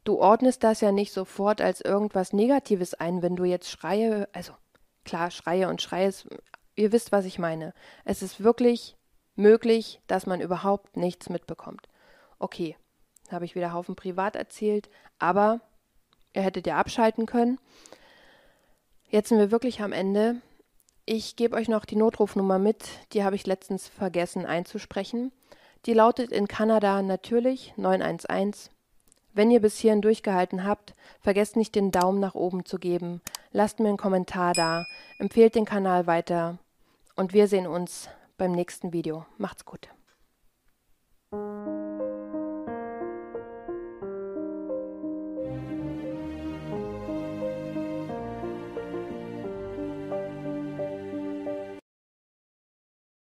du 0.04 0.18
ordnest 0.18 0.62
das 0.62 0.82
ja 0.82 0.92
nicht 0.92 1.14
sofort 1.14 1.62
als 1.62 1.80
irgendwas 1.80 2.34
Negatives 2.34 2.92
ein, 2.92 3.22
wenn 3.22 3.34
du 3.34 3.44
jetzt 3.44 3.70
Schreie, 3.70 4.28
also 4.34 4.52
klar, 5.06 5.30
Schreie 5.30 5.70
und 5.70 5.80
Schreie, 5.80 6.12
ihr 6.76 6.92
wisst, 6.92 7.12
was 7.12 7.24
ich 7.24 7.38
meine. 7.38 7.72
Es 8.04 8.20
ist 8.20 8.44
wirklich 8.44 8.98
möglich, 9.34 10.00
dass 10.06 10.26
man 10.26 10.40
überhaupt 10.40 10.96
nichts 10.96 11.28
mitbekommt. 11.28 11.88
Okay, 12.38 12.76
habe 13.30 13.44
ich 13.44 13.54
wieder 13.54 13.72
Haufen 13.72 13.96
privat 13.96 14.36
erzählt, 14.36 14.88
aber 15.18 15.60
ihr 16.32 16.42
hättet 16.42 16.66
ja 16.66 16.76
abschalten 16.76 17.26
können. 17.26 17.58
Jetzt 19.08 19.28
sind 19.28 19.38
wir 19.38 19.50
wirklich 19.50 19.80
am 19.82 19.92
Ende. 19.92 20.36
Ich 21.06 21.36
gebe 21.36 21.56
euch 21.56 21.68
noch 21.68 21.84
die 21.84 21.96
Notrufnummer 21.96 22.58
mit, 22.58 22.84
die 23.12 23.24
habe 23.24 23.36
ich 23.36 23.46
letztens 23.46 23.88
vergessen 23.88 24.46
einzusprechen. 24.46 25.32
Die 25.86 25.92
lautet 25.92 26.32
in 26.32 26.48
Kanada 26.48 27.02
natürlich 27.02 27.74
911. 27.76 28.70
Wenn 29.34 29.50
ihr 29.50 29.60
bis 29.60 29.78
hierhin 29.78 30.00
durchgehalten 30.00 30.64
habt, 30.64 30.94
vergesst 31.20 31.56
nicht 31.56 31.74
den 31.74 31.90
Daumen 31.90 32.20
nach 32.20 32.34
oben 32.34 32.64
zu 32.64 32.78
geben, 32.78 33.20
lasst 33.50 33.80
mir 33.80 33.88
einen 33.88 33.98
Kommentar 33.98 34.54
da, 34.54 34.86
empfehlt 35.18 35.56
den 35.56 35.64
Kanal 35.64 36.06
weiter 36.06 36.58
und 37.16 37.32
wir 37.32 37.48
sehen 37.48 37.66
uns 37.66 38.08
beim 38.36 38.52
nächsten 38.52 38.92
Video. 38.92 39.26
Macht's 39.38 39.64
gut. 39.64 39.88